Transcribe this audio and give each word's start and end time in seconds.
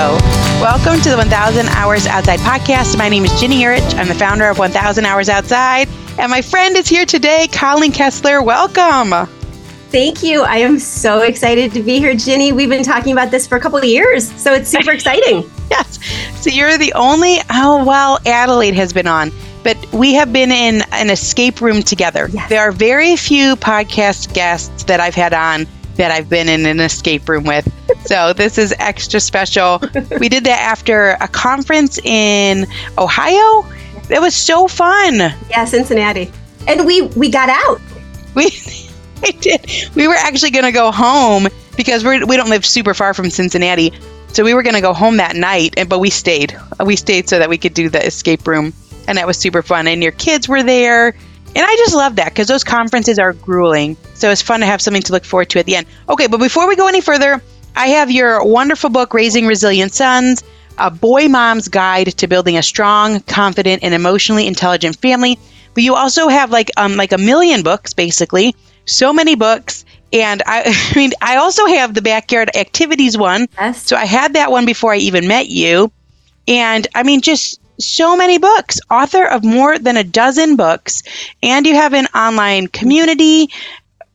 Hello. 0.00 0.16
Welcome 0.62 1.00
to 1.00 1.10
the 1.10 1.16
1000 1.16 1.66
Hours 1.70 2.06
Outside 2.06 2.38
podcast. 2.38 2.96
My 2.96 3.08
name 3.08 3.24
is 3.24 3.40
Ginny 3.40 3.60
Yurich. 3.60 3.98
I'm 3.98 4.06
the 4.06 4.14
founder 4.14 4.48
of 4.48 4.56
1000 4.56 5.04
Hours 5.04 5.28
Outside. 5.28 5.88
And 6.20 6.30
my 6.30 6.40
friend 6.40 6.76
is 6.76 6.86
here 6.86 7.04
today, 7.04 7.48
Colleen 7.50 7.90
Kessler. 7.90 8.40
Welcome. 8.40 9.26
Thank 9.90 10.22
you. 10.22 10.42
I 10.42 10.58
am 10.58 10.78
so 10.78 11.22
excited 11.22 11.72
to 11.72 11.82
be 11.82 11.98
here, 11.98 12.14
Ginny. 12.14 12.52
We've 12.52 12.68
been 12.68 12.84
talking 12.84 13.10
about 13.10 13.32
this 13.32 13.48
for 13.48 13.56
a 13.56 13.60
couple 13.60 13.76
of 13.78 13.84
years, 13.86 14.30
so 14.40 14.52
it's 14.52 14.68
super 14.68 14.92
exciting. 14.92 15.50
yes. 15.68 15.98
So 16.40 16.48
you're 16.48 16.78
the 16.78 16.92
only, 16.92 17.38
oh, 17.50 17.84
well, 17.84 18.20
Adelaide 18.24 18.74
has 18.74 18.92
been 18.92 19.08
on, 19.08 19.32
but 19.64 19.76
we 19.92 20.14
have 20.14 20.32
been 20.32 20.52
in 20.52 20.82
an 20.92 21.10
escape 21.10 21.60
room 21.60 21.82
together. 21.82 22.28
Yes. 22.32 22.48
There 22.48 22.60
are 22.60 22.70
very 22.70 23.16
few 23.16 23.56
podcast 23.56 24.32
guests 24.32 24.84
that 24.84 25.00
I've 25.00 25.16
had 25.16 25.34
on 25.34 25.66
that 25.98 26.10
I've 26.10 26.28
been 26.28 26.48
in 26.48 26.64
an 26.64 26.80
escape 26.80 27.28
room 27.28 27.44
with. 27.44 27.68
So 28.06 28.32
this 28.32 28.56
is 28.56 28.74
extra 28.78 29.20
special. 29.20 29.82
we 30.18 30.28
did 30.28 30.44
that 30.44 30.60
after 30.60 31.10
a 31.20 31.28
conference 31.28 31.98
in 31.98 32.66
Ohio. 32.96 33.66
It 34.08 34.20
was 34.20 34.34
so 34.34 34.66
fun. 34.68 35.16
Yeah, 35.50 35.64
Cincinnati. 35.66 36.30
And 36.66 36.86
we 36.86 37.02
we 37.02 37.28
got 37.28 37.50
out. 37.50 37.80
We 38.34 38.46
I 39.22 39.32
did. 39.32 39.70
We 39.94 40.08
were 40.08 40.14
actually 40.14 40.52
going 40.52 40.64
to 40.64 40.72
go 40.72 40.90
home 40.90 41.48
because 41.76 42.04
we 42.04 42.24
we 42.24 42.36
don't 42.36 42.50
live 42.50 42.64
super 42.64 42.94
far 42.94 43.12
from 43.12 43.28
Cincinnati. 43.30 43.92
So 44.28 44.44
we 44.44 44.54
were 44.54 44.62
going 44.62 44.74
to 44.74 44.80
go 44.80 44.92
home 44.92 45.16
that 45.16 45.36
night, 45.36 45.74
and 45.76 45.88
but 45.88 45.98
we 45.98 46.10
stayed. 46.10 46.56
We 46.84 46.96
stayed 46.96 47.28
so 47.28 47.38
that 47.38 47.48
we 47.48 47.58
could 47.58 47.74
do 47.74 47.88
the 47.88 48.04
escape 48.04 48.46
room, 48.46 48.72
and 49.08 49.18
that 49.18 49.26
was 49.26 49.36
super 49.36 49.62
fun. 49.62 49.88
And 49.88 50.02
your 50.02 50.12
kids 50.12 50.48
were 50.48 50.62
there, 50.62 51.08
and 51.08 51.66
I 51.66 51.76
just 51.76 51.94
love 51.94 52.16
that 52.16 52.28
because 52.30 52.46
those 52.46 52.62
conferences 52.62 53.18
are 53.18 53.32
grueling. 53.32 53.96
So 54.18 54.30
it's 54.30 54.42
fun 54.42 54.60
to 54.60 54.66
have 54.66 54.80
something 54.80 55.02
to 55.02 55.12
look 55.12 55.24
forward 55.24 55.50
to 55.50 55.60
at 55.60 55.66
the 55.66 55.76
end. 55.76 55.86
Okay, 56.08 56.26
but 56.26 56.38
before 56.38 56.68
we 56.68 56.74
go 56.74 56.88
any 56.88 57.00
further, 57.00 57.40
I 57.76 57.88
have 57.88 58.10
your 58.10 58.44
wonderful 58.44 58.90
book, 58.90 59.14
Raising 59.14 59.46
Resilient 59.46 59.92
Sons, 59.92 60.42
a 60.76 60.90
boy 60.90 61.28
mom's 61.28 61.68
guide 61.68 62.08
to 62.18 62.26
building 62.26 62.56
a 62.56 62.62
strong, 62.62 63.20
confident, 63.20 63.82
and 63.84 63.94
emotionally 63.94 64.46
intelligent 64.46 64.96
family. 64.96 65.38
But 65.74 65.84
you 65.84 65.94
also 65.94 66.28
have 66.28 66.50
like 66.50 66.70
um 66.76 66.96
like 66.96 67.12
a 67.12 67.18
million 67.18 67.62
books, 67.62 67.92
basically. 67.92 68.56
So 68.86 69.12
many 69.12 69.36
books. 69.36 69.84
And 70.12 70.42
I, 70.46 70.62
I 70.92 70.96
mean, 70.96 71.12
I 71.22 71.36
also 71.36 71.66
have 71.66 71.94
the 71.94 72.02
backyard 72.02 72.50
activities 72.56 73.16
one. 73.16 73.46
Yes. 73.56 73.86
So 73.86 73.96
I 73.96 74.04
had 74.04 74.32
that 74.34 74.50
one 74.50 74.66
before 74.66 74.92
I 74.92 74.98
even 74.98 75.28
met 75.28 75.48
you. 75.48 75.92
And 76.48 76.88
I 76.94 77.04
mean, 77.04 77.20
just 77.20 77.60
so 77.80 78.16
many 78.16 78.38
books, 78.38 78.80
author 78.90 79.24
of 79.24 79.44
more 79.44 79.78
than 79.78 79.96
a 79.96 80.04
dozen 80.04 80.56
books, 80.56 81.02
and 81.42 81.66
you 81.66 81.74
have 81.74 81.94
an 81.94 82.06
online 82.06 82.66
community, 82.66 83.50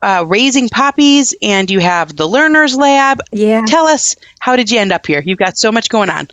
uh, 0.04 0.24
raising 0.26 0.68
poppies, 0.68 1.34
and 1.40 1.70
you 1.70 1.80
have 1.80 2.16
the 2.16 2.28
Learners 2.28 2.76
Lab. 2.76 3.20
Yeah. 3.32 3.64
Tell 3.66 3.86
us, 3.86 4.14
how 4.38 4.54
did 4.54 4.70
you 4.70 4.78
end 4.78 4.92
up 4.92 5.06
here? 5.06 5.22
You've 5.24 5.38
got 5.38 5.56
so 5.56 5.72
much 5.72 5.88
going 5.88 6.10
on. 6.10 6.28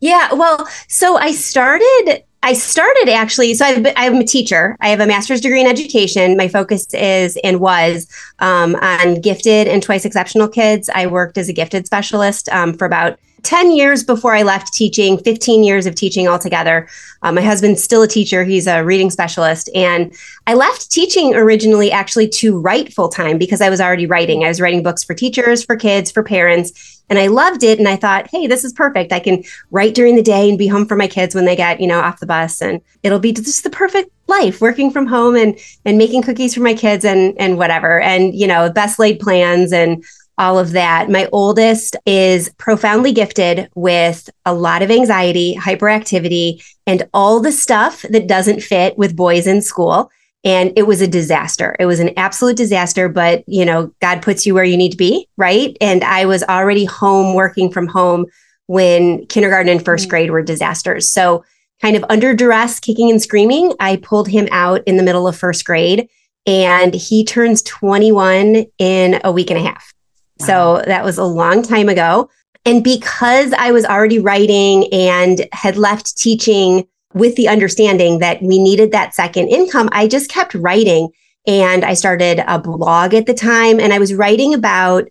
yeah. 0.00 0.32
Well, 0.34 0.68
so 0.86 1.16
I 1.16 1.32
started. 1.32 2.22
I 2.42 2.54
started 2.54 3.10
actually. 3.10 3.52
So 3.54 3.66
I've 3.66 3.82
been, 3.82 3.94
I'm 3.96 4.16
a 4.16 4.24
teacher. 4.24 4.76
I 4.80 4.88
have 4.88 5.00
a 5.00 5.06
master's 5.06 5.40
degree 5.40 5.60
in 5.60 5.66
education. 5.66 6.36
My 6.36 6.48
focus 6.48 6.86
is 6.94 7.38
and 7.44 7.60
was 7.60 8.06
um, 8.38 8.76
on 8.76 9.20
gifted 9.20 9.68
and 9.68 9.82
twice 9.82 10.04
exceptional 10.04 10.48
kids. 10.48 10.88
I 10.94 11.06
worked 11.06 11.36
as 11.36 11.48
a 11.50 11.52
gifted 11.52 11.86
specialist 11.86 12.48
um, 12.50 12.72
for 12.72 12.86
about 12.86 13.18
10 13.42 13.72
years 13.72 14.04
before 14.04 14.34
I 14.34 14.42
left 14.42 14.72
teaching, 14.72 15.18
15 15.18 15.64
years 15.64 15.86
of 15.86 15.94
teaching 15.94 16.28
altogether. 16.28 16.88
Uh, 17.22 17.32
my 17.32 17.42
husband's 17.42 17.82
still 17.82 18.02
a 18.02 18.08
teacher, 18.08 18.44
he's 18.44 18.66
a 18.66 18.84
reading 18.84 19.10
specialist. 19.10 19.68
And 19.74 20.14
I 20.46 20.54
left 20.54 20.90
teaching 20.90 21.34
originally 21.34 21.92
actually 21.92 22.28
to 22.28 22.58
write 22.58 22.92
full 22.92 23.08
time 23.08 23.38
because 23.38 23.60
I 23.60 23.70
was 23.70 23.80
already 23.80 24.06
writing. 24.06 24.44
I 24.44 24.48
was 24.48 24.60
writing 24.60 24.82
books 24.82 25.04
for 25.04 25.14
teachers, 25.14 25.64
for 25.64 25.76
kids, 25.76 26.10
for 26.10 26.22
parents. 26.22 27.02
And 27.10 27.18
I 27.18 27.26
loved 27.26 27.64
it. 27.64 27.78
And 27.78 27.88
I 27.88 27.96
thought, 27.96 28.28
hey, 28.30 28.46
this 28.46 28.64
is 28.64 28.72
perfect. 28.72 29.12
I 29.12 29.18
can 29.18 29.42
write 29.70 29.94
during 29.94 30.14
the 30.14 30.22
day 30.22 30.48
and 30.48 30.56
be 30.56 30.68
home 30.68 30.86
for 30.86 30.96
my 30.96 31.08
kids 31.08 31.34
when 31.34 31.44
they 31.44 31.56
get, 31.56 31.80
you 31.80 31.88
know, 31.88 32.00
off 32.00 32.20
the 32.20 32.26
bus. 32.26 32.62
And 32.62 32.80
it'll 33.02 33.18
be 33.18 33.32
just 33.32 33.64
the 33.64 33.70
perfect 33.70 34.10
life 34.28 34.60
working 34.60 34.92
from 34.92 35.06
home 35.06 35.34
and 35.34 35.58
and 35.84 35.98
making 35.98 36.22
cookies 36.22 36.54
for 36.54 36.60
my 36.60 36.72
kids 36.72 37.04
and 37.04 37.36
and 37.38 37.58
whatever. 37.58 38.00
And, 38.00 38.32
you 38.32 38.46
know, 38.46 38.70
best 38.70 39.00
laid 39.00 39.18
plans 39.18 39.72
and 39.72 40.04
all 40.40 40.58
of 40.58 40.72
that. 40.72 41.10
My 41.10 41.28
oldest 41.32 41.96
is 42.06 42.50
profoundly 42.56 43.12
gifted 43.12 43.68
with 43.74 44.30
a 44.46 44.54
lot 44.54 44.82
of 44.82 44.90
anxiety, 44.90 45.54
hyperactivity, 45.54 46.64
and 46.86 47.06
all 47.12 47.40
the 47.40 47.52
stuff 47.52 48.02
that 48.08 48.26
doesn't 48.26 48.62
fit 48.62 48.96
with 48.96 49.14
boys 49.14 49.46
in 49.46 49.60
school. 49.60 50.10
And 50.42 50.72
it 50.76 50.86
was 50.86 51.02
a 51.02 51.06
disaster. 51.06 51.76
It 51.78 51.84
was 51.84 52.00
an 52.00 52.14
absolute 52.16 52.56
disaster, 52.56 53.10
but 53.10 53.44
you 53.46 53.66
know, 53.66 53.94
God 54.00 54.22
puts 54.22 54.46
you 54.46 54.54
where 54.54 54.64
you 54.64 54.78
need 54.78 54.92
to 54.92 54.96
be, 54.96 55.28
right? 55.36 55.76
And 55.78 56.02
I 56.02 56.24
was 56.24 56.42
already 56.44 56.86
home 56.86 57.34
working 57.34 57.70
from 57.70 57.86
home 57.86 58.24
when 58.66 59.26
kindergarten 59.26 59.70
and 59.70 59.84
1st 59.84 59.84
mm-hmm. 59.84 60.08
grade 60.08 60.30
were 60.30 60.42
disasters. 60.42 61.10
So, 61.12 61.44
kind 61.82 61.96
of 61.96 62.04
under 62.08 62.34
duress, 62.34 62.80
kicking 62.80 63.10
and 63.10 63.20
screaming, 63.20 63.74
I 63.80 63.96
pulled 63.96 64.28
him 64.28 64.48
out 64.50 64.82
in 64.86 64.96
the 64.96 65.02
middle 65.02 65.26
of 65.26 65.36
first 65.36 65.64
grade 65.64 66.08
and 66.46 66.94
he 66.94 67.24
turns 67.24 67.62
21 67.62 68.66
in 68.78 69.20
a 69.24 69.32
week 69.32 69.50
and 69.50 69.58
a 69.58 69.62
half. 69.62 69.92
So 70.40 70.82
that 70.86 71.04
was 71.04 71.18
a 71.18 71.24
long 71.24 71.62
time 71.62 71.88
ago. 71.88 72.30
And 72.64 72.82
because 72.82 73.52
I 73.52 73.72
was 73.72 73.84
already 73.84 74.18
writing 74.18 74.92
and 74.92 75.46
had 75.52 75.76
left 75.76 76.16
teaching 76.16 76.86
with 77.12 77.36
the 77.36 77.48
understanding 77.48 78.18
that 78.20 78.42
we 78.42 78.58
needed 78.58 78.92
that 78.92 79.14
second 79.14 79.48
income, 79.48 79.88
I 79.92 80.08
just 80.08 80.30
kept 80.30 80.54
writing. 80.54 81.10
And 81.46 81.84
I 81.84 81.94
started 81.94 82.42
a 82.46 82.58
blog 82.58 83.14
at 83.14 83.26
the 83.26 83.34
time 83.34 83.80
and 83.80 83.92
I 83.92 83.98
was 83.98 84.14
writing 84.14 84.54
about 84.54 85.08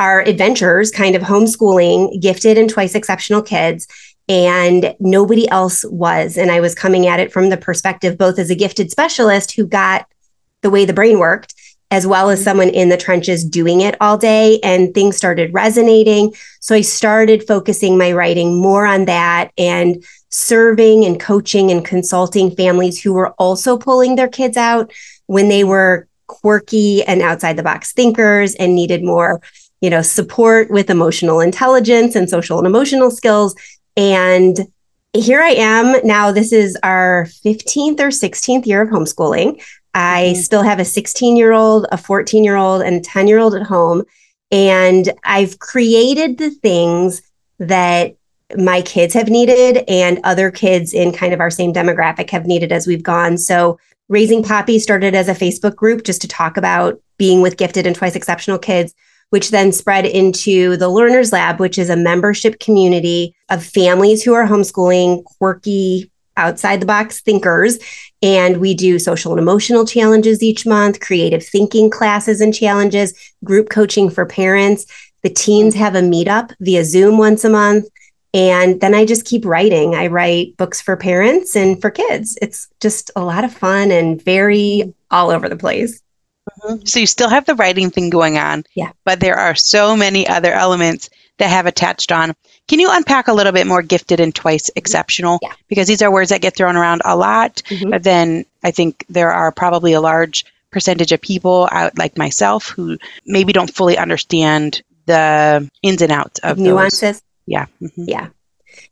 our 0.00 0.20
adventures, 0.22 0.90
kind 0.90 1.14
of 1.14 1.22
homeschooling 1.22 2.20
gifted 2.20 2.58
and 2.58 2.68
twice 2.68 2.94
exceptional 2.94 3.42
kids. 3.42 3.86
And 4.28 4.94
nobody 5.00 5.48
else 5.48 5.84
was. 5.84 6.36
And 6.36 6.50
I 6.50 6.60
was 6.60 6.74
coming 6.74 7.06
at 7.06 7.20
it 7.20 7.32
from 7.32 7.50
the 7.50 7.56
perspective 7.56 8.16
both 8.16 8.38
as 8.38 8.50
a 8.50 8.54
gifted 8.54 8.90
specialist 8.90 9.52
who 9.52 9.66
got 9.66 10.06
the 10.62 10.70
way 10.70 10.84
the 10.84 10.92
brain 10.92 11.18
worked 11.18 11.54
as 11.92 12.06
well 12.06 12.30
as 12.30 12.42
someone 12.42 12.70
in 12.70 12.88
the 12.88 12.96
trenches 12.96 13.44
doing 13.44 13.82
it 13.82 13.94
all 14.00 14.16
day. 14.16 14.58
And 14.64 14.94
things 14.94 15.16
started 15.16 15.52
resonating. 15.52 16.34
So 16.58 16.74
I 16.74 16.80
started 16.80 17.46
focusing 17.46 17.98
my 17.98 18.12
writing 18.12 18.56
more 18.56 18.86
on 18.86 19.04
that 19.04 19.52
and 19.58 20.02
serving 20.30 21.04
and 21.04 21.20
coaching 21.20 21.70
and 21.70 21.84
consulting 21.84 22.50
families 22.56 23.00
who 23.00 23.12
were 23.12 23.32
also 23.32 23.76
pulling 23.76 24.16
their 24.16 24.28
kids 24.28 24.56
out 24.56 24.90
when 25.26 25.50
they 25.50 25.64
were 25.64 26.08
quirky 26.26 27.02
and 27.04 27.20
outside 27.20 27.58
the 27.58 27.62
box 27.62 27.92
thinkers 27.92 28.54
and 28.54 28.74
needed 28.74 29.04
more 29.04 29.42
you 29.82 29.90
know 29.90 30.00
support 30.00 30.70
with 30.70 30.88
emotional 30.88 31.40
intelligence 31.40 32.16
and 32.16 32.30
social 32.30 32.56
and 32.56 32.66
emotional 32.66 33.10
skills 33.10 33.54
and 33.98 34.60
here 35.14 35.42
I 35.42 35.50
am 35.50 36.06
now. 36.06 36.32
This 36.32 36.52
is 36.52 36.78
our 36.82 37.26
15th 37.44 38.00
or 38.00 38.08
16th 38.08 38.66
year 38.66 38.80
of 38.80 38.88
homeschooling. 38.88 39.62
I 39.94 40.32
mm-hmm. 40.32 40.40
still 40.40 40.62
have 40.62 40.78
a 40.78 40.84
16 40.84 41.36
year 41.36 41.52
old, 41.52 41.86
a 41.92 41.98
14 41.98 42.44
year 42.44 42.56
old, 42.56 42.82
and 42.82 42.96
a 42.96 43.00
10 43.00 43.28
year 43.28 43.38
old 43.38 43.54
at 43.54 43.62
home. 43.62 44.04
And 44.50 45.12
I've 45.24 45.58
created 45.58 46.38
the 46.38 46.50
things 46.50 47.22
that 47.58 48.16
my 48.56 48.82
kids 48.82 49.14
have 49.14 49.28
needed 49.28 49.84
and 49.88 50.20
other 50.24 50.50
kids 50.50 50.92
in 50.92 51.12
kind 51.12 51.32
of 51.32 51.40
our 51.40 51.50
same 51.50 51.72
demographic 51.72 52.28
have 52.30 52.46
needed 52.46 52.70
as 52.70 52.86
we've 52.86 53.02
gone. 53.02 53.38
So, 53.38 53.78
Raising 54.08 54.42
Poppy 54.42 54.78
started 54.78 55.14
as 55.14 55.28
a 55.28 55.34
Facebook 55.34 55.74
group 55.74 56.04
just 56.04 56.20
to 56.20 56.28
talk 56.28 56.58
about 56.58 57.00
being 57.16 57.40
with 57.40 57.56
gifted 57.56 57.86
and 57.86 57.96
twice 57.96 58.14
exceptional 58.14 58.58
kids, 58.58 58.92
which 59.30 59.50
then 59.50 59.72
spread 59.72 60.04
into 60.04 60.76
the 60.76 60.90
Learners 60.90 61.32
Lab, 61.32 61.60
which 61.60 61.78
is 61.78 61.88
a 61.88 61.96
membership 61.96 62.60
community 62.60 63.34
of 63.48 63.64
families 63.64 64.22
who 64.22 64.34
are 64.34 64.46
homeschooling 64.46 65.24
quirky 65.24 66.11
outside 66.36 66.80
the 66.80 66.86
box 66.86 67.20
thinkers. 67.20 67.78
And 68.22 68.58
we 68.58 68.74
do 68.74 68.98
social 68.98 69.32
and 69.32 69.40
emotional 69.40 69.84
challenges 69.84 70.42
each 70.42 70.64
month, 70.66 71.00
creative 71.00 71.44
thinking 71.44 71.90
classes 71.90 72.40
and 72.40 72.54
challenges, 72.54 73.14
group 73.44 73.68
coaching 73.68 74.10
for 74.10 74.26
parents. 74.26 74.86
The 75.22 75.30
teens 75.30 75.74
have 75.74 75.94
a 75.94 76.00
meetup 76.00 76.54
via 76.60 76.84
Zoom 76.84 77.18
once 77.18 77.44
a 77.44 77.50
month. 77.50 77.86
And 78.34 78.80
then 78.80 78.94
I 78.94 79.04
just 79.04 79.26
keep 79.26 79.44
writing. 79.44 79.94
I 79.94 80.06
write 80.06 80.56
books 80.56 80.80
for 80.80 80.96
parents 80.96 81.54
and 81.54 81.80
for 81.80 81.90
kids. 81.90 82.38
It's 82.40 82.68
just 82.80 83.10
a 83.14 83.22
lot 83.22 83.44
of 83.44 83.52
fun 83.52 83.90
and 83.90 84.22
very 84.22 84.94
all 85.10 85.30
over 85.30 85.48
the 85.48 85.56
place. 85.56 86.00
Mm-hmm. 86.62 86.86
So 86.86 86.98
you 86.98 87.06
still 87.06 87.28
have 87.28 87.44
the 87.44 87.54
writing 87.54 87.90
thing 87.90 88.08
going 88.08 88.38
on. 88.38 88.64
Yeah. 88.74 88.92
But 89.04 89.20
there 89.20 89.36
are 89.36 89.54
so 89.54 89.96
many 89.96 90.26
other 90.26 90.52
elements 90.52 91.10
that 91.38 91.48
have 91.48 91.66
attached 91.66 92.12
on. 92.12 92.34
Can 92.68 92.78
you 92.78 92.88
unpack 92.90 93.28
a 93.28 93.32
little 93.32 93.52
bit 93.52 93.66
more 93.66 93.82
gifted 93.82 94.20
and 94.20 94.34
twice 94.34 94.70
exceptional? 94.76 95.38
Yeah. 95.42 95.52
Because 95.68 95.88
these 95.88 96.02
are 96.02 96.10
words 96.10 96.30
that 96.30 96.40
get 96.40 96.56
thrown 96.56 96.76
around 96.76 97.02
a 97.04 97.16
lot, 97.16 97.56
mm-hmm. 97.66 97.90
but 97.90 98.04
then 98.04 98.44
I 98.62 98.70
think 98.70 99.04
there 99.08 99.32
are 99.32 99.50
probably 99.50 99.92
a 99.92 100.00
large 100.00 100.44
percentage 100.70 101.12
of 101.12 101.20
people 101.20 101.68
out 101.70 101.96
like 101.98 102.16
myself 102.16 102.68
who 102.68 102.96
maybe 103.26 103.52
don't 103.52 103.74
fully 103.74 103.98
understand 103.98 104.82
the 105.06 105.68
ins 105.82 106.02
and 106.02 106.12
outs 106.12 106.40
of 106.40 106.58
nuances. 106.58 107.20
Those. 107.20 107.22
Yeah. 107.46 107.66
Mm-hmm. 107.80 108.04
Yeah. 108.06 108.28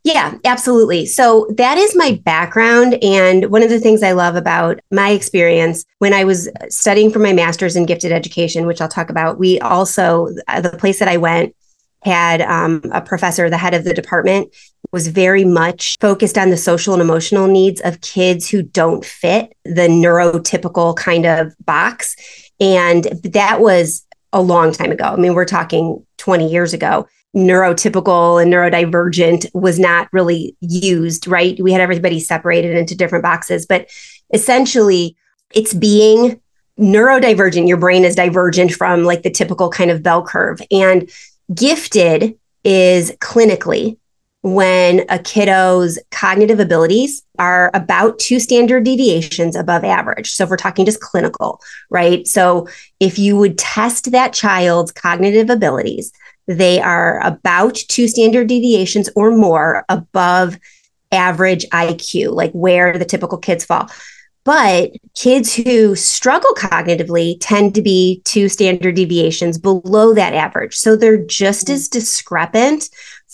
Yeah, 0.03 0.37
absolutely. 0.45 1.05
So 1.05 1.47
that 1.57 1.77
is 1.77 1.95
my 1.95 2.19
background. 2.23 3.03
And 3.03 3.45
one 3.49 3.63
of 3.63 3.69
the 3.69 3.79
things 3.79 4.03
I 4.03 4.11
love 4.11 4.35
about 4.35 4.79
my 4.91 5.09
experience 5.09 5.85
when 5.97 6.13
I 6.13 6.23
was 6.23 6.49
studying 6.69 7.11
for 7.11 7.19
my 7.19 7.33
master's 7.33 7.75
in 7.75 7.85
gifted 7.85 8.11
education, 8.11 8.67
which 8.67 8.79
I'll 8.79 8.87
talk 8.87 9.09
about, 9.09 9.39
we 9.39 9.59
also, 9.59 10.29
uh, 10.47 10.61
the 10.61 10.69
place 10.77 10.99
that 10.99 11.07
I 11.07 11.17
went 11.17 11.55
had 12.03 12.41
um, 12.41 12.81
a 12.91 13.01
professor, 13.01 13.49
the 13.49 13.57
head 13.57 13.73
of 13.73 13.83
the 13.83 13.93
department, 13.93 14.53
was 14.91 15.07
very 15.07 15.45
much 15.45 15.97
focused 15.99 16.37
on 16.37 16.49
the 16.49 16.57
social 16.57 16.93
and 16.93 17.01
emotional 17.01 17.47
needs 17.47 17.79
of 17.81 18.01
kids 18.01 18.49
who 18.49 18.61
don't 18.61 19.05
fit 19.05 19.55
the 19.63 19.87
neurotypical 19.87 20.95
kind 20.95 21.25
of 21.25 21.53
box. 21.63 22.15
And 22.59 23.05
that 23.23 23.61
was 23.61 24.05
a 24.33 24.41
long 24.41 24.71
time 24.71 24.91
ago. 24.91 25.05
I 25.05 25.15
mean, 25.15 25.33
we're 25.33 25.45
talking 25.45 26.05
20 26.17 26.49
years 26.49 26.73
ago. 26.73 27.07
Neurotypical 27.35 28.41
and 28.41 28.51
neurodivergent 28.51 29.49
was 29.53 29.79
not 29.79 30.09
really 30.11 30.55
used, 30.59 31.27
right? 31.27 31.61
We 31.61 31.71
had 31.71 31.81
everybody 31.81 32.19
separated 32.19 32.75
into 32.75 32.95
different 32.95 33.23
boxes, 33.23 33.65
but 33.65 33.89
essentially, 34.33 35.15
it's 35.53 35.73
being 35.73 36.41
neurodivergent. 36.79 37.67
Your 37.67 37.77
brain 37.77 38.03
is 38.03 38.15
divergent 38.15 38.71
from 38.71 39.03
like 39.03 39.23
the 39.23 39.29
typical 39.29 39.69
kind 39.69 39.91
of 39.91 40.03
bell 40.03 40.25
curve. 40.25 40.61
And 40.71 41.09
gifted 41.53 42.37
is 42.63 43.11
clinically 43.19 43.97
when 44.43 45.05
a 45.09 45.19
kiddo's 45.19 45.99
cognitive 46.09 46.59
abilities 46.59 47.21
are 47.37 47.69
about 47.73 48.17
two 48.17 48.39
standard 48.39 48.83
deviations 48.83 49.55
above 49.55 49.83
average. 49.83 50.31
So, 50.31 50.43
if 50.43 50.49
we're 50.49 50.57
talking 50.57 50.85
just 50.85 50.99
clinical, 50.99 51.61
right? 51.89 52.25
So, 52.27 52.67
if 52.99 53.19
you 53.19 53.37
would 53.37 53.57
test 53.57 54.11
that 54.11 54.33
child's 54.33 54.91
cognitive 54.91 55.49
abilities, 55.49 56.11
they 56.47 56.81
are 56.81 57.19
about 57.25 57.75
two 57.75 58.07
standard 58.07 58.47
deviations 58.47 59.09
or 59.15 59.35
more 59.35 59.85
above 59.89 60.57
average 61.11 61.65
IQ, 61.69 62.33
like 62.33 62.51
where 62.53 62.97
the 62.97 63.05
typical 63.05 63.37
kids 63.37 63.65
fall. 63.65 63.89
But 64.43 64.91
kids 65.15 65.55
who 65.55 65.95
struggle 65.95 66.51
cognitively 66.55 67.37
tend 67.39 67.75
to 67.75 67.81
be 67.81 68.21
two 68.25 68.49
standard 68.49 68.95
deviations 68.95 69.57
below 69.57 70.13
that 70.13 70.33
average. 70.33 70.75
So 70.75 70.95
they're 70.95 71.23
just 71.23 71.67
mm. 71.67 71.73
as 71.73 71.87
discrepant 71.87 72.89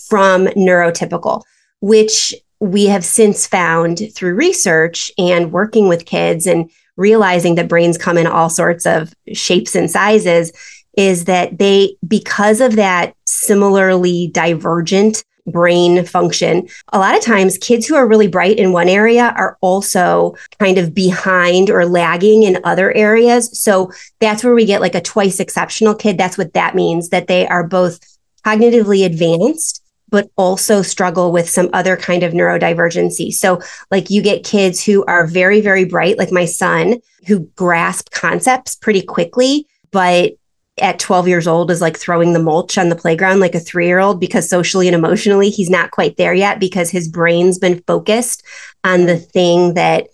from 0.08 0.46
neurotypical, 0.48 1.42
which 1.80 2.34
we 2.60 2.86
have 2.86 3.04
since 3.04 3.46
found 3.46 4.00
through 4.14 4.34
research 4.34 5.10
and 5.16 5.52
working 5.52 5.88
with 5.88 6.06
kids 6.06 6.46
and 6.46 6.70
realizing 6.96 7.54
that 7.54 7.68
brains 7.68 7.96
come 7.96 8.18
in 8.18 8.26
all 8.26 8.50
sorts 8.50 8.84
of 8.84 9.14
shapes 9.32 9.74
and 9.74 9.90
sizes 9.90 10.52
is 10.96 11.26
that 11.26 11.58
they, 11.58 11.96
because 12.06 12.60
of 12.60 12.74
that 12.76 13.14
similarly 13.24 14.28
divergent 14.32 15.24
brain 15.50 16.04
function. 16.04 16.68
A 16.92 16.98
lot 16.98 17.16
of 17.16 17.22
times, 17.22 17.58
kids 17.58 17.86
who 17.86 17.94
are 17.96 18.06
really 18.06 18.28
bright 18.28 18.58
in 18.58 18.72
one 18.72 18.88
area 18.88 19.34
are 19.36 19.56
also 19.60 20.36
kind 20.58 20.78
of 20.78 20.94
behind 20.94 21.70
or 21.70 21.86
lagging 21.86 22.42
in 22.42 22.60
other 22.64 22.92
areas. 22.92 23.58
So 23.60 23.92
that's 24.20 24.44
where 24.44 24.54
we 24.54 24.64
get 24.64 24.80
like 24.80 24.94
a 24.94 25.00
twice 25.00 25.40
exceptional 25.40 25.94
kid. 25.94 26.18
That's 26.18 26.38
what 26.38 26.54
that 26.54 26.74
means 26.74 27.08
that 27.10 27.26
they 27.26 27.46
are 27.48 27.66
both 27.66 28.00
cognitively 28.44 29.04
advanced 29.04 29.82
but 30.10 30.30
also 30.36 30.82
struggle 30.82 31.32
with 31.32 31.48
some 31.48 31.68
other 31.72 31.96
kind 31.96 32.22
of 32.22 32.32
neurodivergency. 32.32 33.30
So, 33.32 33.60
like, 33.90 34.08
you 34.08 34.22
get 34.22 34.44
kids 34.44 34.82
who 34.82 35.04
are 35.04 35.26
very, 35.26 35.60
very 35.60 35.84
bright, 35.84 36.16
like 36.16 36.32
my 36.32 36.46
son, 36.46 37.00
who 37.26 37.40
grasp 37.56 38.10
concepts 38.10 38.74
pretty 38.74 39.02
quickly, 39.02 39.66
but 39.90 40.32
at 40.80 40.98
12 40.98 41.28
years 41.28 41.46
old 41.46 41.70
is 41.70 41.80
like 41.80 41.96
throwing 41.96 42.32
the 42.32 42.38
mulch 42.38 42.78
on 42.78 42.88
the 42.88 42.96
playground 42.96 43.40
like 43.40 43.54
a 43.54 43.60
three 43.60 43.86
year 43.86 43.98
old 43.98 44.20
because 44.20 44.48
socially 44.48 44.88
and 44.88 44.94
emotionally 44.94 45.50
he's 45.50 45.70
not 45.70 45.90
quite 45.90 46.16
there 46.16 46.34
yet 46.34 46.58
because 46.58 46.90
his 46.90 47.08
brain's 47.08 47.58
been 47.58 47.82
focused 47.86 48.42
on 48.84 49.06
the 49.06 49.16
thing 49.16 49.74
that 49.74 50.08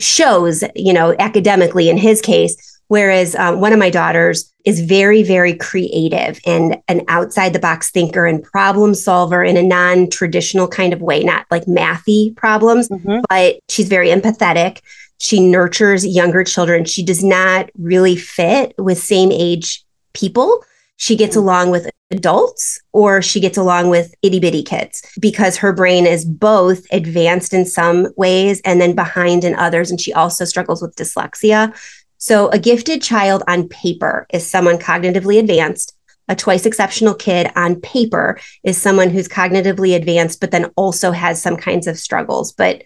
shows, 0.00 0.64
you 0.74 0.92
know, 0.92 1.14
academically 1.18 1.88
in 1.88 1.96
his 1.96 2.20
case. 2.20 2.56
Whereas 2.88 3.36
um, 3.36 3.60
one 3.60 3.72
of 3.72 3.78
my 3.78 3.88
daughters 3.88 4.52
is 4.64 4.80
very, 4.80 5.22
very 5.22 5.54
creative 5.54 6.40
and 6.44 6.76
an 6.88 7.02
outside 7.06 7.52
the 7.52 7.60
box 7.60 7.90
thinker 7.90 8.26
and 8.26 8.42
problem 8.42 8.94
solver 8.94 9.44
in 9.44 9.56
a 9.56 9.62
non 9.62 10.10
traditional 10.10 10.66
kind 10.66 10.92
of 10.92 11.00
way, 11.00 11.22
not 11.22 11.46
like 11.52 11.66
mathy 11.66 12.34
problems, 12.34 12.88
mm-hmm. 12.88 13.20
but 13.28 13.60
she's 13.68 13.88
very 13.88 14.08
empathetic. 14.08 14.80
She 15.18 15.38
nurtures 15.38 16.04
younger 16.04 16.42
children. 16.42 16.84
She 16.84 17.04
does 17.04 17.22
not 17.22 17.70
really 17.78 18.16
fit 18.16 18.74
with 18.76 18.98
same 18.98 19.30
age 19.30 19.84
people. 20.12 20.64
She 20.96 21.16
gets 21.16 21.36
mm. 21.36 21.40
along 21.40 21.70
with 21.70 21.90
adults 22.10 22.80
or 22.92 23.22
she 23.22 23.40
gets 23.40 23.56
along 23.56 23.88
with 23.88 24.14
itty 24.22 24.40
bitty 24.40 24.62
kids 24.62 25.02
because 25.20 25.56
her 25.56 25.72
brain 25.72 26.06
is 26.06 26.24
both 26.24 26.84
advanced 26.92 27.54
in 27.54 27.64
some 27.64 28.08
ways 28.16 28.60
and 28.64 28.80
then 28.80 28.94
behind 28.94 29.44
in 29.44 29.54
others. 29.54 29.90
And 29.90 30.00
she 30.00 30.12
also 30.12 30.44
struggles 30.44 30.82
with 30.82 30.96
dyslexia. 30.96 31.74
So, 32.18 32.48
a 32.48 32.58
gifted 32.58 33.00
child 33.00 33.42
on 33.48 33.68
paper 33.68 34.26
is 34.30 34.46
someone 34.46 34.78
cognitively 34.78 35.38
advanced. 35.38 35.96
A 36.28 36.36
twice 36.36 36.66
exceptional 36.66 37.14
kid 37.14 37.50
on 37.56 37.80
paper 37.80 38.38
is 38.62 38.80
someone 38.80 39.08
who's 39.08 39.26
cognitively 39.26 39.96
advanced, 39.96 40.38
but 40.38 40.50
then 40.50 40.66
also 40.76 41.12
has 41.12 41.40
some 41.40 41.56
kinds 41.56 41.86
of 41.86 41.98
struggles. 41.98 42.52
But. 42.52 42.84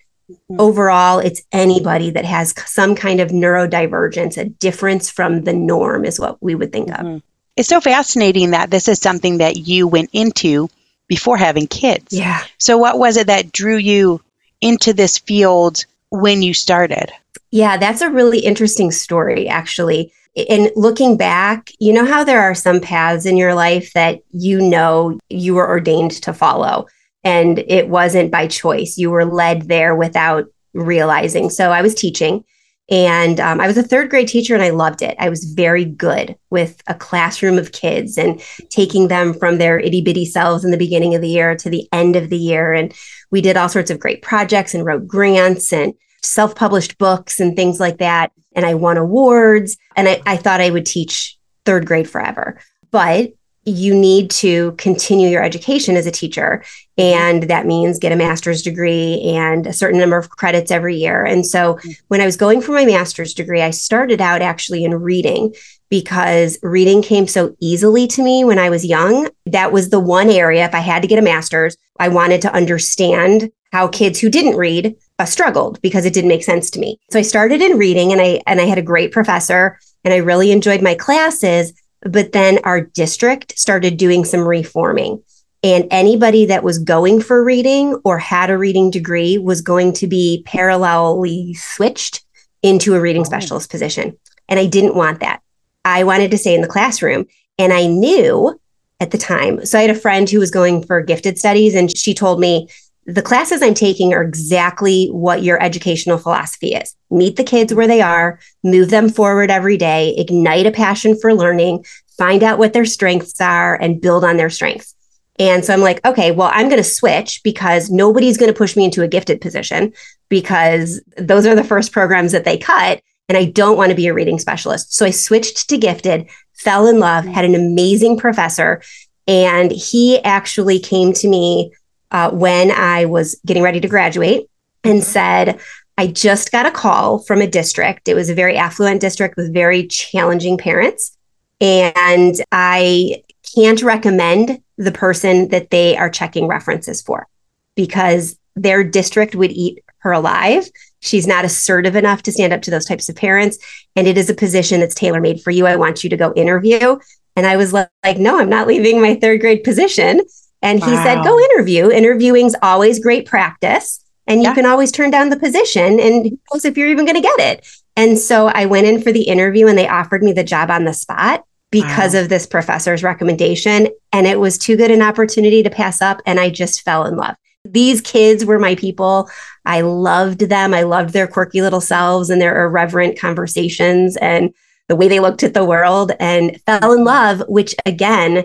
Overall, 0.58 1.18
it's 1.18 1.42
anybody 1.52 2.10
that 2.10 2.24
has 2.24 2.54
some 2.66 2.94
kind 2.94 3.20
of 3.20 3.30
neurodivergence, 3.30 4.38
a 4.38 4.46
difference 4.46 5.10
from 5.10 5.44
the 5.44 5.52
norm 5.52 6.04
is 6.04 6.18
what 6.18 6.42
we 6.42 6.54
would 6.54 6.72
think 6.72 6.88
mm-hmm. 6.88 7.16
of. 7.16 7.22
It's 7.56 7.68
so 7.68 7.80
fascinating 7.80 8.50
that 8.50 8.70
this 8.70 8.88
is 8.88 8.98
something 8.98 9.38
that 9.38 9.56
you 9.56 9.86
went 9.86 10.10
into 10.12 10.68
before 11.06 11.36
having 11.36 11.66
kids. 11.66 12.12
Yeah. 12.12 12.42
So, 12.58 12.78
what 12.78 12.98
was 12.98 13.16
it 13.16 13.26
that 13.28 13.52
drew 13.52 13.76
you 13.76 14.20
into 14.60 14.92
this 14.92 15.18
field 15.18 15.84
when 16.10 16.42
you 16.42 16.54
started? 16.54 17.12
Yeah, 17.50 17.76
that's 17.76 18.00
a 18.00 18.10
really 18.10 18.40
interesting 18.40 18.90
story, 18.90 19.48
actually. 19.48 20.12
And 20.48 20.70
looking 20.74 21.16
back, 21.16 21.70
you 21.78 21.92
know 21.92 22.04
how 22.04 22.24
there 22.24 22.40
are 22.40 22.54
some 22.54 22.80
paths 22.80 23.26
in 23.26 23.36
your 23.36 23.54
life 23.54 23.92
that 23.92 24.20
you 24.32 24.60
know 24.60 25.20
you 25.28 25.54
were 25.54 25.68
ordained 25.68 26.10
to 26.22 26.32
follow 26.32 26.86
and 27.24 27.58
it 27.58 27.88
wasn't 27.88 28.30
by 28.30 28.46
choice. 28.46 28.98
You 28.98 29.10
were 29.10 29.24
led 29.24 29.62
there 29.62 29.94
without 29.94 30.46
realizing. 30.74 31.50
So 31.50 31.72
I 31.72 31.82
was 31.82 31.94
teaching 31.94 32.44
and 32.90 33.40
um, 33.40 33.60
I 33.60 33.66
was 33.66 33.78
a 33.78 33.82
third 33.82 34.10
grade 34.10 34.28
teacher 34.28 34.54
and 34.54 34.62
I 34.62 34.70
loved 34.70 35.00
it. 35.00 35.16
I 35.18 35.30
was 35.30 35.44
very 35.44 35.86
good 35.86 36.36
with 36.50 36.82
a 36.86 36.94
classroom 36.94 37.58
of 37.58 37.72
kids 37.72 38.18
and 38.18 38.42
taking 38.68 39.08
them 39.08 39.32
from 39.32 39.56
their 39.56 39.78
itty 39.78 40.02
bitty 40.02 40.26
selves 40.26 40.64
in 40.64 40.70
the 40.70 40.76
beginning 40.76 41.14
of 41.14 41.22
the 41.22 41.28
year 41.28 41.56
to 41.56 41.70
the 41.70 41.88
end 41.92 42.14
of 42.14 42.28
the 42.28 42.36
year. 42.36 42.74
And 42.74 42.92
we 43.30 43.40
did 43.40 43.56
all 43.56 43.70
sorts 43.70 43.90
of 43.90 43.98
great 43.98 44.20
projects 44.20 44.74
and 44.74 44.84
wrote 44.84 45.06
grants 45.06 45.72
and 45.72 45.94
self 46.22 46.54
published 46.54 46.98
books 46.98 47.40
and 47.40 47.56
things 47.56 47.80
like 47.80 47.98
that. 47.98 48.32
And 48.54 48.66
I 48.66 48.74
won 48.74 48.98
awards 48.98 49.78
and 49.96 50.06
I, 50.06 50.20
I 50.26 50.36
thought 50.36 50.60
I 50.60 50.70
would 50.70 50.86
teach 50.86 51.38
third 51.64 51.86
grade 51.86 52.08
forever. 52.08 52.60
But 52.90 53.32
you 53.64 53.94
need 53.94 54.30
to 54.30 54.72
continue 54.72 55.28
your 55.28 55.42
education 55.42 55.96
as 55.96 56.06
a 56.06 56.10
teacher. 56.10 56.62
And 56.96 57.44
that 57.44 57.66
means 57.66 57.98
get 57.98 58.12
a 58.12 58.16
master's 58.16 58.62
degree 58.62 59.20
and 59.22 59.66
a 59.66 59.72
certain 59.72 59.98
number 59.98 60.16
of 60.16 60.30
credits 60.30 60.70
every 60.70 60.96
year. 60.96 61.24
And 61.24 61.44
so 61.44 61.74
mm. 61.74 62.00
when 62.08 62.20
I 62.20 62.26
was 62.26 62.36
going 62.36 62.60
for 62.60 62.72
my 62.72 62.84
master's 62.84 63.34
degree, 63.34 63.62
I 63.62 63.70
started 63.70 64.20
out 64.20 64.42
actually 64.42 64.84
in 64.84 64.94
reading 64.94 65.54
because 65.90 66.58
reading 66.62 67.02
came 67.02 67.26
so 67.26 67.56
easily 67.60 68.06
to 68.08 68.22
me 68.22 68.44
when 68.44 68.58
I 68.58 68.70
was 68.70 68.84
young. 68.84 69.28
That 69.46 69.72
was 69.72 69.90
the 69.90 70.00
one 70.00 70.30
area, 70.30 70.64
if 70.64 70.74
I 70.74 70.80
had 70.80 71.02
to 71.02 71.08
get 71.08 71.18
a 71.18 71.22
master's, 71.22 71.76
I 71.98 72.08
wanted 72.08 72.42
to 72.42 72.54
understand 72.54 73.50
how 73.72 73.88
kids 73.88 74.20
who 74.20 74.30
didn't 74.30 74.56
read 74.56 74.96
uh, 75.18 75.24
struggled 75.24 75.80
because 75.82 76.04
it 76.04 76.14
didn't 76.14 76.28
make 76.28 76.44
sense 76.44 76.70
to 76.70 76.78
me. 76.78 76.98
So 77.10 77.18
I 77.18 77.22
started 77.22 77.60
in 77.60 77.76
reading 77.76 78.12
and 78.12 78.20
I 78.20 78.40
and 78.46 78.60
I 78.60 78.64
had 78.64 78.78
a 78.78 78.82
great 78.82 79.10
professor 79.10 79.78
and 80.04 80.14
I 80.14 80.18
really 80.18 80.52
enjoyed 80.52 80.82
my 80.82 80.94
classes 80.94 81.72
but 82.04 82.32
then 82.32 82.58
our 82.64 82.80
district 82.80 83.58
started 83.58 83.96
doing 83.96 84.24
some 84.24 84.46
reforming. 84.46 85.22
And 85.64 85.86
anybody 85.90 86.44
that 86.46 86.62
was 86.62 86.78
going 86.78 87.22
for 87.22 87.42
reading 87.42 87.98
or 88.04 88.18
had 88.18 88.50
a 88.50 88.58
reading 88.58 88.90
degree 88.90 89.38
was 89.38 89.62
going 89.62 89.94
to 89.94 90.06
be 90.06 90.44
parallelly 90.46 91.56
switched 91.56 92.22
into 92.62 92.94
a 92.94 93.00
reading 93.00 93.22
oh. 93.22 93.24
specialist 93.24 93.70
position. 93.70 94.16
And 94.48 94.60
I 94.60 94.66
didn't 94.66 94.94
want 94.94 95.20
that. 95.20 95.40
I 95.84 96.04
wanted 96.04 96.30
to 96.32 96.38
stay 96.38 96.54
in 96.54 96.60
the 96.60 96.68
classroom. 96.68 97.26
And 97.58 97.72
I 97.72 97.86
knew 97.86 98.60
at 99.00 99.10
the 99.10 99.18
time. 99.18 99.64
So 99.64 99.78
I 99.78 99.82
had 99.82 99.90
a 99.90 99.98
friend 99.98 100.28
who 100.28 100.38
was 100.38 100.50
going 100.50 100.84
for 100.84 101.00
gifted 101.00 101.38
studies, 101.38 101.74
and 101.74 101.94
she 101.96 102.14
told 102.14 102.40
me, 102.40 102.68
the 103.06 103.22
classes 103.22 103.60
I'm 103.60 103.74
taking 103.74 104.14
are 104.14 104.22
exactly 104.22 105.08
what 105.08 105.42
your 105.42 105.62
educational 105.62 106.16
philosophy 106.16 106.74
is. 106.74 106.96
Meet 107.10 107.36
the 107.36 107.44
kids 107.44 107.74
where 107.74 107.86
they 107.86 108.00
are, 108.00 108.38
move 108.62 108.90
them 108.90 109.10
forward 109.10 109.50
every 109.50 109.76
day, 109.76 110.14
ignite 110.16 110.66
a 110.66 110.70
passion 110.70 111.18
for 111.18 111.34
learning, 111.34 111.84
find 112.16 112.42
out 112.42 112.58
what 112.58 112.72
their 112.72 112.86
strengths 112.86 113.40
are, 113.40 113.74
and 113.80 114.00
build 114.00 114.24
on 114.24 114.36
their 114.38 114.48
strengths. 114.48 114.93
And 115.38 115.64
so 115.64 115.72
I'm 115.72 115.80
like, 115.80 116.04
okay, 116.06 116.30
well, 116.30 116.50
I'm 116.52 116.68
going 116.68 116.82
to 116.82 116.88
switch 116.88 117.42
because 117.42 117.90
nobody's 117.90 118.36
going 118.36 118.52
to 118.52 118.56
push 118.56 118.76
me 118.76 118.84
into 118.84 119.02
a 119.02 119.08
gifted 119.08 119.40
position 119.40 119.92
because 120.28 121.02
those 121.16 121.44
are 121.46 121.54
the 121.54 121.64
first 121.64 121.92
programs 121.92 122.32
that 122.32 122.44
they 122.44 122.56
cut. 122.56 123.00
And 123.28 123.36
I 123.38 123.46
don't 123.46 123.76
want 123.76 123.90
to 123.90 123.96
be 123.96 124.06
a 124.06 124.14
reading 124.14 124.38
specialist. 124.38 124.94
So 124.94 125.06
I 125.06 125.10
switched 125.10 125.68
to 125.70 125.78
gifted, 125.78 126.28
fell 126.52 126.86
in 126.86 126.98
love, 126.98 127.24
had 127.24 127.44
an 127.44 127.54
amazing 127.54 128.18
professor. 128.18 128.82
And 129.26 129.72
he 129.72 130.22
actually 130.22 130.78
came 130.78 131.12
to 131.14 131.28
me 131.28 131.72
uh, 132.10 132.30
when 132.30 132.70
I 132.70 133.06
was 133.06 133.40
getting 133.44 133.62
ready 133.62 133.80
to 133.80 133.88
graduate 133.88 134.48
and 134.84 135.00
mm-hmm. 135.00 135.02
said, 135.02 135.60
I 135.96 136.08
just 136.08 136.52
got 136.52 136.66
a 136.66 136.70
call 136.70 137.20
from 137.20 137.40
a 137.40 137.46
district. 137.46 138.08
It 138.08 138.14
was 138.14 138.28
a 138.28 138.34
very 138.34 138.56
affluent 138.56 139.00
district 139.00 139.36
with 139.36 139.52
very 139.52 139.86
challenging 139.86 140.58
parents. 140.58 141.16
And 141.60 142.34
I 142.52 143.22
can't 143.54 143.82
recommend 143.82 144.60
the 144.76 144.92
person 144.92 145.48
that 145.48 145.70
they 145.70 145.96
are 145.96 146.10
checking 146.10 146.46
references 146.46 147.02
for 147.02 147.26
because 147.74 148.36
their 148.56 148.84
district 148.84 149.34
would 149.34 149.50
eat 149.50 149.84
her 149.98 150.12
alive. 150.12 150.68
She's 151.00 151.26
not 151.26 151.44
assertive 151.44 151.96
enough 151.96 152.22
to 152.22 152.32
stand 152.32 152.52
up 152.52 152.62
to 152.62 152.70
those 152.70 152.84
types 152.84 153.08
of 153.08 153.16
parents. 153.16 153.58
And 153.96 154.06
it 154.06 154.16
is 154.16 154.30
a 154.30 154.34
position 154.34 154.80
that's 154.80 154.94
tailor 154.94 155.20
made 155.20 155.42
for 155.42 155.50
you. 155.50 155.66
I 155.66 155.76
want 155.76 156.04
you 156.04 156.10
to 156.10 156.16
go 156.16 156.32
interview. 156.34 156.98
And 157.36 157.46
I 157.46 157.56
was 157.56 157.72
like, 157.72 157.88
no, 158.18 158.38
I'm 158.38 158.48
not 158.48 158.66
leaving 158.66 159.00
my 159.00 159.16
third 159.16 159.40
grade 159.40 159.64
position. 159.64 160.20
And 160.62 160.82
he 160.82 160.92
wow. 160.92 161.04
said, 161.04 161.24
go 161.24 161.38
interview. 161.38 161.88
Interviewing's 161.88 162.54
always 162.62 163.00
great 163.00 163.26
practice. 163.26 164.04
And 164.26 164.40
you 164.40 164.48
yeah. 164.48 164.54
can 164.54 164.66
always 164.66 164.92
turn 164.92 165.10
down 165.10 165.28
the 165.28 165.38
position 165.38 166.00
and 166.00 166.24
who 166.24 166.38
knows 166.52 166.64
if 166.64 166.78
you're 166.78 166.88
even 166.88 167.04
going 167.04 167.16
to 167.16 167.20
get 167.20 167.40
it. 167.40 167.66
And 167.96 168.18
so 168.18 168.46
I 168.46 168.66
went 168.66 168.86
in 168.86 169.02
for 169.02 169.12
the 169.12 169.24
interview 169.24 169.66
and 169.66 169.76
they 169.76 169.88
offered 169.88 170.22
me 170.22 170.32
the 170.32 170.44
job 170.44 170.70
on 170.70 170.84
the 170.84 170.94
spot 170.94 171.44
because 171.70 172.14
wow. 172.14 172.20
of 172.20 172.28
this 172.28 172.46
professor's 172.46 173.02
recommendation. 173.02 173.88
And 174.12 174.26
it 174.26 174.40
was 174.40 174.58
too 174.58 174.76
good 174.76 174.90
an 174.90 175.02
opportunity 175.02 175.62
to 175.62 175.70
pass 175.70 176.00
up. 176.00 176.20
And 176.26 176.38
I 176.38 176.50
just 176.50 176.82
fell 176.82 177.04
in 177.06 177.16
love. 177.16 177.36
These 177.64 178.00
kids 178.00 178.44
were 178.44 178.58
my 178.58 178.74
people. 178.74 179.28
I 179.64 179.80
loved 179.80 180.40
them. 180.40 180.74
I 180.74 180.82
loved 180.82 181.12
their 181.12 181.26
quirky 181.26 181.62
little 181.62 181.80
selves 181.80 182.30
and 182.30 182.40
their 182.40 182.64
irreverent 182.66 183.18
conversations 183.18 184.16
and 184.18 184.52
the 184.88 184.96
way 184.96 185.08
they 185.08 185.20
looked 185.20 185.42
at 185.42 185.54
the 185.54 185.64
world 185.64 186.12
and 186.20 186.60
fell 186.66 186.92
in 186.92 187.04
love, 187.04 187.42
which 187.48 187.74
again 187.86 188.44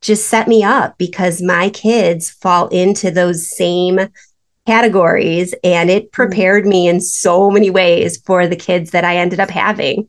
just 0.00 0.28
set 0.28 0.46
me 0.46 0.62
up 0.62 0.96
because 0.98 1.42
my 1.42 1.70
kids 1.70 2.30
fall 2.30 2.68
into 2.68 3.10
those 3.10 3.50
same 3.50 3.98
categories 4.66 5.54
and 5.64 5.90
it 5.90 6.04
mm-hmm. 6.04 6.10
prepared 6.10 6.66
me 6.66 6.88
in 6.88 7.00
so 7.00 7.50
many 7.50 7.70
ways 7.70 8.18
for 8.18 8.46
the 8.46 8.56
kids 8.56 8.90
that 8.90 9.04
I 9.04 9.16
ended 9.16 9.40
up 9.40 9.50
having. 9.50 10.08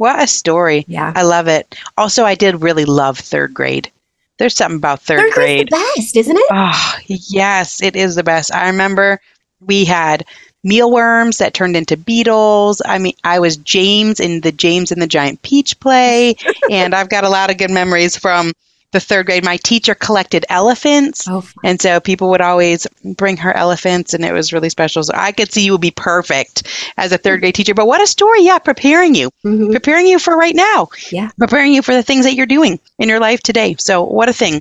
What 0.00 0.22
a 0.22 0.26
story. 0.26 0.86
Yeah. 0.88 1.12
I 1.14 1.24
love 1.24 1.46
it. 1.46 1.76
Also, 1.98 2.24
I 2.24 2.34
did 2.34 2.62
really 2.62 2.86
love 2.86 3.18
third 3.18 3.52
grade. 3.52 3.90
There's 4.38 4.56
something 4.56 4.78
about 4.78 5.02
third, 5.02 5.20
third 5.20 5.32
grade. 5.34 5.66
the 5.66 5.92
best, 5.96 6.16
isn't 6.16 6.38
it? 6.38 6.46
Oh, 6.50 6.96
yes, 7.06 7.82
it 7.82 7.94
is 7.96 8.14
the 8.14 8.22
best. 8.22 8.50
I 8.54 8.70
remember 8.70 9.20
we 9.60 9.84
had 9.84 10.24
mealworms 10.64 11.36
that 11.36 11.52
turned 11.52 11.76
into 11.76 11.98
beetles. 11.98 12.80
I 12.86 12.96
mean, 12.96 13.12
I 13.24 13.40
was 13.40 13.58
James 13.58 14.20
in 14.20 14.40
the 14.40 14.52
James 14.52 14.90
and 14.90 15.02
the 15.02 15.06
Giant 15.06 15.42
Peach 15.42 15.78
play, 15.80 16.34
and 16.70 16.94
I've 16.94 17.10
got 17.10 17.24
a 17.24 17.28
lot 17.28 17.50
of 17.50 17.58
good 17.58 17.70
memories 17.70 18.16
from 18.16 18.54
the 18.92 19.00
third 19.00 19.26
grade, 19.26 19.44
my 19.44 19.56
teacher 19.58 19.94
collected 19.94 20.44
elephants. 20.48 21.28
Oh, 21.28 21.46
and 21.62 21.80
so 21.80 22.00
people 22.00 22.30
would 22.30 22.40
always 22.40 22.86
bring 23.16 23.36
her 23.36 23.56
elephants, 23.56 24.14
and 24.14 24.24
it 24.24 24.32
was 24.32 24.52
really 24.52 24.68
special. 24.68 25.02
So 25.02 25.12
I 25.14 25.32
could 25.32 25.52
see 25.52 25.64
you 25.64 25.72
would 25.72 25.80
be 25.80 25.92
perfect 25.92 26.92
as 26.96 27.12
a 27.12 27.18
third 27.18 27.40
grade 27.40 27.54
teacher. 27.54 27.74
But 27.74 27.86
what 27.86 28.00
a 28.00 28.06
story. 28.06 28.42
Yeah, 28.42 28.58
preparing 28.58 29.14
you, 29.14 29.30
mm-hmm. 29.44 29.72
preparing 29.72 30.06
you 30.06 30.18
for 30.18 30.36
right 30.36 30.54
now. 30.54 30.88
Yeah. 31.12 31.30
Preparing 31.38 31.72
you 31.72 31.82
for 31.82 31.94
the 31.94 32.02
things 32.02 32.24
that 32.24 32.34
you're 32.34 32.46
doing 32.46 32.80
in 32.98 33.08
your 33.08 33.20
life 33.20 33.40
today. 33.42 33.76
So 33.78 34.02
what 34.02 34.28
a 34.28 34.32
thing. 34.32 34.60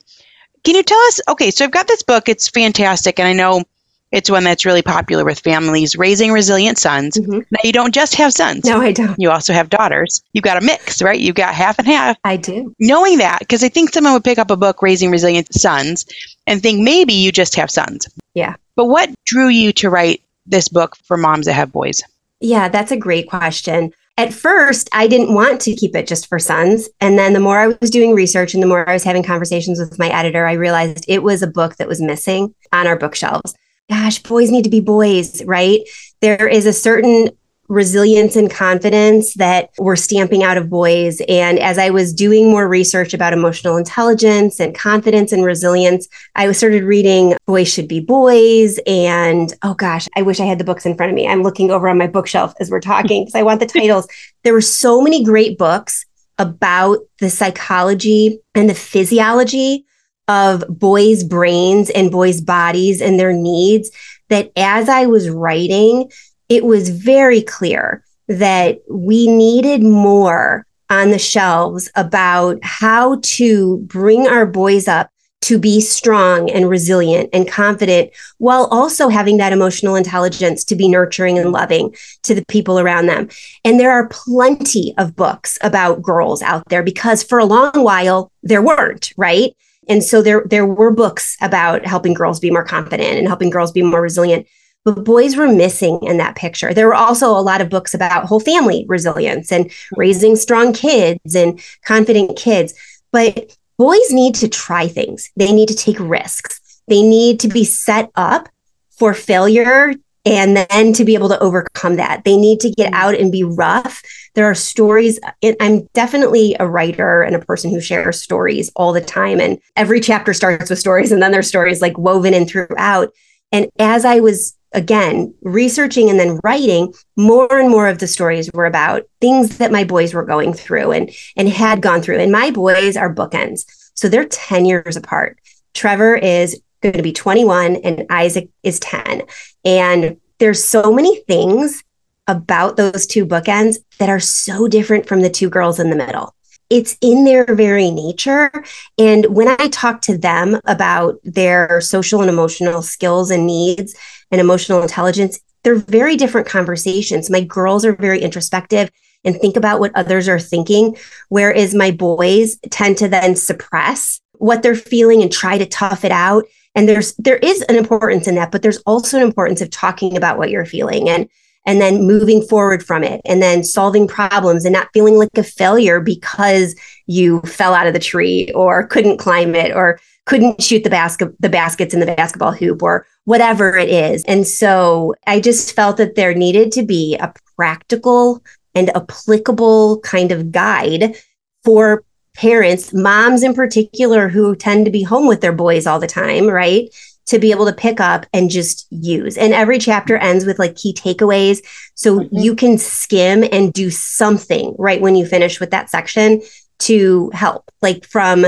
Can 0.64 0.76
you 0.76 0.84
tell 0.84 1.00
us? 1.08 1.22
Okay, 1.30 1.52
so 1.52 1.66
I've 1.66 1.72
got 1.72 1.88
this 1.88 2.04
book. 2.04 2.30
It's 2.30 2.50
fantastic. 2.50 3.20
And 3.20 3.28
I 3.28 3.34
know 3.34 3.64
it's 4.12 4.30
one 4.30 4.44
that's 4.44 4.66
really 4.66 4.82
popular 4.82 5.24
with 5.24 5.40
families 5.40 5.96
raising 5.96 6.32
resilient 6.32 6.78
sons. 6.78 7.18
Mm-hmm. 7.18 7.40
Now, 7.52 7.60
you 7.64 7.72
don't 7.72 7.94
just 7.94 8.16
have 8.16 8.34
sons. 8.34 8.66
No, 8.66 8.82
I 8.82 8.92
don't. 8.92 9.16
You 9.20 9.30
also 9.30 9.54
have 9.54 9.70
daughters. 9.70 10.24
You've 10.34 10.44
got 10.44 10.62
a 10.62 10.66
mix, 10.66 11.02
right? 11.02 11.20
You've 11.20 11.36
got 11.36 11.54
half 11.54 11.78
and 11.78 11.88
half. 11.88 12.18
I 12.24 12.38
do. 12.38 12.76
Knowing 12.80 13.20
that, 13.20 13.40
because 13.40 13.64
I 13.64 13.70
think 13.70 13.92
someone 13.92 14.14
would 14.14 14.24
pick 14.24 14.40
up 14.40 14.50
a 14.50 14.58
book, 14.58 14.82
Raising 14.82 15.12
Resilient 15.12 15.54
Sons, 15.54 16.06
and 16.48 16.62
think 16.62 16.82
maybe 16.82 17.14
you 17.14 17.32
just 17.32 17.56
have 17.56 17.70
sons. 17.70 18.08
Yeah. 18.34 18.56
But 18.76 18.86
what 18.86 19.10
drew 19.26 19.50
you 19.50 19.72
to 19.74 19.90
write 19.90 20.22
this 20.46 20.68
book 20.68 20.96
for 21.04 21.18
moms 21.18 21.46
that 21.46 21.54
have 21.54 21.72
boys? 21.72 22.02
Yeah, 22.40 22.70
that's 22.70 22.92
a 22.92 22.98
great 22.98 23.30
question. 23.30 23.94
At 24.18 24.34
first, 24.34 24.90
I 24.92 25.08
didn't 25.08 25.34
want 25.34 25.62
to 25.62 25.76
keep 25.76 25.96
it 25.96 26.08
just 26.08 26.28
for 26.28 26.40
sons. 26.40 26.90
And 27.00 27.18
then 27.18 27.34
the 27.34 27.40
more 27.40 27.60
I 27.60 27.68
was 27.80 27.90
doing 27.90 28.14
research 28.14 28.54
and 28.54 28.62
the 28.62 28.68
more 28.68 28.90
I 28.90 28.94
was 28.94 29.04
having 29.04 29.24
conversations 29.24 29.80
with 29.80 30.00
my 30.00 30.10
editor, 30.10 30.46
I 30.46 30.54
realized 30.54 31.06
it 31.08 31.24
was 31.24 31.42
a 31.42 31.48
book 31.48 31.78
that 31.78 31.88
was 31.88 32.02
missing 32.02 32.54
on 32.74 32.88
our 32.88 32.98
bookshelves 32.98 33.54
gosh, 33.90 34.20
boys 34.20 34.52
need 34.52 34.64
to 34.64 34.70
be 34.70 34.82
boys, 34.82 35.44
right? 35.46 35.82
There 36.22 36.48
is 36.48 36.66
a 36.66 36.74
certain 36.74 37.30
resilience 37.70 38.36
and 38.36 38.50
confidence 38.50 39.36
that 39.36 39.70
we're 39.78 39.96
stamping 39.96 40.44
out 40.44 40.58
of 40.58 40.70
boys. 40.70 41.22
And 41.30 41.60
as 41.60 41.78
I 41.78 41.92
was 41.92 42.12
doing 42.12 42.50
more 42.50 42.68
research 42.68 43.14
about 43.14 43.32
emotional 43.32 43.78
intelligence 43.78 44.60
and 44.60 44.76
confidence 44.76 45.32
and 45.32 45.46
resilience, 45.46 46.08
I 46.36 46.52
started 46.52 46.84
reading 46.84 47.36
Boys 47.46 47.72
Should 47.72 47.88
Be 47.88 48.00
Boys. 48.00 48.80
And 48.88 49.54
oh 49.62 49.76
gosh, 49.76 50.08
I 50.16 50.24
wish 50.24 50.40
I 50.40 50.46
had 50.46 50.58
the 50.58 50.64
books 50.64 50.86
in 50.86 50.98
front 50.98 51.12
of 51.12 51.16
me. 51.16 51.28
I'm 51.28 51.44
looking 51.44 51.70
over 51.70 51.88
on 51.88 52.00
my 52.00 52.08
bookshelf 52.08 52.54
as 52.60 52.72
we're 52.72 52.82
talking 52.82 53.24
because 53.24 53.36
I 53.36 53.44
want 53.44 53.60
the 53.60 53.66
titles. 53.80 54.08
There 54.44 54.54
were 54.54 54.62
so 54.62 55.00
many 55.00 55.24
great 55.24 55.58
books 55.60 56.06
about 56.40 57.00
the 57.20 57.30
psychology 57.30 58.40
and 58.56 58.68
the 58.68 58.74
physiology 58.74 59.86
of 60.30 60.64
boys' 60.70 61.24
brains 61.24 61.90
and 61.90 62.12
boys' 62.12 62.40
bodies 62.40 63.02
and 63.02 63.20
their 63.20 63.34
needs 63.34 63.92
that 64.30 64.52
as 64.56 64.88
I 64.88 65.08
was 65.08 65.30
writing, 65.30 66.10
it 66.48 66.64
was 66.64 66.90
very 66.90 67.42
clear 67.42 68.04
that 68.28 68.80
we 68.90 69.28
needed 69.28 69.82
more 69.82 70.66
on 70.92 71.10
the 71.10 71.20
shelves 71.20 71.92
about 71.96 72.60
how 72.62 73.20
to 73.24 73.78
bring 73.80 74.28
our 74.28 74.46
boys 74.46 74.88
up 74.88 75.10
to 75.42 75.58
be 75.58 75.82
strong 75.82 76.50
and 76.52 76.70
resilient 76.70 77.30
and 77.34 77.50
confident 77.50 78.12
while 78.38 78.66
also 78.66 79.08
having 79.08 79.38
that 79.38 79.54
emotional 79.54 79.96
intelligence 79.96 80.64
to 80.64 80.76
be 80.76 80.88
nurturing 80.88 81.40
and 81.40 81.52
loving 81.52 81.96
to 82.24 82.36
the 82.36 82.46
people 82.46 82.80
around 82.80 83.08
them. 83.08 83.30
And 83.64 83.80
there 83.80 83.92
are 83.92 84.10
plenty 84.10 84.94
of 84.98 85.16
books 85.16 85.58
about 85.62 86.02
girls 86.02 86.42
out 86.42 86.68
there 86.68 86.84
because 86.84 87.24
for 87.24 87.40
a 87.40 87.46
long 87.46 87.72
while 87.74 88.32
there 88.44 88.62
weren't, 88.62 89.12
right? 89.18 89.56
And 89.90 90.04
so 90.04 90.22
there, 90.22 90.44
there 90.46 90.66
were 90.66 90.92
books 90.92 91.36
about 91.42 91.86
helping 91.86 92.14
girls 92.14 92.40
be 92.40 92.52
more 92.52 92.64
confident 92.64 93.18
and 93.18 93.28
helping 93.28 93.50
girls 93.50 93.72
be 93.72 93.82
more 93.82 94.02
resilient. 94.02 94.48
But 94.86 95.04
boys 95.04 95.36
were 95.36 95.52
missing 95.52 96.00
in 96.04 96.18
that 96.18 96.36
picture. 96.36 96.74
There 96.74 96.88
were 96.88 96.94
also 96.94 97.32
a 97.32 97.42
lot 97.42 97.60
of 97.60 97.70
books 97.70 97.94
about 97.94 98.26
whole 98.26 98.40
family 98.40 98.86
resilience 98.88 99.52
and 99.52 99.66
mm-hmm. 99.66 100.00
raising 100.00 100.36
strong 100.36 100.72
kids 100.72 101.36
and 101.36 101.60
confident 101.84 102.38
kids. 102.38 102.74
But 103.12 103.58
boys 103.78 104.12
need 104.12 104.36
to 104.36 104.48
try 104.48 104.88
things, 104.88 105.32
they 105.36 105.52
need 105.52 105.68
to 105.70 105.76
take 105.76 106.00
risks, 106.00 106.82
they 106.88 107.02
need 107.02 107.40
to 107.42 107.48
be 107.48 107.64
set 107.64 108.10
up 108.16 108.48
for 108.92 109.14
failure 109.14 109.96
and 110.26 110.58
then 110.58 110.94
to 110.94 111.06
be 111.06 111.16
able 111.16 111.30
to 111.30 111.40
overcome 111.40 111.96
that. 111.96 112.24
They 112.24 112.38
need 112.38 112.60
to 112.62 112.70
get 112.70 112.94
mm-hmm. 112.94 113.02
out 113.02 113.16
and 113.16 113.32
be 113.32 113.44
rough. 113.44 114.02
There 114.36 114.46
are 114.46 114.56
stories. 114.56 115.20
I'm 115.60 115.88
definitely 115.94 116.56
a 116.60 116.68
writer 116.68 117.22
and 117.22 117.36
a 117.36 117.40
person 117.46 117.72
who 117.72 117.82
shares 117.82 118.22
stories 118.22 118.72
all 118.76 118.94
the 118.94 119.02
time. 119.02 119.40
And 119.40 119.60
every 119.76 120.00
chapter 120.00 120.34
starts 120.34 120.70
with 120.70 120.80
stories, 120.80 121.12
and 121.12 121.22
then 121.22 121.32
there's 121.32 121.48
stories 121.48 121.82
like 121.82 121.98
woven 121.98 122.34
in 122.34 122.46
throughout. 122.46 123.12
And 123.52 123.68
as 123.80 124.06
I 124.06 124.20
was 124.20 124.56
again 124.74 125.34
researching 125.42 126.12
and 126.12 126.20
then 126.20 126.40
writing 126.44 126.94
more 127.18 127.60
and 127.60 127.72
more 127.72 127.88
of 127.88 127.98
the 127.98 128.06
stories 128.06 128.52
were 128.54 128.68
about 128.68 129.02
things 129.20 129.58
that 129.58 129.72
my 129.72 129.84
boys 129.84 130.14
were 130.14 130.24
going 130.24 130.54
through 130.54 130.92
and 130.92 131.10
and 131.36 131.50
had 131.50 131.82
gone 131.82 132.04
through 132.04 132.20
and 132.20 132.32
my 132.32 132.52
boys 132.52 132.96
are 132.96 133.12
bookends 133.12 133.62
so 133.96 134.08
they're 134.08 134.26
10 134.26 134.66
years 134.66 134.96
apart 134.96 135.40
trevor 135.74 136.16
is 136.16 136.62
going 136.82 136.96
to 136.96 137.04
be 137.04 137.12
21 137.12 137.78
and 137.78 138.06
Isaac 138.10 138.50
is 138.64 138.80
10. 138.80 139.24
And 139.66 140.18
there's 140.40 140.64
so 140.64 140.94
many 140.94 141.22
things 141.24 141.84
about 142.30 142.78
those 142.78 143.08
two 143.08 143.26
bookends 143.26 143.78
that 143.98 144.08
are 144.08 144.20
so 144.20 144.68
different 144.68 145.08
from 145.08 145.22
the 145.22 145.30
two 145.30 145.50
girls 145.50 145.80
in 145.80 145.90
the 145.90 145.96
middle. 145.96 146.36
It's 146.70 146.96
in 147.02 147.26
their 147.26 147.56
very 147.56 147.90
nature. 147.90 148.52
And 149.00 149.26
when 149.26 149.48
I 149.48 149.68
talk 149.70 150.02
to 150.04 150.18
them 150.18 150.62
about 150.66 151.20
their 151.24 151.82
social 151.82 152.22
and 152.22 152.30
emotional 152.30 152.84
skills 152.84 153.32
and 153.32 153.48
needs 153.48 153.96
and 154.30 154.40
emotional 154.40 154.84
intelligence, 154.84 155.40
they're 155.64 155.76
very 155.76 156.16
different 156.16 156.48
conversations. 156.48 157.32
My 157.32 157.42
girls 157.42 157.84
are 157.84 157.96
very 157.96 158.22
introspective 158.22 158.92
and 159.26 159.36
think 159.36 159.58
about 159.58 159.80
what 159.80 159.92
others 159.96 160.30
are 160.30 160.40
thinking, 160.40 160.96
whereas 161.30 161.74
my 161.74 161.90
boys 161.90 162.58
tend 162.70 163.00
to 163.00 163.08
then 163.08 163.36
suppress 163.36 164.22
what 164.34 164.62
they're 164.62 164.76
feeling 164.76 165.24
and 165.24 165.32
try 165.32 165.58
to 165.58 165.66
tough 165.66 166.06
it 166.06 166.12
out 166.12 166.46
and 166.76 166.88
there's 166.88 167.14
there 167.16 167.38
is 167.38 167.62
an 167.64 167.76
importance 167.76 168.28
in 168.28 168.36
that 168.36 168.52
but 168.52 168.62
there's 168.62 168.78
also 168.86 169.18
an 169.18 169.24
importance 169.24 169.60
of 169.60 169.70
talking 169.70 170.16
about 170.16 170.38
what 170.38 170.50
you're 170.50 170.66
feeling 170.66 171.10
and 171.10 171.28
and 171.70 171.80
then 171.80 172.02
moving 172.02 172.42
forward 172.42 172.84
from 172.84 173.04
it 173.04 173.22
and 173.26 173.44
then 173.44 173.64
solving 173.64 174.08
problems 174.08 174.66
and 174.66 174.74
not 174.74 174.90
feeling 174.92 175.20
like 175.20 175.30
a 175.38 175.44
failure 175.44 176.00
because 176.00 176.76
you 177.06 177.42
fell 177.42 177.76
out 177.76 177.86
of 177.86 177.94
the 177.94 178.00
tree 178.00 178.52
or 178.56 178.88
couldn't 178.88 179.18
climb 179.18 179.54
it 179.54 179.72
or 179.76 180.00
couldn't 180.26 180.60
shoot 180.64 180.84
the 180.84 180.90
basket 180.90 181.32
the 181.40 181.48
baskets 181.48 181.94
in 181.94 182.00
the 182.00 182.08
basketball 182.08 182.52
hoop 182.52 182.82
or 182.82 183.06
whatever 183.26 183.78
it 183.78 183.88
is 183.88 184.26
and 184.26 184.48
so 184.48 185.14
i 185.28 185.40
just 185.40 185.76
felt 185.76 185.98
that 185.98 186.16
there 186.16 186.34
needed 186.34 186.72
to 186.72 186.82
be 186.82 187.16
a 187.18 187.32
practical 187.56 188.44
and 188.74 188.90
applicable 188.96 190.00
kind 190.00 190.32
of 190.32 190.52
guide 190.52 191.16
for 191.64 192.04
parents, 192.36 192.94
moms 192.94 193.44
in 193.44 193.54
particular, 193.54 194.30
who 194.30 194.56
tend 194.56 194.86
to 194.86 194.92
be 194.92 195.04
home 195.04 195.28
with 195.28 195.42
their 195.42 195.52
boys 195.52 195.86
all 195.86 196.00
the 196.00 196.08
time, 196.08 196.48
right? 196.48 196.90
To 197.30 197.40
be 197.40 197.52
able 197.52 197.66
to 197.66 197.74
pick 197.74 198.00
up 198.00 198.26
and 198.34 198.50
just 198.50 198.88
use. 198.90 199.38
And 199.38 199.54
every 199.54 199.78
chapter 199.78 200.18
ends 200.18 200.46
with 200.46 200.60
like 200.60 200.76
key 200.76 200.94
takeaways. 200.94 201.60
So 201.96 202.20
mm-hmm. 202.20 202.36
you 202.36 202.56
can 202.56 202.78
skim 202.78 203.44
and 203.52 203.72
do 203.72 203.90
something 203.92 204.76
right 204.78 205.02
when 205.02 205.16
you 205.16 205.26
finish 205.26 205.60
with 205.60 205.72
that 205.72 205.90
section 205.90 206.42
to 206.80 207.30
help, 207.34 207.70
like 207.82 208.06
from 208.06 208.46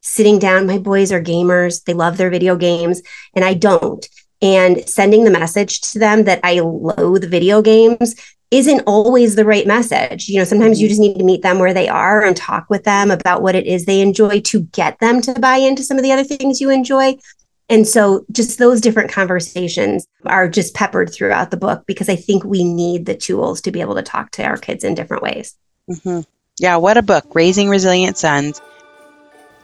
sitting 0.00 0.38
down. 0.38 0.66
My 0.66 0.78
boys 0.78 1.12
are 1.12 1.22
gamers, 1.22 1.84
they 1.84 1.94
love 1.94 2.16
their 2.16 2.30
video 2.30 2.56
games, 2.56 3.02
and 3.34 3.44
I 3.44 3.54
don't. 3.54 4.06
And 4.42 4.88
sending 4.88 5.24
the 5.24 5.30
message 5.30 5.80
to 5.92 5.98
them 5.98 6.24
that 6.24 6.40
I 6.42 6.60
loathe 6.60 7.24
video 7.30 7.60
games 7.62 8.14
isn't 8.50 8.82
always 8.86 9.36
the 9.36 9.44
right 9.44 9.66
message. 9.66 10.28
You 10.28 10.38
know, 10.38 10.44
sometimes 10.44 10.80
you 10.80 10.86
mm-hmm. 10.86 10.90
just 10.90 11.00
need 11.00 11.18
to 11.18 11.24
meet 11.24 11.42
them 11.42 11.58
where 11.58 11.74
they 11.74 11.88
are 11.88 12.24
and 12.24 12.36
talk 12.36 12.68
with 12.68 12.84
them 12.84 13.10
about 13.10 13.42
what 13.42 13.54
it 13.54 13.66
is 13.66 13.84
they 13.84 14.00
enjoy 14.00 14.40
to 14.40 14.62
get 14.62 14.98
them 14.98 15.20
to 15.22 15.34
buy 15.34 15.56
into 15.56 15.84
some 15.84 15.98
of 15.98 16.02
the 16.02 16.12
other 16.12 16.24
things 16.24 16.60
you 16.60 16.70
enjoy. 16.70 17.16
And 17.70 17.86
so 17.86 18.26
just 18.32 18.58
those 18.58 18.80
different 18.80 19.12
conversations 19.12 20.04
are 20.26 20.48
just 20.48 20.74
peppered 20.74 21.12
throughout 21.14 21.52
the 21.52 21.56
book 21.56 21.84
because 21.86 22.08
I 22.08 22.16
think 22.16 22.44
we 22.44 22.64
need 22.64 23.06
the 23.06 23.16
tools 23.16 23.60
to 23.62 23.70
be 23.70 23.80
able 23.80 23.94
to 23.94 24.02
talk 24.02 24.32
to 24.32 24.44
our 24.44 24.56
kids 24.56 24.82
in 24.82 24.96
different 24.96 25.22
ways. 25.22 25.56
Mm-hmm. 25.88 26.22
Yeah, 26.58 26.76
what 26.76 26.96
a 26.96 27.02
book, 27.02 27.32
Raising 27.32 27.70
Resilient 27.70 28.18
Sons. 28.18 28.60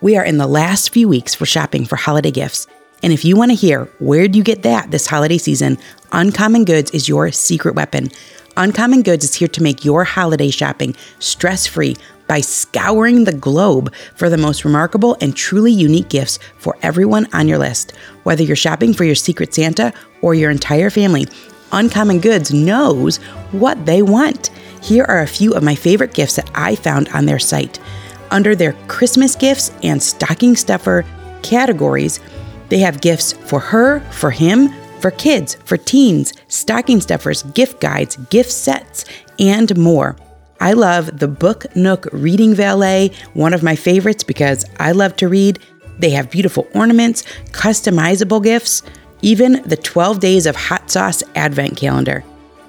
We 0.01 0.17
are 0.17 0.25
in 0.25 0.39
the 0.39 0.47
last 0.47 0.93
few 0.93 1.09
weeks 1.09 1.35
for 1.35 1.47
shopping 1.47 1.85
for 1.85 1.97
holiday 1.97 2.31
gifts. 2.31 2.69
And 3.03 3.13
if 3.13 3.25
you 3.25 3.37
want 3.37 3.51
to 3.51 3.57
hear 3.57 3.87
where 3.99 4.29
do 4.29 4.39
you 4.39 4.45
get 4.45 4.63
that 4.63 4.91
this 4.91 5.07
holiday 5.07 5.39
season, 5.39 5.77
Uncommon 6.13 6.65
Goods 6.65 6.93
is 6.93 7.09
your 7.09 7.33
secret 7.33 7.75
weapon. 7.75 8.11
Uncommon 8.59 9.03
Goods 9.03 9.23
is 9.23 9.35
here 9.35 9.49
to 9.49 9.63
make 9.63 9.85
your 9.85 10.05
holiday 10.05 10.49
shopping 10.49 10.97
stress 11.19 11.67
free 11.67 11.95
by 12.27 12.41
scouring 12.41 13.25
the 13.25 13.35
globe 13.35 13.93
for 14.15 14.31
the 14.31 14.39
most 14.39 14.65
remarkable 14.65 15.15
and 15.21 15.37
truly 15.37 15.71
unique 15.71 16.09
gifts 16.09 16.39
for 16.57 16.79
everyone 16.81 17.29
on 17.35 17.49
your 17.49 17.59
list. 17.59 17.93
Whether 18.23 18.43
you're 18.43 18.57
shopping 18.57 18.95
for 18.95 19.05
your 19.05 19.15
secret 19.15 19.53
Santa 19.53 19.93
or 20.23 20.35
your 20.35 20.51
entire 20.51 20.89
family, 20.89 21.27
Uncommon 21.73 22.21
Goods 22.21 22.51
knows 22.53 23.19
what 23.53 23.85
they 23.85 24.01
want. 24.01 24.49
Here 24.83 25.05
are 25.05 25.21
a 25.21 25.27
few 25.27 25.53
of 25.53 25.63
my 25.63 25.75
favorite 25.75 26.15
gifts 26.15 26.37
that 26.37 26.51
I 26.55 26.77
found 26.77 27.11
on 27.11 27.27
their 27.27 27.39
site. 27.39 27.79
Under 28.31 28.57
their 28.57 28.73
Christmas 28.89 29.37
gifts 29.37 29.71
and 29.83 30.03
stocking 30.03 30.57
stuffer 30.57 31.05
categories, 31.43 32.21
they 32.71 32.79
have 32.79 33.03
gifts 33.03 33.35
for 33.35 33.61
her, 33.61 34.01
for 34.13 34.31
him, 34.31 34.73
for 35.01 35.11
kids, 35.11 35.57
for 35.65 35.77
teens, 35.77 36.33
stocking 36.49 37.01
stuffers, 37.01 37.43
gift 37.43 37.81
guides, 37.81 38.17
gift 38.31 38.51
sets, 38.51 39.05
and 39.39 39.77
more. 39.77 40.17
I 40.61 40.73
love 40.73 41.19
the 41.19 41.29
Book 41.29 41.67
Nook 41.77 42.07
Reading 42.13 42.55
Valet, 42.55 43.11
one 43.35 43.53
of 43.53 43.63
my 43.63 43.77
favorites 43.77 44.25
because 44.25 44.65
I 44.81 44.93
love 44.93 45.17
to 45.17 45.29
read. 45.29 45.59
They 45.99 46.11
have 46.11 46.31
beautiful 46.31 46.67
ornaments, 46.75 47.25
customizable 47.51 48.43
gifts, 48.43 48.83
even 49.23 49.63
the 49.67 49.77
12 49.77 50.21
Days 50.21 50.47
of 50.47 50.57
Hot 50.57 50.91
Sauce 50.91 51.23
Advent 51.35 51.77
Calendar. 51.77 52.25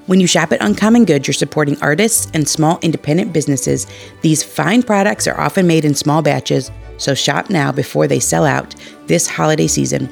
When 0.08 0.22
you 0.22 0.28
shop 0.28 0.54
at 0.54 0.62
Uncommon 0.62 1.04
Goods, 1.06 1.28
you're 1.28 1.34
supporting 1.34 1.82
artists 1.82 2.32
and 2.34 2.48
small 2.48 2.80
independent 2.82 3.34
businesses. 3.34 3.88
These 4.22 4.42
fine 4.42 4.82
products 4.84 5.28
are 5.28 5.40
often 5.40 5.68
made 5.68 5.84
in 5.84 5.96
small 5.96 6.22
batches, 6.22 6.72
so 6.98 7.14
shop 7.14 7.50
now 7.50 7.72
before 7.72 8.08
they 8.08 8.20
sell 8.20 8.46
out 8.46 8.74
this 9.08 9.28
holiday 9.28 9.68
season. 9.68 10.10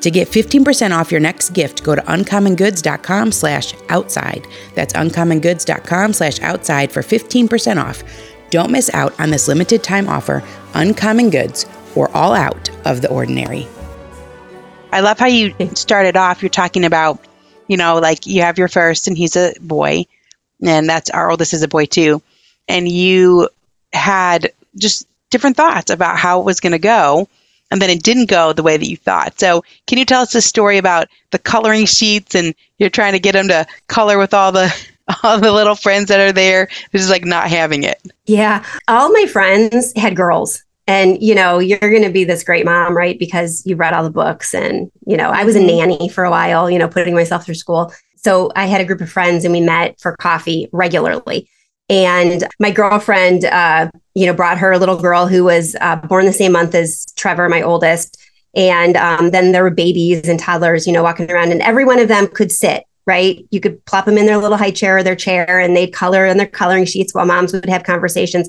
To 0.00 0.10
get 0.10 0.28
15% 0.28 0.96
off 0.96 1.10
your 1.10 1.20
next 1.20 1.50
gift, 1.50 1.84
go 1.84 1.94
to 1.94 2.00
uncommongoods.com 2.02 3.32
slash 3.32 3.74
outside. 3.90 4.46
That's 4.74 4.94
uncommongoods.com 4.94 6.12
slash 6.14 6.40
outside 6.40 6.90
for 6.90 7.02
15% 7.02 7.82
off. 7.82 8.02
Don't 8.50 8.70
miss 8.70 8.92
out 8.94 9.18
on 9.20 9.30
this 9.30 9.46
limited 9.46 9.84
time 9.84 10.08
offer, 10.08 10.42
Uncommon 10.74 11.30
Goods, 11.30 11.66
or 11.94 12.10
all 12.16 12.34
out 12.34 12.70
of 12.86 13.02
the 13.02 13.10
ordinary. 13.10 13.66
I 14.92 15.00
love 15.00 15.18
how 15.18 15.26
you 15.26 15.54
started 15.74 16.16
off. 16.16 16.42
You're 16.42 16.48
talking 16.48 16.84
about, 16.84 17.24
you 17.68 17.76
know, 17.76 17.98
like 17.98 18.26
you 18.26 18.42
have 18.42 18.58
your 18.58 18.68
first 18.68 19.06
and 19.06 19.16
he's 19.16 19.36
a 19.36 19.54
boy, 19.60 20.06
and 20.62 20.88
that's 20.88 21.10
our 21.10 21.30
oldest 21.30 21.54
oh, 21.54 21.56
is 21.56 21.62
a 21.62 21.68
boy 21.68 21.86
too. 21.86 22.22
And 22.68 22.88
you 22.88 23.48
had 23.92 24.52
just 24.76 25.06
different 25.30 25.56
thoughts 25.56 25.90
about 25.90 26.16
how 26.16 26.40
it 26.40 26.44
was 26.44 26.58
going 26.58 26.72
to 26.72 26.78
go 26.78 27.28
and 27.70 27.80
then 27.80 27.90
it 27.90 28.02
didn't 28.02 28.28
go 28.28 28.52
the 28.52 28.62
way 28.62 28.76
that 28.76 28.88
you 28.88 28.96
thought. 28.96 29.38
So, 29.38 29.62
can 29.86 29.98
you 29.98 30.04
tell 30.04 30.22
us 30.22 30.34
a 30.34 30.40
story 30.40 30.78
about 30.78 31.08
the 31.30 31.38
coloring 31.38 31.86
sheets 31.86 32.34
and 32.34 32.54
you're 32.78 32.90
trying 32.90 33.12
to 33.12 33.18
get 33.18 33.32
them 33.32 33.48
to 33.48 33.66
color 33.88 34.18
with 34.18 34.34
all 34.34 34.52
the 34.52 34.74
all 35.22 35.38
the 35.38 35.52
little 35.52 35.74
friends 35.74 36.08
that 36.08 36.20
are 36.20 36.32
there 36.32 36.68
who's 36.92 37.10
like 37.10 37.24
not 37.24 37.48
having 37.48 37.84
it? 37.84 38.00
Yeah, 38.26 38.64
all 38.88 39.12
my 39.12 39.26
friends 39.26 39.92
had 39.96 40.16
girls. 40.16 40.62
And 40.86 41.22
you 41.22 41.36
know, 41.36 41.60
you're 41.60 41.78
going 41.78 42.02
to 42.02 42.10
be 42.10 42.24
this 42.24 42.42
great 42.42 42.64
mom, 42.64 42.96
right? 42.96 43.18
Because 43.18 43.64
you 43.64 43.76
read 43.76 43.94
all 43.94 44.02
the 44.02 44.10
books 44.10 44.54
and, 44.54 44.90
you 45.06 45.16
know, 45.16 45.30
I 45.30 45.44
was 45.44 45.54
a 45.54 45.60
mm-hmm. 45.60 45.88
nanny 45.88 46.08
for 46.08 46.24
a 46.24 46.30
while, 46.30 46.68
you 46.68 46.78
know, 46.78 46.88
putting 46.88 47.14
myself 47.14 47.44
through 47.44 47.54
school. 47.54 47.92
So, 48.16 48.50
I 48.56 48.66
had 48.66 48.80
a 48.80 48.84
group 48.84 49.00
of 49.00 49.10
friends 49.10 49.44
and 49.44 49.52
we 49.52 49.60
met 49.60 50.00
for 50.00 50.16
coffee 50.16 50.68
regularly. 50.72 51.48
And 51.90 52.46
my 52.60 52.70
girlfriend, 52.70 53.44
uh, 53.44 53.90
you 54.14 54.24
know, 54.24 54.32
brought 54.32 54.58
her 54.58 54.70
a 54.70 54.78
little 54.78 54.96
girl 54.96 55.26
who 55.26 55.44
was 55.44 55.74
uh, 55.80 55.96
born 55.96 56.24
the 56.24 56.32
same 56.32 56.52
month 56.52 56.74
as 56.74 57.04
Trevor, 57.16 57.48
my 57.48 57.62
oldest. 57.62 58.16
And 58.54 58.96
um, 58.96 59.32
then 59.32 59.52
there 59.52 59.64
were 59.64 59.70
babies 59.70 60.28
and 60.28 60.38
toddlers, 60.38 60.86
you 60.86 60.92
know, 60.92 61.02
walking 61.02 61.30
around, 61.30 61.52
and 61.52 61.62
every 61.62 61.84
one 61.84 61.98
of 61.98 62.08
them 62.08 62.26
could 62.28 62.50
sit, 62.50 62.84
right? 63.06 63.44
You 63.50 63.60
could 63.60 63.84
plop 63.84 64.06
them 64.06 64.18
in 64.18 64.26
their 64.26 64.38
little 64.38 64.56
high 64.56 64.70
chair 64.70 64.98
or 64.98 65.02
their 65.02 65.16
chair, 65.16 65.58
and 65.58 65.76
they'd 65.76 65.92
color 65.92 66.26
on 66.26 66.36
their 66.36 66.46
coloring 66.46 66.84
sheets 66.84 67.14
while 67.14 67.26
moms 67.26 67.52
would 67.52 67.68
have 67.68 67.84
conversations. 67.84 68.48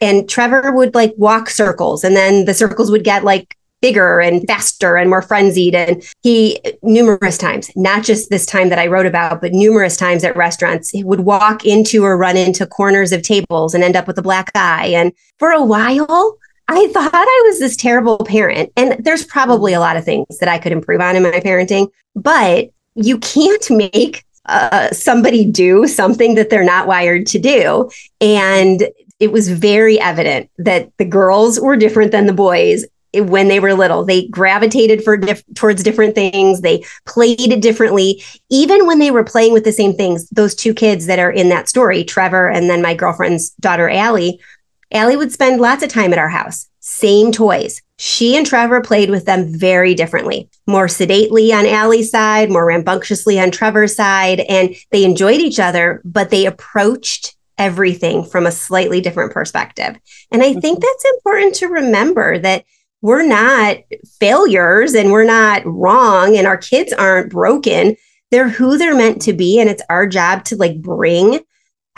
And 0.00 0.28
Trevor 0.28 0.72
would 0.72 0.94
like 0.94 1.14
walk 1.16 1.50
circles, 1.50 2.04
and 2.04 2.14
then 2.14 2.44
the 2.44 2.54
circles 2.54 2.90
would 2.90 3.04
get 3.04 3.24
like 3.24 3.56
bigger 3.84 4.18
and 4.18 4.46
faster 4.46 4.96
and 4.96 5.10
more 5.10 5.20
frenzied. 5.20 5.74
And 5.74 6.02
he, 6.22 6.58
numerous 6.82 7.36
times, 7.36 7.70
not 7.76 8.02
just 8.02 8.30
this 8.30 8.46
time 8.46 8.70
that 8.70 8.78
I 8.78 8.86
wrote 8.86 9.04
about, 9.04 9.42
but 9.42 9.52
numerous 9.52 9.98
times 9.98 10.24
at 10.24 10.34
restaurants, 10.34 10.88
he 10.88 11.04
would 11.04 11.20
walk 11.20 11.66
into 11.66 12.02
or 12.02 12.16
run 12.16 12.38
into 12.38 12.66
corners 12.66 13.12
of 13.12 13.20
tables 13.20 13.74
and 13.74 13.84
end 13.84 13.94
up 13.94 14.06
with 14.06 14.16
a 14.16 14.22
black 14.22 14.50
eye. 14.54 14.86
And 14.86 15.12
for 15.38 15.50
a 15.50 15.62
while, 15.62 16.38
I 16.68 16.86
thought 16.94 17.10
I 17.12 17.42
was 17.44 17.58
this 17.58 17.76
terrible 17.76 18.24
parent. 18.24 18.72
And 18.74 19.04
there's 19.04 19.26
probably 19.26 19.74
a 19.74 19.80
lot 19.80 19.98
of 19.98 20.04
things 20.06 20.38
that 20.38 20.48
I 20.48 20.56
could 20.56 20.72
improve 20.72 21.02
on 21.02 21.14
in 21.14 21.22
my 21.22 21.40
parenting, 21.40 21.88
but 22.16 22.70
you 22.94 23.18
can't 23.18 23.70
make 23.70 24.24
uh, 24.46 24.88
somebody 24.92 25.44
do 25.44 25.86
something 25.86 26.36
that 26.36 26.48
they're 26.48 26.64
not 26.64 26.86
wired 26.86 27.26
to 27.26 27.38
do. 27.38 27.90
And 28.22 28.88
it 29.20 29.30
was 29.30 29.50
very 29.50 30.00
evident 30.00 30.48
that 30.56 30.90
the 30.96 31.04
girls 31.04 31.60
were 31.60 31.76
different 31.76 32.12
than 32.12 32.24
the 32.24 32.32
boys 32.32 32.86
when 33.20 33.48
they 33.48 33.60
were 33.60 33.74
little. 33.74 34.04
They 34.04 34.28
gravitated 34.28 35.02
for 35.02 35.18
towards 35.54 35.82
different 35.82 36.14
things. 36.14 36.60
They 36.60 36.84
played 37.06 37.52
it 37.52 37.62
differently. 37.62 38.22
Even 38.50 38.86
when 38.86 38.98
they 38.98 39.10
were 39.10 39.24
playing 39.24 39.52
with 39.52 39.64
the 39.64 39.72
same 39.72 39.94
things, 39.94 40.28
those 40.30 40.54
two 40.54 40.74
kids 40.74 41.06
that 41.06 41.18
are 41.18 41.30
in 41.30 41.48
that 41.48 41.68
story, 41.68 42.04
Trevor 42.04 42.48
and 42.48 42.68
then 42.68 42.82
my 42.82 42.94
girlfriend's 42.94 43.50
daughter, 43.60 43.88
Allie, 43.88 44.40
Allie 44.92 45.16
would 45.16 45.32
spend 45.32 45.60
lots 45.60 45.82
of 45.82 45.88
time 45.88 46.12
at 46.12 46.18
our 46.18 46.28
house. 46.28 46.68
Same 46.80 47.32
toys. 47.32 47.82
She 47.98 48.36
and 48.36 48.46
Trevor 48.46 48.80
played 48.80 49.10
with 49.10 49.24
them 49.24 49.52
very 49.56 49.94
differently, 49.94 50.48
more 50.66 50.88
sedately 50.88 51.52
on 51.52 51.66
Allie's 51.66 52.10
side, 52.10 52.50
more 52.50 52.66
rambunctiously 52.66 53.40
on 53.40 53.50
Trevor's 53.50 53.96
side. 53.96 54.40
And 54.40 54.74
they 54.90 55.04
enjoyed 55.04 55.40
each 55.40 55.58
other, 55.58 56.02
but 56.04 56.30
they 56.30 56.46
approached 56.46 57.36
everything 57.56 58.24
from 58.24 58.46
a 58.46 58.52
slightly 58.52 59.00
different 59.00 59.32
perspective. 59.32 59.96
And 60.30 60.42
I 60.42 60.54
think 60.54 60.78
mm-hmm. 60.78 60.86
that's 60.86 61.04
important 61.16 61.54
to 61.56 61.66
remember 61.68 62.38
that 62.38 62.64
we're 63.04 63.26
not 63.26 63.76
failures 64.18 64.94
and 64.94 65.12
we're 65.12 65.26
not 65.26 65.60
wrong 65.66 66.38
and 66.38 66.46
our 66.46 66.56
kids 66.56 66.90
aren't 66.90 67.30
broken. 67.30 67.94
They're 68.30 68.48
who 68.48 68.78
they're 68.78 68.96
meant 68.96 69.20
to 69.22 69.34
be. 69.34 69.60
And 69.60 69.68
it's 69.68 69.82
our 69.90 70.06
job 70.06 70.46
to 70.46 70.56
like 70.56 70.80
bring 70.80 71.40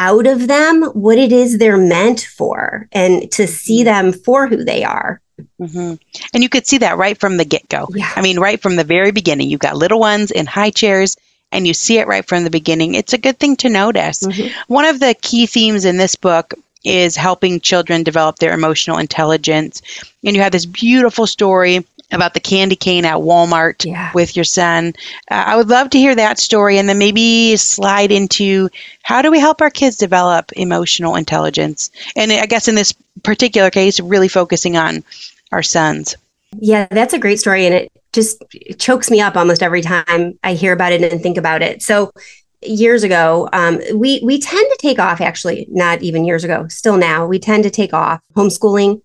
out 0.01 0.27
of 0.27 0.49
them 0.49 0.83
what 0.95 1.16
it 1.16 1.31
is 1.31 1.59
they're 1.59 1.77
meant 1.77 2.23
for 2.23 2.88
and 2.90 3.31
to 3.31 3.47
see 3.47 3.85
mm-hmm. 3.85 4.09
them 4.09 4.12
for 4.14 4.49
who 4.49 4.64
they 4.64 4.83
are. 4.83 5.21
Mm-hmm. 5.61 5.95
And 6.35 6.42
you 6.42 6.49
could 6.49 6.66
see 6.66 6.79
that 6.79 6.99
right 6.99 7.16
from 7.16 7.37
the 7.37 7.45
get 7.45 7.69
go. 7.69 7.87
Yeah. 7.95 8.12
I 8.16 8.21
mean, 8.21 8.40
right 8.40 8.61
from 8.61 8.75
the 8.75 8.83
very 8.83 9.12
beginning, 9.12 9.49
you've 9.49 9.61
got 9.61 9.77
little 9.77 10.01
ones 10.01 10.33
in 10.33 10.45
high 10.47 10.71
chairs 10.71 11.16
and 11.53 11.69
you 11.69 11.73
see 11.73 11.99
it 11.99 12.09
right 12.09 12.27
from 12.27 12.42
the 12.42 12.51
beginning. 12.51 12.95
It's 12.95 13.12
a 13.12 13.19
good 13.19 13.38
thing 13.38 13.55
to 13.59 13.69
notice. 13.69 14.25
Mm-hmm. 14.25 14.73
One 14.73 14.87
of 14.87 14.99
the 14.99 15.14
key 15.23 15.47
themes 15.47 15.85
in 15.85 15.99
this 15.99 16.16
book 16.16 16.53
is 16.87 17.16
helping 17.16 17.61
children 17.61 18.03
develop 18.03 18.38
their 18.38 18.55
emotional 18.55 18.99
intelligence. 18.99 19.83
And 20.25 20.37
you 20.37 20.42
have 20.42 20.53
this 20.53 20.66
beautiful 20.66 21.27
story 21.27 21.85
about 22.12 22.35
the 22.35 22.40
candy 22.40 22.77
cane 22.77 23.05
at 23.05 23.16
Walmart 23.16 23.85
yeah. 23.85 24.12
with 24.14 24.37
your 24.37 24.44
son. 24.44 24.94
Uh, 25.31 25.44
I 25.46 25.57
would 25.57 25.68
love 25.68 25.90
to 25.90 25.99
hear 25.99 26.14
that 26.14 26.38
story 26.38 26.79
and 26.79 26.88
then 26.88 26.99
maybe 26.99 27.57
slide 27.57 28.12
into 28.12 28.70
how 29.03 29.22
do 29.22 29.31
we 29.31 29.40
help 29.40 29.61
our 29.61 29.70
kids 29.70 29.96
develop 29.96 30.53
emotional 30.53 31.16
intelligence? 31.16 31.90
And 32.14 32.31
I 32.31 32.46
guess 32.46 32.68
in 32.68 32.77
this 32.77 32.94
particular 33.25 33.70
case, 33.70 33.99
really 33.99 34.29
focusing 34.29 34.77
on 34.77 35.03
our 35.51 35.64
sons. 35.64 36.14
Yeah, 36.59 36.87
that's 36.90 37.12
a 37.12 37.18
great 37.18 37.40
story. 37.40 37.66
And 37.66 37.75
it 37.75 37.92
just 38.12 38.42
chokes 38.79 39.11
me 39.11 39.20
up 39.20 39.37
almost 39.37 39.62
every 39.62 39.83
time 39.83 40.38
I 40.44 40.55
hear 40.55 40.72
about 40.72 40.92
it 40.92 41.12
and 41.12 41.20
think 41.20 41.37
about 41.37 41.62
it. 41.62 41.83
So, 41.83 42.12
years 42.62 43.03
ago, 43.03 43.49
um, 43.53 43.81
we 43.95 44.21
we 44.25 44.38
tend 44.40 44.66
to 44.71 44.79
take 44.81 44.99
off. 44.99 45.21
Actually, 45.21 45.66
not 45.71 46.03
even 46.03 46.25
years 46.25 46.45
ago, 46.45 46.66
still 46.69 46.97
now, 46.97 47.27
we 47.27 47.38
tend 47.38 47.64
to 47.64 47.71
take 47.71 47.95
off 47.95 48.21
homeschooling 48.35 49.01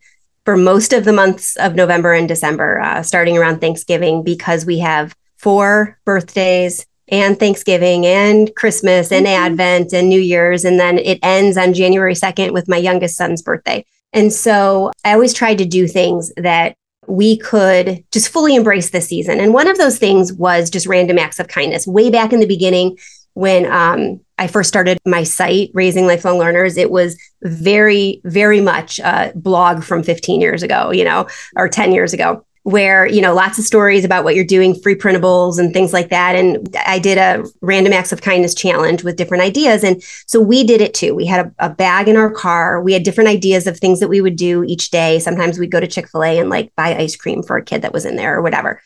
for 0.45 0.57
most 0.57 0.93
of 0.93 1.05
the 1.05 1.13
months 1.13 1.55
of 1.57 1.75
November 1.75 2.13
and 2.13 2.27
December, 2.27 2.79
uh, 2.81 3.03
starting 3.03 3.37
around 3.37 3.59
Thanksgiving, 3.59 4.23
because 4.23 4.65
we 4.65 4.79
have 4.79 5.15
four 5.37 5.99
birthdays 6.05 6.85
and 7.09 7.37
Thanksgiving 7.37 8.05
and 8.05 8.55
Christmas 8.55 9.11
and 9.11 9.25
mm-hmm. 9.25 9.43
Advent 9.43 9.93
and 9.93 10.07
New 10.07 10.21
Year's, 10.21 10.65
and 10.65 10.79
then 10.79 10.97
it 10.97 11.19
ends 11.21 11.57
on 11.57 11.73
January 11.73 12.15
second 12.15 12.53
with 12.53 12.69
my 12.69 12.77
youngest 12.77 13.17
son's 13.17 13.41
birthday. 13.41 13.85
And 14.13 14.31
so 14.31 14.91
I 15.03 15.13
always 15.13 15.33
tried 15.33 15.57
to 15.59 15.65
do 15.65 15.87
things 15.87 16.31
that 16.37 16.75
we 17.07 17.37
could 17.37 18.03
just 18.11 18.29
fully 18.29 18.55
embrace 18.55 18.91
this 18.91 19.07
season. 19.07 19.39
And 19.39 19.53
one 19.53 19.67
of 19.67 19.77
those 19.77 19.97
things 19.97 20.31
was 20.31 20.69
just 20.69 20.87
random 20.87 21.17
acts 21.17 21.39
of 21.39 21.47
kindness. 21.47 21.87
Way 21.87 22.09
back 22.09 22.31
in 22.31 22.39
the 22.39 22.45
beginning, 22.45 22.97
when 23.33 23.71
um, 23.71 24.19
I 24.37 24.47
first 24.47 24.67
started 24.67 24.97
my 25.05 25.23
site, 25.23 25.71
Raising 25.73 26.07
Lifelong 26.07 26.37
Learners, 26.37 26.77
it 26.77 26.91
was 26.91 27.17
very, 27.43 28.21
very 28.25 28.61
much 28.61 28.99
a 28.99 29.31
blog 29.35 29.83
from 29.83 30.03
15 30.03 30.41
years 30.41 30.63
ago, 30.63 30.91
you 30.91 31.03
know, 31.03 31.27
or 31.55 31.69
10 31.69 31.91
years 31.91 32.13
ago 32.13 32.45
where 32.63 33.07
you 33.07 33.21
know 33.21 33.33
lots 33.33 33.57
of 33.57 33.65
stories 33.65 34.05
about 34.05 34.23
what 34.23 34.35
you're 34.35 34.45
doing 34.45 34.75
free 34.75 34.95
printables 34.95 35.57
and 35.57 35.73
things 35.73 35.93
like 35.93 36.09
that. 36.09 36.35
And 36.35 36.75
i 36.85 36.99
did 36.99 37.17
a 37.17 37.43
random 37.61 37.93
acts 37.93 38.11
of 38.11 38.21
kindness 38.21 38.53
challenge 38.53 39.03
with 39.03 39.15
different 39.15 39.43
ideas. 39.43 39.83
And 39.83 40.01
so 40.27 40.39
we 40.39 40.63
did 40.63 40.81
it 40.81 40.93
too. 40.93 41.15
We 41.15 41.25
had 41.25 41.47
a, 41.47 41.65
a, 41.65 41.69
bag 41.69 42.07
in 42.07 42.17
our 42.17 42.29
car. 42.29 42.81
We 42.81 42.93
had 42.93 43.03
different 43.03 43.29
ideas 43.29 43.65
of 43.65 43.79
things 43.79 43.99
that 43.99 44.09
we 44.09 44.21
would 44.21 44.35
do 44.35 44.63
each 44.63 44.91
day. 44.91 45.17
Sometimes 45.19 45.57
we'd 45.57 45.71
go 45.71 45.79
to 45.79 45.87
chick-fil-a 45.87 46.39
and 46.39 46.49
like 46.49 46.71
buy 46.75 46.95
ice 46.95 47.15
cream 47.15 47.41
for 47.41 47.57
a 47.57 47.65
kid 47.65 47.81
that 47.81 47.93
was 47.93 48.05
in 48.05 48.15
there 48.15 48.37
or 48.37 48.41
whatever. 48.41 48.81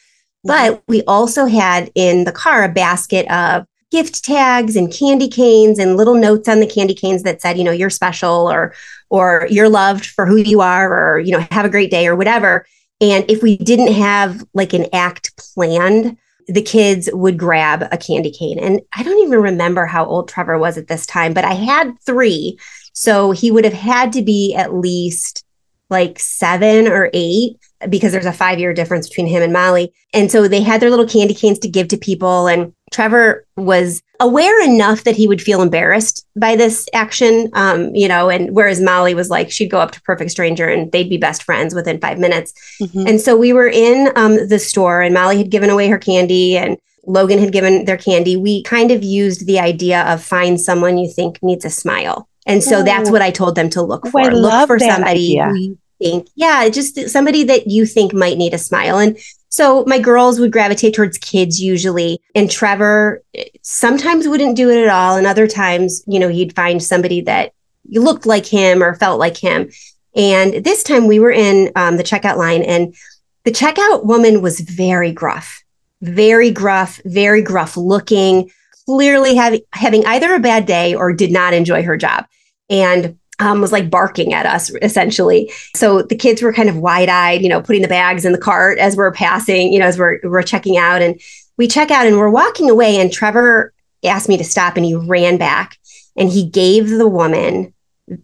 But 0.45 0.83
we 0.87 1.01
also 1.03 1.45
had 1.45 1.91
in 1.95 2.23
the 2.23 2.31
car 2.31 2.63
a 2.63 2.69
basket 2.69 3.29
of 3.31 3.65
gift 3.95 4.23
tags 4.23 4.75
and 4.75 4.93
candy 4.93 5.29
canes 5.29 5.79
and 5.79 5.95
little 5.95 6.15
notes 6.15 6.49
on 6.49 6.59
the 6.59 6.67
candy 6.67 6.93
canes 6.93 7.23
that 7.23 7.41
said 7.41 7.57
you 7.57 7.63
know 7.63 7.71
you're 7.71 7.89
special 7.89 8.51
or 8.51 8.73
or 9.09 9.47
you're 9.49 9.69
loved 9.69 10.05
for 10.05 10.25
who 10.25 10.35
you 10.35 10.59
are 10.61 10.87
or 10.93 11.19
you 11.19 11.31
know 11.31 11.45
have 11.51 11.65
a 11.65 11.69
great 11.69 11.91
day 11.91 12.07
or 12.07 12.15
whatever 12.15 12.65
and 13.01 13.29
if 13.29 13.43
we 13.43 13.57
didn't 13.57 13.93
have 13.93 14.43
like 14.53 14.73
an 14.73 14.87
act 14.93 15.35
planned, 15.37 16.17
the 16.47 16.61
kids 16.61 17.09
would 17.11 17.37
grab 17.37 17.87
a 17.91 17.97
candy 17.97 18.31
cane. 18.31 18.59
And 18.59 18.81
I 18.93 19.03
don't 19.03 19.25
even 19.25 19.41
remember 19.41 19.85
how 19.85 20.05
old 20.05 20.29
Trevor 20.29 20.57
was 20.57 20.77
at 20.77 20.87
this 20.87 21.05
time, 21.05 21.33
but 21.33 21.43
I 21.43 21.53
had 21.53 21.99
three. 22.05 22.57
So 22.93 23.31
he 23.31 23.51
would 23.51 23.65
have 23.65 23.73
had 23.73 24.13
to 24.13 24.21
be 24.21 24.55
at 24.55 24.73
least 24.73 25.43
like 25.89 26.19
seven 26.19 26.87
or 26.87 27.09
eight 27.13 27.57
because 27.89 28.11
there's 28.11 28.25
a 28.25 28.33
five 28.33 28.59
year 28.59 28.73
difference 28.73 29.07
between 29.07 29.27
him 29.27 29.43
and 29.43 29.53
Molly. 29.53 29.93
And 30.13 30.31
so 30.31 30.47
they 30.47 30.61
had 30.61 30.81
their 30.81 30.89
little 30.89 31.07
candy 31.07 31.33
canes 31.33 31.59
to 31.59 31.69
give 31.69 31.87
to 31.89 31.97
people. 31.97 32.47
And 32.47 32.73
Trevor 32.91 33.45
was 33.57 34.01
aware 34.19 34.63
enough 34.63 35.03
that 35.03 35.15
he 35.15 35.27
would 35.27 35.41
feel 35.41 35.61
embarrassed 35.61 36.25
by 36.35 36.55
this 36.55 36.87
action, 36.93 37.49
um, 37.53 37.93
you 37.93 38.07
know, 38.07 38.29
and 38.29 38.55
whereas 38.55 38.81
Molly 38.81 39.13
was 39.13 39.29
like, 39.29 39.51
she'd 39.51 39.71
go 39.71 39.79
up 39.79 39.91
to 39.91 40.01
perfect 40.01 40.31
stranger 40.31 40.67
and 40.67 40.91
they'd 40.91 41.09
be 41.09 41.17
best 41.17 41.43
friends 41.43 41.75
within 41.75 41.99
five 41.99 42.17
minutes. 42.17 42.53
Mm-hmm. 42.81 43.07
And 43.07 43.21
so 43.21 43.35
we 43.35 43.53
were 43.53 43.67
in 43.67 44.11
um, 44.15 44.47
the 44.47 44.59
store 44.59 45.01
and 45.01 45.13
Molly 45.13 45.37
had 45.37 45.51
given 45.51 45.69
away 45.69 45.89
her 45.89 45.99
candy 45.99 46.57
and 46.57 46.77
Logan 47.07 47.39
had 47.39 47.51
given 47.51 47.85
their 47.85 47.97
candy. 47.97 48.35
We 48.35 48.63
kind 48.63 48.91
of 48.91 49.03
used 49.03 49.45
the 49.45 49.59
idea 49.59 50.01
of 50.03 50.23
find 50.23 50.59
someone 50.59 50.97
you 50.97 51.11
think 51.11 51.41
needs 51.43 51.65
a 51.65 51.69
smile. 51.69 52.27
And 52.45 52.63
so 52.63 52.79
Ooh. 52.79 52.83
that's 52.83 53.09
what 53.09 53.21
I 53.21 53.31
told 53.31 53.55
them 53.55 53.69
to 53.71 53.81
look 53.81 54.07
for. 54.07 54.21
Oh, 54.21 54.35
look 54.35 54.67
for 54.67 54.79
somebody 54.79 55.39
idea. 55.39 55.45
who 55.45 55.55
you 55.55 55.77
think, 55.99 56.27
yeah, 56.35 56.67
just 56.69 57.09
somebody 57.09 57.43
that 57.43 57.67
you 57.67 57.85
think 57.85 58.13
might 58.13 58.37
need 58.37 58.53
a 58.53 58.57
smile. 58.57 58.97
And 58.97 59.17
so 59.49 59.83
my 59.85 59.99
girls 59.99 60.39
would 60.39 60.51
gravitate 60.51 60.93
towards 60.93 61.17
kids 61.17 61.61
usually. 61.61 62.19
And 62.35 62.51
Trevor 62.51 63.23
sometimes 63.61 64.27
wouldn't 64.27 64.57
do 64.57 64.69
it 64.69 64.83
at 64.83 64.89
all. 64.89 65.17
And 65.17 65.25
other 65.25 65.47
times, 65.47 66.03
you 66.07 66.19
know, 66.19 66.29
he'd 66.29 66.55
find 66.55 66.83
somebody 66.83 67.21
that 67.21 67.53
looked 67.89 68.25
like 68.25 68.45
him 68.45 68.83
or 68.83 68.95
felt 68.95 69.19
like 69.19 69.37
him. 69.37 69.71
And 70.15 70.63
this 70.63 70.83
time 70.83 71.07
we 71.07 71.19
were 71.19 71.31
in 71.31 71.71
um, 71.75 71.97
the 71.97 72.03
checkout 72.03 72.37
line 72.37 72.63
and 72.63 72.95
the 73.43 73.51
checkout 73.51 74.05
woman 74.05 74.41
was 74.41 74.59
very 74.59 75.11
gruff, 75.11 75.63
very 76.01 76.51
gruff, 76.51 76.99
very 77.05 77.41
gruff 77.41 77.77
looking, 77.77 78.49
clearly 78.85 79.35
have, 79.35 79.59
having 79.73 80.05
either 80.05 80.33
a 80.33 80.39
bad 80.39 80.65
day 80.65 80.95
or 80.95 81.13
did 81.13 81.31
not 81.31 81.53
enjoy 81.53 81.83
her 81.83 81.97
job. 81.97 82.25
And 82.69 83.17
um, 83.39 83.61
was 83.61 83.71
like 83.71 83.89
barking 83.89 84.33
at 84.33 84.45
us 84.45 84.71
essentially. 84.81 85.51
So 85.75 86.01
the 86.01 86.15
kids 86.15 86.41
were 86.41 86.53
kind 86.53 86.69
of 86.69 86.77
wide 86.77 87.09
eyed, 87.09 87.41
you 87.41 87.49
know, 87.49 87.61
putting 87.61 87.81
the 87.81 87.87
bags 87.87 88.23
in 88.23 88.31
the 88.31 88.37
cart 88.37 88.77
as 88.79 88.95
we're 88.95 89.11
passing, 89.11 89.73
you 89.73 89.79
know, 89.79 89.87
as 89.87 89.99
we're, 89.99 90.19
we're 90.23 90.41
checking 90.41 90.77
out. 90.77 91.01
And 91.01 91.19
we 91.57 91.67
check 91.67 91.91
out 91.91 92.07
and 92.07 92.17
we're 92.17 92.29
walking 92.29 92.69
away. 92.69 92.97
And 92.97 93.11
Trevor 93.11 93.73
asked 94.03 94.29
me 94.29 94.37
to 94.37 94.43
stop 94.43 94.77
and 94.77 94.85
he 94.85 94.95
ran 94.95 95.37
back 95.37 95.77
and 96.15 96.29
he 96.29 96.45
gave 96.45 96.89
the 96.89 97.07
woman 97.07 97.73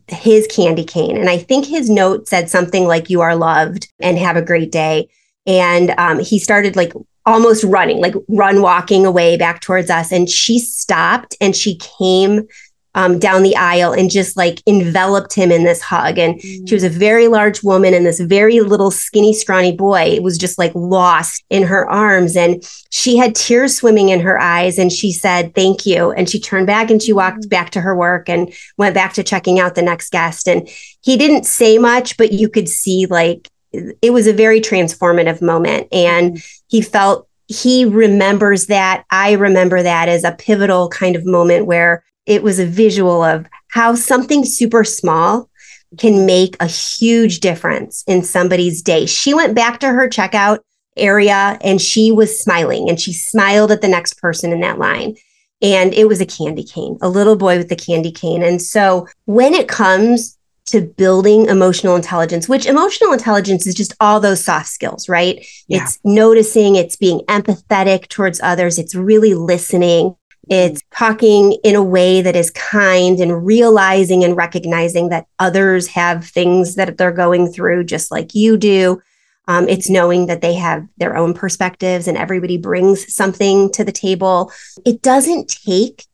his 0.07 0.47
candy 0.47 0.83
cane. 0.83 1.17
And 1.17 1.29
I 1.29 1.37
think 1.37 1.65
his 1.65 1.89
note 1.89 2.27
said 2.27 2.49
something 2.49 2.85
like, 2.87 3.09
You 3.09 3.21
are 3.21 3.35
loved 3.35 3.91
and 3.99 4.17
have 4.17 4.37
a 4.37 4.41
great 4.41 4.71
day. 4.71 5.09
And 5.47 5.91
um, 5.97 6.19
he 6.19 6.37
started 6.39 6.75
like 6.75 6.93
almost 7.25 7.63
running, 7.63 8.01
like 8.01 8.15
run 8.27 8.61
walking 8.61 9.05
away 9.05 9.37
back 9.37 9.61
towards 9.61 9.89
us. 9.89 10.11
And 10.11 10.29
she 10.29 10.59
stopped 10.59 11.35
and 11.39 11.55
she 11.55 11.77
came 11.77 12.47
um, 12.93 13.19
down 13.19 13.43
the 13.43 13.55
aisle 13.55 13.93
and 13.93 14.09
just 14.09 14.35
like 14.35 14.61
enveloped 14.67 15.33
him 15.33 15.51
in 15.51 15.63
this 15.63 15.81
hug. 15.81 16.17
And 16.17 16.35
mm. 16.35 16.67
she 16.67 16.75
was 16.75 16.83
a 16.83 16.89
very 16.89 17.27
large 17.27 17.63
woman, 17.63 17.93
and 17.93 18.05
this 18.05 18.19
very 18.19 18.59
little 18.59 18.91
skinny, 18.91 19.33
scrawny 19.33 19.71
boy 19.71 20.19
was 20.21 20.37
just 20.37 20.57
like 20.57 20.73
lost 20.75 21.43
in 21.49 21.63
her 21.63 21.89
arms. 21.89 22.35
And 22.35 22.63
she 22.89 23.15
had 23.15 23.35
tears 23.35 23.77
swimming 23.77 24.09
in 24.09 24.19
her 24.19 24.39
eyes. 24.39 24.77
And 24.77 24.91
she 24.91 25.13
said, 25.13 25.55
Thank 25.55 25.85
you. 25.85 26.11
And 26.11 26.29
she 26.29 26.39
turned 26.39 26.67
back 26.67 26.91
and 26.91 27.01
she 27.01 27.13
walked 27.13 27.45
mm. 27.45 27.49
back 27.49 27.69
to 27.71 27.81
her 27.81 27.95
work 27.95 28.27
and 28.27 28.53
went 28.77 28.95
back 28.95 29.13
to 29.13 29.23
checking 29.23 29.59
out 29.59 29.75
the 29.75 29.81
next 29.81 30.11
guest. 30.11 30.47
And 30.47 30.69
he 31.01 31.17
didn't 31.17 31.45
say 31.45 31.77
much, 31.77 32.17
but 32.17 32.33
you 32.33 32.49
could 32.49 32.67
see 32.67 33.05
like 33.05 33.47
it 33.73 34.11
was 34.11 34.27
a 34.27 34.33
very 34.33 34.61
transformative 34.61 35.41
moment. 35.41 35.87
And 35.91 36.37
mm. 36.37 36.59
he 36.67 36.81
felt 36.81 37.27
he 37.47 37.85
remembers 37.85 38.67
that. 38.67 39.05
I 39.11 39.33
remember 39.33 39.83
that 39.83 40.09
as 40.09 40.23
a 40.23 40.31
pivotal 40.31 40.89
kind 40.89 41.15
of 41.15 41.25
moment 41.25 41.65
where 41.65 42.03
it 42.25 42.43
was 42.43 42.59
a 42.59 42.65
visual 42.65 43.23
of 43.23 43.47
how 43.69 43.95
something 43.95 44.45
super 44.45 44.83
small 44.83 45.49
can 45.97 46.25
make 46.25 46.55
a 46.59 46.67
huge 46.67 47.39
difference 47.41 48.03
in 48.07 48.23
somebody's 48.23 48.81
day. 48.81 49.05
She 49.05 49.33
went 49.33 49.55
back 49.55 49.79
to 49.81 49.89
her 49.89 50.07
checkout 50.07 50.59
area 50.95 51.57
and 51.61 51.81
she 51.81 52.11
was 52.11 52.39
smiling 52.39 52.89
and 52.89 52.99
she 52.99 53.13
smiled 53.13 53.71
at 53.71 53.81
the 53.81 53.87
next 53.87 54.13
person 54.15 54.53
in 54.53 54.61
that 54.61 54.79
line. 54.79 55.15
And 55.61 55.93
it 55.93 56.07
was 56.07 56.21
a 56.21 56.25
candy 56.25 56.63
cane, 56.63 56.97
a 57.01 57.09
little 57.09 57.35
boy 57.35 57.57
with 57.57 57.71
a 57.71 57.75
candy 57.75 58.11
cane. 58.11 58.41
And 58.41 58.61
so 58.61 59.07
when 59.25 59.53
it 59.53 59.67
comes 59.67 60.37
to 60.71 60.81
building 60.81 61.45
emotional 61.45 61.95
intelligence, 61.95 62.49
which 62.49 62.65
emotional 62.65 63.13
intelligence 63.13 63.67
is 63.67 63.75
just 63.75 63.93
all 63.99 64.19
those 64.19 64.43
soft 64.43 64.67
skills, 64.67 65.07
right? 65.07 65.45
Yeah. 65.67 65.83
It's 65.83 65.99
noticing, 66.03 66.75
it's 66.75 66.95
being 66.95 67.19
empathetic 67.27 68.07
towards 68.07 68.41
others, 68.41 68.79
it's 68.79 68.95
really 68.95 69.33
listening, 69.33 70.15
it's 70.49 70.81
talking 70.93 71.53
in 71.63 71.75
a 71.75 71.83
way 71.83 72.21
that 72.21 72.35
is 72.35 72.51
kind 72.51 73.19
and 73.19 73.45
realizing 73.45 74.23
and 74.23 74.35
recognizing 74.35 75.09
that 75.09 75.27
others 75.39 75.87
have 75.87 76.25
things 76.25 76.75
that 76.75 76.97
they're 76.97 77.11
going 77.11 77.51
through 77.51 77.85
just 77.85 78.11
like 78.11 78.33
you 78.33 78.57
do. 78.57 79.01
Um, 79.47 79.67
it's 79.67 79.89
knowing 79.89 80.27
that 80.27 80.41
they 80.41 80.53
have 80.55 80.87
their 80.97 81.15
own 81.15 81.33
perspectives 81.33 82.07
and 82.07 82.17
everybody 82.17 82.57
brings 82.57 83.13
something 83.13 83.71
to 83.73 83.83
the 83.83 83.91
table. 83.91 84.51
It 84.85 85.01
doesn't 85.01 85.49
take 85.49 86.05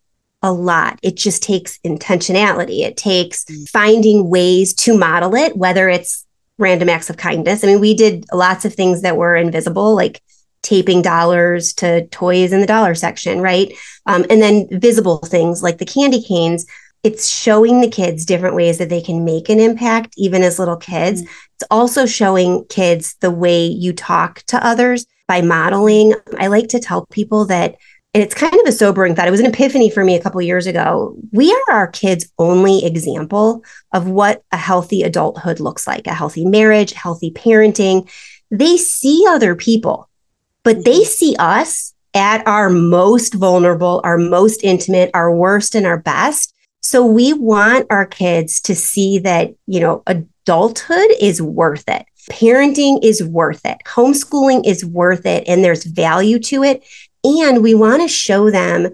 a 0.42 0.52
lot. 0.52 1.00
It 1.02 1.16
just 1.16 1.44
takes 1.44 1.80
intentionality. 1.80 2.82
It 2.82 2.98
takes 2.98 3.46
mm. 3.46 3.68
finding 3.70 4.30
ways 4.30 4.74
to 4.76 4.98
model 4.98 5.36
it, 5.36 5.58
whether 5.58 5.90
it's 5.90 6.26
random 6.58 6.90
acts 6.90 7.10
of 7.10 7.18
kindness. 7.18 7.64
I 7.64 7.68
mean, 7.68 7.80
we 7.80 7.94
did 7.96 8.26
lots 8.34 8.66
of 8.66 8.74
things 8.74 9.02
that 9.02 9.18
were 9.18 9.36
invisible, 9.36 9.96
like 9.96 10.22
taping 10.64 11.02
dollars 11.02 11.74
to 11.74 12.08
toys 12.08 12.52
in 12.52 12.62
the 12.62 12.68
dollar 12.68 12.96
section, 12.96 13.42
right? 13.42 13.72
Um, 14.06 14.26
and 14.30 14.42
then 14.42 14.68
visible 14.72 15.20
things 15.20 15.64
like 15.64 15.78
the 15.78 15.86
candy 15.86 16.22
canes. 16.22 16.66
It's 17.04 17.30
showing 17.30 17.80
the 17.80 17.90
kids 17.90 18.26
different 18.26 18.56
ways 18.56 18.80
that 18.80 18.90
they 18.90 19.02
can 19.02 19.24
make 19.24 19.50
an 19.50 19.60
impact, 19.60 20.14
even 20.18 20.42
as 20.42 20.60
little 20.60 20.78
kids. 20.78 21.22
Mm-hmm. 21.22 21.34
It's 21.56 21.68
also 21.72 22.06
showing 22.06 22.66
kids 22.66 23.16
the 23.22 23.32
way 23.32 23.66
you 23.66 23.94
talk 23.94 24.44
to 24.48 24.66
others 24.66 25.06
by 25.28 25.42
modeling. 25.42 26.16
I 26.38 26.48
like 26.48 26.70
to 26.70 26.80
tell 26.80 27.06
people 27.08 27.46
that 27.46 27.76
and 28.14 28.24
it's 28.24 28.34
kind 28.34 28.54
of 28.54 28.66
a 28.66 28.72
sobering 28.72 29.16
thought. 29.16 29.28
It 29.28 29.32
was 29.32 29.40
an 29.40 29.46
epiphany 29.46 29.90
for 29.90 30.04
me 30.04 30.16
a 30.16 30.22
couple 30.22 30.42
years 30.42 30.66
ago. 30.66 31.16
We 31.32 31.52
are 31.54 31.74
our 31.76 31.88
kids' 31.88 32.32
only 32.40 32.84
example 32.84 33.64
of 33.94 34.08
what 34.08 34.44
a 34.52 34.58
healthy 34.58 35.04
adulthood 35.04 35.60
looks 35.60 35.86
like 35.86 36.08
a 36.08 36.14
healthy 36.14 36.46
marriage, 36.46 36.94
healthy 36.94 37.32
parenting. 37.32 38.10
They 38.50 38.78
see 38.78 39.26
other 39.28 39.56
people 39.56 40.08
but 40.68 40.84
they 40.84 41.00
mm-hmm. 41.00 41.04
see 41.04 41.36
us 41.40 41.94
at 42.14 42.46
our 42.46 42.70
most 42.70 43.34
vulnerable, 43.34 44.02
our 44.04 44.18
most 44.18 44.66
intimate, 44.66 45.10
our 45.14 45.34
worst 45.34 45.76
and 45.76 45.86
our 45.86 45.98
best. 45.98 46.54
So 46.82 47.06
we 47.06 47.32
want 47.32 47.88
our 47.90 48.06
kids 48.06 48.60
to 48.62 48.76
see 48.76 49.20
that, 49.20 49.56
you 49.66 49.80
know, 49.80 50.04
adulthood 50.08 51.08
is 51.22 51.42
worth 51.42 51.86
it. 51.88 52.06
Parenting 52.30 53.00
is 53.02 53.24
worth 53.24 53.66
it. 53.66 53.78
Homeschooling 53.86 54.66
is 54.66 54.84
worth 54.84 55.26
it. 55.26 55.48
And 55.48 55.64
there's 55.64 55.86
value 55.86 56.38
to 56.40 56.64
it. 56.64 56.86
And 57.28 57.62
we 57.62 57.74
want 57.74 58.02
to 58.02 58.08
show 58.08 58.50
them 58.50 58.90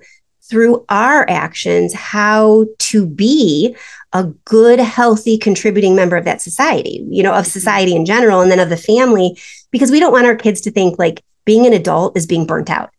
through 0.49 0.85
our 0.89 1.29
actions 1.29 1.93
how 1.93 2.65
to 2.77 3.05
be 3.05 3.75
a 4.11 4.25
good, 4.45 4.79
healthy, 4.79 5.37
contributing 5.37 5.95
member 5.95 6.17
of 6.17 6.25
that 6.25 6.41
society, 6.41 7.05
you 7.09 7.23
know, 7.23 7.33
of 7.33 7.47
society 7.47 7.95
in 7.95 8.05
general, 8.05 8.41
and 8.41 8.51
then 8.51 8.59
of 8.59 8.69
the 8.69 8.77
family, 8.77 9.37
because 9.71 9.89
we 9.89 9.99
don't 9.99 10.11
want 10.11 10.27
our 10.27 10.35
kids 10.35 10.61
to 10.61 10.71
think 10.71 10.99
like, 10.99 11.23
being 11.45 11.65
an 11.65 11.73
adult 11.73 12.15
is 12.15 12.25
being 12.25 12.45
burnt 12.45 12.69
out. 12.69 12.89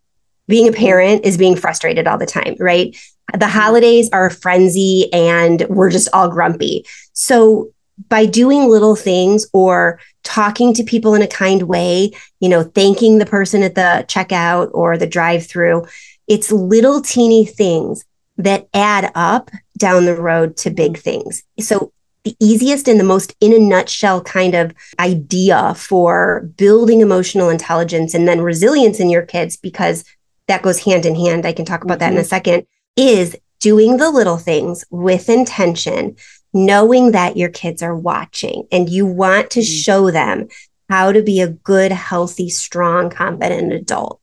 Being 0.49 0.69
a 0.69 0.71
mm-hmm. 0.71 0.81
parent 0.81 1.25
is 1.25 1.39
being 1.39 1.57
frustrated 1.57 2.07
all 2.07 2.19
the 2.19 2.27
time, 2.27 2.57
right? 2.59 2.95
The 3.33 3.39
mm-hmm. 3.39 3.59
holidays 3.59 4.11
are 4.13 4.27
a 4.27 4.31
frenzy 4.31 5.11
and 5.13 5.65
we're 5.69 5.91
just 5.91 6.09
all 6.13 6.29
grumpy. 6.29 6.85
So 7.13 7.71
by 8.09 8.27
doing 8.27 8.69
little 8.69 8.97
things 8.97 9.47
or 9.53 10.01
talking 10.23 10.75
to 10.75 10.83
people 10.83 11.15
in 11.15 11.23
a 11.23 11.29
kind 11.29 11.63
way, 11.63 12.11
you 12.41 12.49
know, 12.49 12.63
thanking 12.63 13.19
the 13.19 13.27
person 13.27 13.63
at 13.63 13.75
the 13.75 14.05
checkout 14.09 14.71
or 14.73 14.97
the 14.97 15.07
drive 15.07 15.47
through, 15.47 15.87
it's 16.27 16.51
little 16.51 17.01
teeny 17.01 17.45
things 17.45 18.05
that 18.37 18.69
add 18.75 19.13
up 19.15 19.51
down 19.79 20.07
the 20.07 20.21
road 20.21 20.57
to 20.57 20.71
big 20.71 20.99
things. 20.99 21.43
So 21.61 21.93
the 22.25 22.35
easiest 22.41 22.89
and 22.89 22.99
the 22.99 23.05
most 23.05 23.37
in 23.41 23.53
a 23.53 23.59
nutshell 23.59 24.23
kind 24.23 24.55
of 24.55 24.75
idea 24.99 25.75
for 25.75 26.51
building 26.57 27.01
emotional 27.01 27.51
intelligence 27.51 28.15
and 28.15 28.27
then 28.27 28.41
resilience 28.41 28.99
in 28.99 29.11
your 29.11 29.23
kids, 29.23 29.57
because 29.57 30.05
that 30.49 30.63
goes 30.63 30.81
hand 30.81 31.07
in 31.07 31.15
hand. 31.15 31.47
I 31.47 31.53
can 31.53 31.65
talk 31.65 31.85
about 31.85 31.99
mm-hmm. 31.99 32.01
that 32.01 32.13
in 32.13 32.19
a 32.19 32.21
mm-hmm. 32.21 32.29
second, 32.29 32.67
is 32.97 33.37
doing 33.61 33.99
the 33.99 34.11
little 34.11 34.39
things 34.39 34.85
with 34.91 35.29
intention, 35.29 36.17
knowing 36.55 37.11
that 37.11 37.37
your 37.37 37.51
kids 37.51 37.83
are 37.83 37.97
watching 37.97 38.67
and 38.73 38.89
you 38.89 39.05
want 39.05 39.51
to 39.51 39.61
mm-hmm. 39.61 39.83
show 39.83 40.11
them 40.11 40.49
how 40.89 41.13
to 41.13 41.23
be 41.23 41.41
a 41.41 41.49
good, 41.49 41.93
healthy, 41.93 42.49
strong, 42.49 43.11
confident 43.11 43.73
adult. 43.73 44.21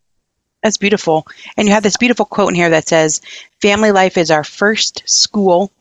That's 0.63 0.77
beautiful. 0.77 1.27
And 1.57 1.67
you 1.67 1.73
have 1.73 1.83
this 1.83 1.97
beautiful 1.97 2.25
quote 2.25 2.49
in 2.49 2.55
here 2.55 2.69
that 2.69 2.87
says, 2.87 3.21
Family 3.61 3.91
life 3.91 4.17
is 4.17 4.31
our 4.31 4.43
first 4.43 5.03
school 5.09 5.71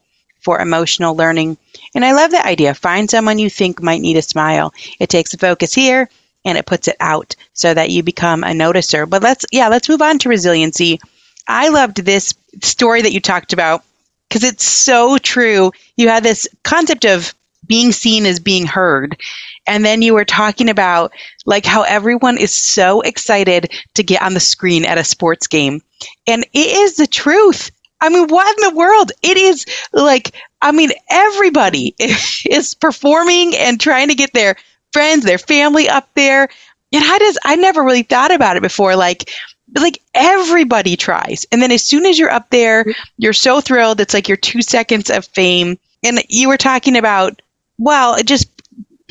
for 0.41 0.59
emotional 0.59 1.15
learning. 1.15 1.59
And 1.95 2.05
I 2.05 2.13
love 2.13 2.31
that 2.31 2.47
idea. 2.47 2.75
Find 2.75 3.11
someone 3.11 3.39
you 3.39 3.51
think 3.51 3.83
might 3.83 4.01
need 4.01 4.17
a 4.17 4.23
smile. 4.23 4.73
It 4.99 5.11
takes 5.11 5.33
the 5.33 5.39
focus 5.39 5.75
here 5.75 6.09
and 6.47 6.57
it 6.57 6.65
puts 6.65 6.89
it 6.89 6.97
out 6.99 7.37
so 7.53 7.75
that 7.75 7.91
you 7.91 8.03
become 8.03 8.43
a 8.43 8.49
noticer. 8.49 9.09
But 9.09 9.23
let's, 9.23 9.45
yeah, 9.53 9.69
let's 9.69 9.89
move 9.89 10.01
on 10.01 10.19
to 10.21 10.31
resiliency. 10.31 10.99
I 11.47 11.69
loved 11.69 12.03
this 12.05 12.33
story 12.63 13.03
that 13.03 13.13
you 13.13 13.21
talked 13.21 13.53
about 13.53 13.85
because 14.31 14.45
it's 14.45 14.67
so 14.67 15.19
true. 15.19 15.73
You 15.97 16.09
had 16.09 16.23
this 16.23 16.49
concept 16.63 17.05
of 17.05 17.35
being 17.67 17.93
seen 17.93 18.27
as 18.27 18.41
being 18.41 18.67
heard. 18.67 19.17
And 19.67 19.85
then 19.85 20.03
you 20.03 20.15
were 20.15 20.25
talking 20.25 20.69
about 20.69 21.13
like 21.47 21.67
how 21.67 21.83
everyone 21.83 22.39
is 22.39 22.55
so 22.55 23.01
excited 23.03 23.73
to 23.95 24.03
get 24.03 24.23
on 24.23 24.35
the 24.35 24.41
screen 24.41 24.85
at 24.85 24.99
a 24.99 25.05
sports 25.05 25.47
game. 25.47 25.83
And 26.27 26.45
it 26.53 26.77
is 26.79 26.97
the 26.97 27.07
truth. 27.07 27.71
I 28.01 28.09
mean, 28.09 28.29
what 28.29 28.59
in 28.59 28.71
the 28.71 28.77
world? 28.77 29.13
It 29.23 29.37
is 29.37 29.67
like, 29.93 30.33
I 30.63 30.73
mean, 30.73 30.91
everybody 31.11 31.95
is 31.99 32.75
performing 32.75 33.55
and 33.57 33.81
trying 33.81 34.09
to 34.09 34.15
get 34.15 34.33
their 34.33 34.57
friends, 34.93 35.25
their 35.25 35.39
family 35.39 35.89
up 35.89 36.09
there. 36.15 36.49
And 36.93 37.05
I 37.05 37.19
just, 37.19 37.39
I 37.45 37.57
never 37.57 37.85
really 37.85 38.03
thought 38.03 38.35
about 38.35 38.57
it 38.57 38.63
before. 38.63 38.97
Like, 38.97 39.31
like 39.75 40.01
everybody 40.15 40.97
tries. 40.97 41.47
And 41.53 41.63
then 41.63 41.73
as 41.73 41.85
soon 41.85 42.07
as 42.07 42.19
you're 42.19 42.31
up 42.31 42.51
there, 42.51 42.85
you're 43.19 43.33
so 43.33 43.61
thrilled. 43.61 44.01
It's 44.01 44.15
like 44.15 44.29
your 44.29 44.37
two 44.37 44.63
seconds 44.63 45.11
of 45.11 45.25
fame. 45.27 45.79
And 46.03 46.23
you 46.29 46.49
were 46.49 46.57
talking 46.57 46.97
about, 46.97 47.43
well, 47.79 48.15
it 48.15 48.27
just 48.27 48.49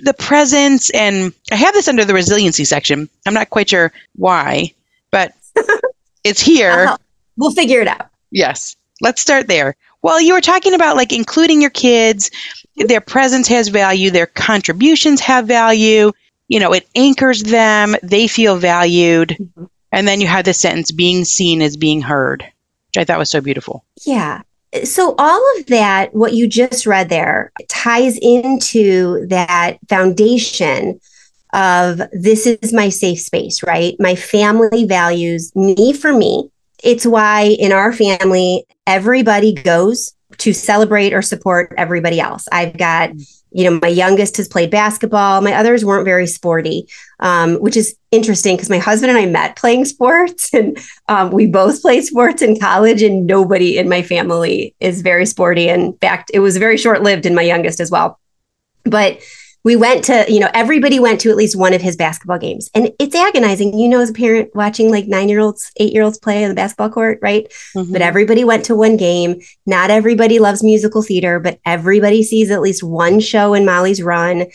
the 0.01 0.13
presence 0.13 0.89
and 0.91 1.33
I 1.51 1.55
have 1.55 1.73
this 1.73 1.87
under 1.87 2.05
the 2.05 2.13
resiliency 2.13 2.65
section. 2.65 3.09
I'm 3.25 3.33
not 3.33 3.49
quite 3.49 3.69
sure 3.69 3.91
why, 4.15 4.73
but 5.11 5.33
it's 6.23 6.41
here. 6.41 6.95
We'll 7.37 7.51
figure 7.51 7.81
it 7.81 7.87
out. 7.87 8.09
Yes. 8.31 8.75
Let's 9.01 9.21
start 9.21 9.47
there. 9.47 9.75
Well, 10.01 10.21
you 10.21 10.33
were 10.33 10.41
talking 10.41 10.73
about 10.73 10.95
like 10.95 11.11
including 11.11 11.61
your 11.61 11.69
kids, 11.69 12.31
their 12.75 13.01
presence 13.01 13.47
has 13.49 13.67
value, 13.67 14.11
their 14.11 14.27
contributions 14.27 15.19
have 15.21 15.45
value, 15.45 16.11
you 16.47 16.59
know, 16.59 16.73
it 16.73 16.87
anchors 16.95 17.43
them, 17.43 17.95
they 18.01 18.27
feel 18.27 18.55
valued. 18.57 19.29
Mm-hmm. 19.29 19.65
And 19.91 20.07
then 20.07 20.21
you 20.21 20.27
have 20.27 20.45
the 20.45 20.53
sentence 20.53 20.91
being 20.91 21.25
seen 21.25 21.61
as 21.61 21.77
being 21.77 22.01
heard, 22.01 22.43
which 22.43 22.97
I 22.97 23.03
thought 23.03 23.19
was 23.19 23.29
so 23.29 23.41
beautiful. 23.41 23.85
Yeah. 24.05 24.41
So, 24.83 25.15
all 25.17 25.43
of 25.57 25.65
that, 25.67 26.13
what 26.13 26.33
you 26.33 26.47
just 26.47 26.85
read 26.85 27.09
there, 27.09 27.51
ties 27.69 28.19
into 28.21 29.25
that 29.27 29.77
foundation 29.87 30.99
of 31.53 32.01
this 32.11 32.45
is 32.45 32.71
my 32.71 32.89
safe 32.89 33.19
space, 33.19 33.63
right? 33.63 33.95
My 33.99 34.13
family 34.13 34.85
values 34.85 35.51
me 35.55 35.93
for 35.93 36.13
me. 36.13 36.51
It's 36.83 37.05
why 37.05 37.55
in 37.59 37.71
our 37.71 37.91
family, 37.91 38.65
everybody 38.85 39.53
goes 39.53 40.13
to 40.37 40.53
celebrate 40.53 41.13
or 41.13 41.23
support 41.23 41.73
everybody 41.77 42.19
else. 42.19 42.47
I've 42.51 42.77
got 42.77 43.09
you 43.51 43.63
know, 43.63 43.79
my 43.81 43.87
youngest 43.87 44.37
has 44.37 44.47
played 44.47 44.69
basketball. 44.69 45.41
My 45.41 45.53
others 45.53 45.83
weren't 45.83 46.05
very 46.05 46.27
sporty, 46.27 46.87
um, 47.19 47.55
which 47.55 47.75
is 47.75 47.95
interesting 48.11 48.55
because 48.55 48.69
my 48.69 48.77
husband 48.77 49.09
and 49.09 49.19
I 49.19 49.25
met 49.25 49.55
playing 49.55 49.85
sports, 49.85 50.53
and 50.53 50.77
um, 51.07 51.31
we 51.31 51.47
both 51.47 51.81
played 51.81 52.03
sports 52.03 52.41
in 52.41 52.59
college. 52.59 53.01
And 53.01 53.25
nobody 53.25 53.77
in 53.77 53.89
my 53.89 54.01
family 54.01 54.75
is 54.79 55.01
very 55.01 55.25
sporty. 55.25 55.67
In 55.67 55.93
fact, 55.93 56.31
it 56.33 56.39
was 56.39 56.57
very 56.57 56.77
short 56.77 57.03
lived 57.03 57.25
in 57.25 57.35
my 57.35 57.41
youngest 57.41 57.79
as 57.79 57.91
well. 57.91 58.19
But 58.83 59.19
we 59.63 59.75
went 59.75 60.05
to, 60.05 60.25
you 60.29 60.39
know, 60.39 60.49
everybody 60.53 60.99
went 60.99 61.19
to 61.21 61.29
at 61.29 61.35
least 61.35 61.57
one 61.57 61.73
of 61.73 61.81
his 61.81 61.97
basketball 61.97 62.37
games. 62.37 62.69
And 62.73 62.91
it's 62.99 63.15
agonizing, 63.15 63.77
you 63.77 63.89
know, 63.89 63.99
as 63.99 64.09
a 64.09 64.13
parent 64.13 64.55
watching 64.55 64.89
like 64.89 65.07
nine 65.07 65.27
year 65.27 65.39
olds, 65.39 65.71
eight 65.77 65.93
year 65.93 66.03
olds 66.03 66.17
play 66.17 66.43
on 66.43 66.49
the 66.49 66.55
basketball 66.55 66.89
court, 66.89 67.19
right? 67.21 67.47
Mm-hmm. 67.75 67.91
But 67.91 68.01
everybody 68.01 68.43
went 68.43 68.65
to 68.65 68.75
one 68.75 68.95
game. 68.95 69.41
Not 69.65 69.91
everybody 69.91 70.39
loves 70.39 70.63
musical 70.63 71.01
theater, 71.01 71.39
but 71.39 71.59
everybody 71.65 72.23
sees 72.23 72.51
at 72.51 72.61
least 72.61 72.83
one 72.83 73.19
show 73.19 73.53
in 73.53 73.65
Molly's 73.65 74.01
Run. 74.01 74.45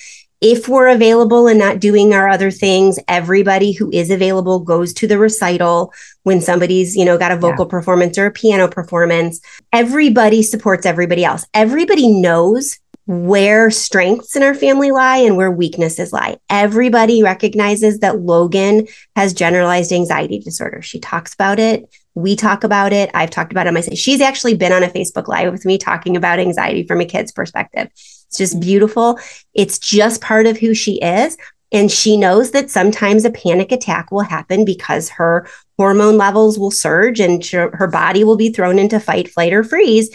If 0.40 0.68
we're 0.68 0.88
available 0.88 1.46
and 1.46 1.58
not 1.58 1.80
doing 1.80 2.12
our 2.12 2.28
other 2.28 2.50
things, 2.50 2.98
everybody 3.08 3.72
who 3.72 3.90
is 3.90 4.10
available 4.10 4.60
goes 4.60 4.92
to 4.94 5.06
the 5.06 5.18
recital 5.18 5.92
when 6.24 6.40
somebody's, 6.40 6.94
you 6.96 7.04
know, 7.04 7.16
got 7.16 7.32
a 7.32 7.36
vocal 7.36 7.64
yeah. 7.64 7.70
performance 7.70 8.18
or 8.18 8.26
a 8.26 8.30
piano 8.30 8.68
performance. 8.68 9.40
Everybody 9.72 10.42
supports 10.42 10.84
everybody 10.84 11.24
else. 11.24 11.46
Everybody 11.54 12.08
knows 12.08 12.78
where 13.06 13.70
strengths 13.70 14.34
in 14.34 14.42
our 14.42 14.54
family 14.54 14.90
lie 14.90 15.18
and 15.18 15.36
where 15.36 15.50
weaknesses 15.50 16.12
lie. 16.12 16.38
Everybody 16.48 17.22
recognizes 17.22 17.98
that 17.98 18.20
Logan 18.20 18.86
has 19.14 19.34
generalized 19.34 19.92
anxiety 19.92 20.38
disorder. 20.38 20.80
She 20.80 21.00
talks 21.00 21.34
about 21.34 21.58
it. 21.58 21.88
We 22.14 22.34
talk 22.34 22.64
about 22.64 22.92
it. 22.92 23.10
I've 23.12 23.30
talked 23.30 23.52
about 23.52 23.66
it 23.66 23.74
myself. 23.74 23.98
She's 23.98 24.20
actually 24.20 24.56
been 24.56 24.72
on 24.72 24.82
a 24.82 24.88
Facebook 24.88 25.28
Live 25.28 25.52
with 25.52 25.66
me 25.66 25.76
talking 25.76 26.16
about 26.16 26.38
anxiety 26.38 26.86
from 26.86 27.00
a 27.00 27.04
kid's 27.04 27.32
perspective. 27.32 27.88
It's 27.92 28.38
just 28.38 28.60
beautiful. 28.60 29.18
It's 29.52 29.78
just 29.78 30.22
part 30.22 30.46
of 30.46 30.58
who 30.58 30.74
she 30.74 30.94
is. 31.00 31.36
And 31.72 31.90
she 31.90 32.16
knows 32.16 32.52
that 32.52 32.70
sometimes 32.70 33.24
a 33.24 33.30
panic 33.30 33.72
attack 33.72 34.12
will 34.12 34.20
happen 34.20 34.64
because 34.64 35.08
her 35.10 35.48
hormone 35.76 36.16
levels 36.16 36.56
will 36.56 36.70
surge 36.70 37.18
and 37.18 37.44
her 37.44 37.88
body 37.88 38.22
will 38.22 38.36
be 38.36 38.50
thrown 38.50 38.78
into 38.78 39.00
fight, 39.00 39.28
flight, 39.28 39.52
or 39.52 39.64
freeze. 39.64 40.08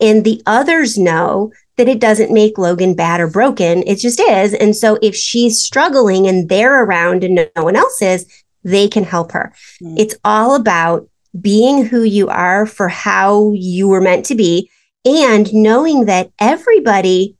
And 0.00 0.24
the 0.24 0.42
others 0.46 0.96
know 0.96 1.52
that 1.76 1.88
it 1.88 2.00
doesn't 2.00 2.32
make 2.32 2.58
Logan 2.58 2.94
bad 2.94 3.20
or 3.20 3.28
broken. 3.28 3.82
It 3.86 3.96
just 3.96 4.20
is. 4.20 4.54
And 4.54 4.76
so 4.76 4.98
if 5.02 5.16
she's 5.16 5.62
struggling 5.62 6.26
and 6.26 6.48
they're 6.48 6.84
around 6.84 7.24
and 7.24 7.34
no 7.56 7.62
one 7.62 7.76
else 7.76 8.02
is, 8.02 8.26
they 8.62 8.88
can 8.88 9.04
help 9.04 9.32
her. 9.32 9.54
Mm. 9.82 9.98
It's 9.98 10.14
all 10.24 10.54
about 10.54 11.08
being 11.40 11.84
who 11.86 12.02
you 12.02 12.28
are 12.28 12.66
for 12.66 12.88
how 12.88 13.52
you 13.54 13.88
were 13.88 14.00
meant 14.00 14.26
to 14.26 14.34
be 14.34 14.70
and 15.04 15.52
knowing 15.52 16.04
that 16.04 16.30
everybody 16.38 17.36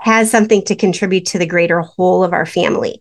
has 0.00 0.30
something 0.30 0.62
to 0.64 0.74
contribute 0.74 1.26
to 1.26 1.38
the 1.38 1.46
greater 1.46 1.80
whole 1.80 2.24
of 2.24 2.32
our 2.32 2.46
family. 2.46 3.00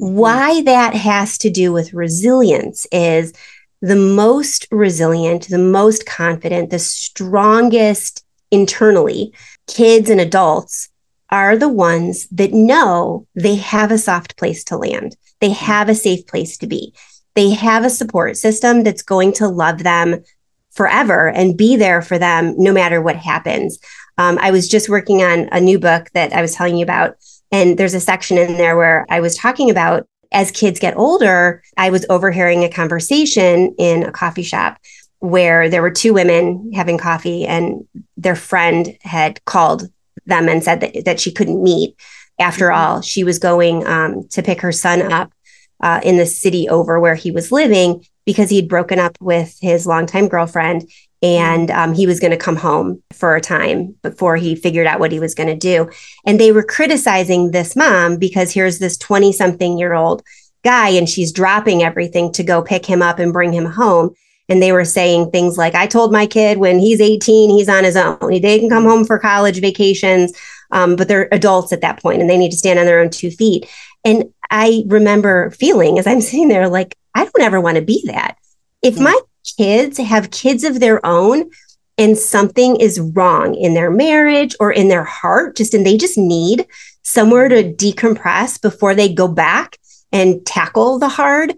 Mm. 0.00 0.12
Why 0.12 0.62
that 0.62 0.94
has 0.94 1.38
to 1.38 1.50
do 1.50 1.72
with 1.72 1.94
resilience 1.94 2.86
is 2.92 3.32
the 3.80 3.96
most 3.96 4.66
resilient, 4.70 5.48
the 5.48 5.58
most 5.58 6.04
confident, 6.04 6.70
the 6.70 6.78
strongest 6.78 8.24
internally 8.50 9.32
kids 9.68 10.10
and 10.10 10.20
adults 10.20 10.88
are 11.30 11.56
the 11.56 11.68
ones 11.68 12.26
that 12.28 12.52
know 12.52 13.26
they 13.34 13.56
have 13.56 13.90
a 13.90 13.98
soft 13.98 14.36
place 14.36 14.64
to 14.64 14.76
land. 14.76 15.16
They 15.40 15.50
have 15.50 15.88
a 15.88 15.94
safe 15.94 16.26
place 16.26 16.56
to 16.58 16.66
be. 16.66 16.94
They 17.34 17.50
have 17.50 17.84
a 17.84 17.90
support 17.90 18.36
system 18.36 18.82
that's 18.82 19.02
going 19.02 19.34
to 19.34 19.48
love 19.48 19.84
them 19.84 20.24
forever 20.72 21.28
and 21.28 21.56
be 21.56 21.76
there 21.76 22.02
for 22.02 22.18
them 22.18 22.54
no 22.56 22.72
matter 22.72 23.00
what 23.00 23.16
happens. 23.16 23.78
Um, 24.16 24.38
I 24.40 24.50
was 24.50 24.68
just 24.68 24.88
working 24.88 25.22
on 25.22 25.48
a 25.52 25.60
new 25.60 25.78
book 25.78 26.10
that 26.14 26.32
I 26.32 26.42
was 26.42 26.54
telling 26.54 26.76
you 26.76 26.82
about, 26.82 27.16
and 27.52 27.78
there's 27.78 27.94
a 27.94 28.00
section 28.00 28.38
in 28.38 28.56
there 28.56 28.76
where 28.76 29.06
I 29.08 29.20
was 29.20 29.36
talking 29.36 29.70
about 29.70 30.08
as 30.32 30.50
kids 30.50 30.78
get 30.78 30.96
older, 30.96 31.62
I 31.76 31.90
was 31.90 32.04
overhearing 32.10 32.64
a 32.64 32.68
conversation 32.68 33.74
in 33.78 34.02
a 34.02 34.12
coffee 34.12 34.42
shop 34.42 34.78
where 35.20 35.68
there 35.68 35.82
were 35.82 35.90
two 35.90 36.14
women 36.14 36.72
having 36.72 36.98
coffee 36.98 37.46
and 37.46 37.86
their 38.16 38.36
friend 38.36 38.96
had 39.02 39.44
called 39.44 39.90
them 40.26 40.48
and 40.48 40.62
said 40.62 40.80
that, 40.80 41.04
that 41.04 41.20
she 41.20 41.32
couldn't 41.32 41.62
meet. 41.62 41.96
After 42.38 42.66
mm-hmm. 42.66 42.80
all, 42.80 43.00
she 43.00 43.24
was 43.24 43.38
going 43.38 43.86
um, 43.86 44.28
to 44.30 44.42
pick 44.42 44.60
her 44.60 44.72
son 44.72 45.12
up 45.12 45.32
uh, 45.80 46.00
in 46.04 46.16
the 46.16 46.26
city 46.26 46.68
over 46.68 47.00
where 47.00 47.14
he 47.14 47.30
was 47.30 47.52
living 47.52 48.04
because 48.24 48.50
he'd 48.50 48.68
broken 48.68 48.98
up 48.98 49.16
with 49.20 49.56
his 49.60 49.86
longtime 49.86 50.28
girlfriend 50.28 50.88
and 51.22 51.70
um, 51.70 51.94
he 51.94 52.06
was 52.06 52.20
going 52.20 52.30
to 52.30 52.36
come 52.36 52.56
home 52.56 53.02
for 53.12 53.34
a 53.34 53.40
time 53.40 53.96
before 54.02 54.36
he 54.36 54.54
figured 54.54 54.86
out 54.86 55.00
what 55.00 55.10
he 55.10 55.18
was 55.18 55.34
going 55.34 55.48
to 55.48 55.56
do. 55.56 55.90
And 56.24 56.38
they 56.38 56.52
were 56.52 56.62
criticizing 56.62 57.50
this 57.50 57.74
mom 57.74 58.18
because 58.18 58.52
here's 58.52 58.78
this 58.78 58.96
20 58.98 59.32
something 59.32 59.78
year 59.78 59.94
old 59.94 60.22
guy 60.62 60.90
and 60.90 61.08
she's 61.08 61.32
dropping 61.32 61.82
everything 61.82 62.32
to 62.32 62.44
go 62.44 62.62
pick 62.62 62.86
him 62.86 63.02
up 63.02 63.18
and 63.18 63.32
bring 63.32 63.52
him 63.52 63.64
home 63.64 64.14
and 64.48 64.62
they 64.62 64.72
were 64.72 64.84
saying 64.84 65.30
things 65.30 65.58
like, 65.58 65.74
I 65.74 65.86
told 65.86 66.12
my 66.12 66.26
kid 66.26 66.58
when 66.58 66.78
he's 66.78 67.00
18, 67.00 67.50
he's 67.50 67.68
on 67.68 67.84
his 67.84 67.96
own. 67.96 68.18
They 68.20 68.58
can 68.58 68.68
come 68.68 68.84
home 68.84 69.04
for 69.04 69.18
college 69.18 69.60
vacations. 69.60 70.32
um, 70.70 70.96
but 70.96 71.08
they're 71.08 71.28
adults 71.32 71.72
at 71.72 71.80
that 71.80 72.00
point 72.02 72.20
and 72.20 72.28
they 72.28 72.36
need 72.38 72.50
to 72.50 72.56
stand 72.56 72.78
on 72.78 72.86
their 72.86 73.00
own 73.00 73.10
two 73.10 73.30
feet. 73.30 73.68
And 74.04 74.32
I 74.50 74.84
remember 74.86 75.50
feeling 75.50 75.98
as 75.98 76.06
I'm 76.06 76.20
sitting 76.22 76.48
there, 76.48 76.68
like, 76.68 76.96
I 77.14 77.24
don't 77.24 77.40
ever 77.40 77.60
want 77.60 77.76
to 77.76 77.82
be 77.82 78.02
that. 78.06 78.36
If 78.82 78.94
mm-hmm. 78.94 79.04
my 79.04 79.20
kids 79.56 79.98
have 79.98 80.30
kids 80.30 80.64
of 80.64 80.80
their 80.80 81.04
own 81.04 81.50
and 81.96 82.16
something 82.16 82.76
is 82.76 83.00
wrong 83.00 83.54
in 83.54 83.74
their 83.74 83.90
marriage 83.90 84.54
or 84.60 84.70
in 84.70 84.88
their 84.88 85.04
heart, 85.04 85.56
just 85.56 85.74
and 85.74 85.84
they 85.84 85.96
just 85.96 86.16
need 86.16 86.66
somewhere 87.02 87.48
to 87.48 87.72
decompress 87.72 88.60
before 88.60 88.94
they 88.94 89.12
go 89.12 89.26
back 89.26 89.78
and 90.12 90.44
tackle 90.46 90.98
the 90.98 91.08
hard, 91.08 91.54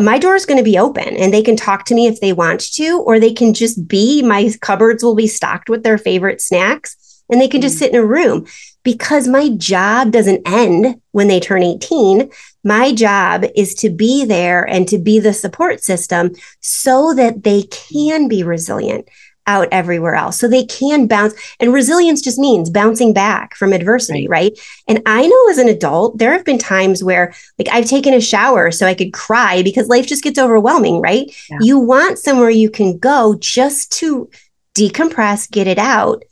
my 0.00 0.18
door 0.18 0.34
is 0.34 0.46
going 0.46 0.58
to 0.58 0.64
be 0.64 0.78
open 0.78 1.16
and 1.16 1.32
they 1.32 1.42
can 1.42 1.56
talk 1.56 1.84
to 1.86 1.94
me 1.94 2.06
if 2.06 2.20
they 2.20 2.32
want 2.32 2.60
to, 2.74 3.02
or 3.06 3.18
they 3.20 3.32
can 3.32 3.52
just 3.52 3.86
be, 3.86 4.22
my 4.22 4.50
cupboards 4.60 5.02
will 5.02 5.14
be 5.14 5.26
stocked 5.26 5.68
with 5.68 5.82
their 5.82 5.98
favorite 5.98 6.40
snacks 6.40 7.22
and 7.28 7.40
they 7.40 7.48
can 7.48 7.60
just 7.60 7.76
mm. 7.76 7.80
sit 7.80 7.92
in 7.92 8.00
a 8.00 8.06
room 8.06 8.46
because 8.84 9.28
my 9.28 9.48
job 9.50 10.10
doesn't 10.10 10.42
end 10.46 11.00
when 11.12 11.28
they 11.28 11.40
turn 11.40 11.62
18. 11.62 12.30
My 12.64 12.92
job 12.92 13.44
is 13.54 13.74
to 13.76 13.90
be 13.90 14.24
there 14.24 14.64
and 14.64 14.88
to 14.88 14.98
be 14.98 15.18
the 15.18 15.32
support 15.32 15.82
system 15.82 16.32
so 16.60 17.14
that 17.14 17.44
they 17.44 17.64
can 17.64 18.28
be 18.28 18.42
resilient 18.42 19.08
out 19.46 19.68
everywhere 19.72 20.14
else. 20.14 20.38
So 20.38 20.48
they 20.48 20.64
can 20.64 21.06
bounce. 21.06 21.34
And 21.60 21.72
resilience 21.72 22.22
just 22.22 22.38
means 22.38 22.70
bouncing 22.70 23.12
back 23.12 23.54
from 23.54 23.72
adversity, 23.72 24.28
right. 24.28 24.52
right? 24.52 24.58
And 24.88 25.02
I 25.06 25.26
know 25.26 25.50
as 25.50 25.58
an 25.58 25.68
adult, 25.68 26.18
there 26.18 26.32
have 26.32 26.44
been 26.44 26.58
times 26.58 27.02
where 27.02 27.34
like 27.58 27.68
I've 27.70 27.86
taken 27.86 28.14
a 28.14 28.20
shower 28.20 28.70
so 28.70 28.86
I 28.86 28.94
could 28.94 29.12
cry 29.12 29.62
because 29.62 29.88
life 29.88 30.06
just 30.06 30.24
gets 30.24 30.38
overwhelming, 30.38 31.00
right? 31.00 31.34
Yeah. 31.50 31.58
You 31.60 31.78
want 31.78 32.18
somewhere 32.18 32.50
you 32.50 32.70
can 32.70 32.98
go 32.98 33.36
just 33.38 33.92
to 33.98 34.30
decompress, 34.74 35.50
get 35.50 35.66
it 35.66 35.78
out. 35.78 36.22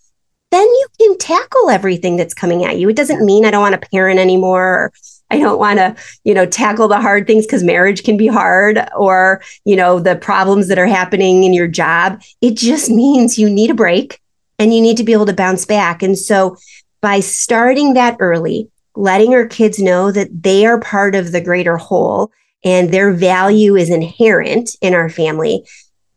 Then 0.51 0.67
you 0.67 0.87
can 1.01 1.19
tackle 1.19 1.71
everything 1.71 2.17
that's 2.17 2.35
coming 2.35 2.65
at 2.65 2.79
you. 2.79 2.89
It 2.89 2.97
doesn't 2.97 3.25
mean 3.25 3.45
I 3.45 3.53
don't 3.53 3.63
want 3.63 3.81
to 3.81 3.89
parent 3.91 4.19
anymore 4.19 4.93
I 5.31 5.39
don't 5.39 5.59
want 5.59 5.79
to, 5.79 5.95
you 6.25 6.35
know, 6.35 6.47
tackle 6.47 6.89
the 6.89 7.01
hard 7.01 7.27
things 7.27 7.47
because 7.47 7.63
marriage 7.63 8.03
can 8.03 8.17
be 8.17 8.27
hard 8.27 8.81
or, 8.97 9.43
you 9.65 9.77
know, 9.77 10.01
the 10.01 10.17
problems 10.17 10.69
that 10.69 10.79
are 10.79 10.87
happening 10.87 11.45
in 11.45 11.53
your 11.53 11.69
job. 11.69 12.21
It 12.41 12.57
just 12.57 12.91
means 12.91 13.39
you 13.39 13.49
need 13.49 13.71
a 13.71 13.75
break 13.75 14.21
and 14.59 14.75
you 14.75 14.81
need 14.81 14.97
to 14.97 15.05
be 15.05 15.13
able 15.13 15.27
to 15.27 15.33
bounce 15.33 15.65
back. 15.65 16.03
And 16.03 16.19
so 16.19 16.57
by 17.01 17.21
starting 17.21 17.95
that 17.95 18.17
early, 18.21 18.69
letting 18.97 19.35
our 19.35 19.47
kids 19.47 19.79
know 19.79 20.11
that 20.13 20.43
they 20.43 20.67
are 20.67 20.81
part 20.81 21.15
of 21.15 21.33
the 21.33 21.41
greater 21.41 21.77
whole 21.77 22.33
and 22.65 22.91
their 22.91 23.13
value 23.13 23.77
is 23.77 23.89
inherent 23.89 24.77
in 24.83 24.95
our 24.95 25.09
family, 25.09 25.65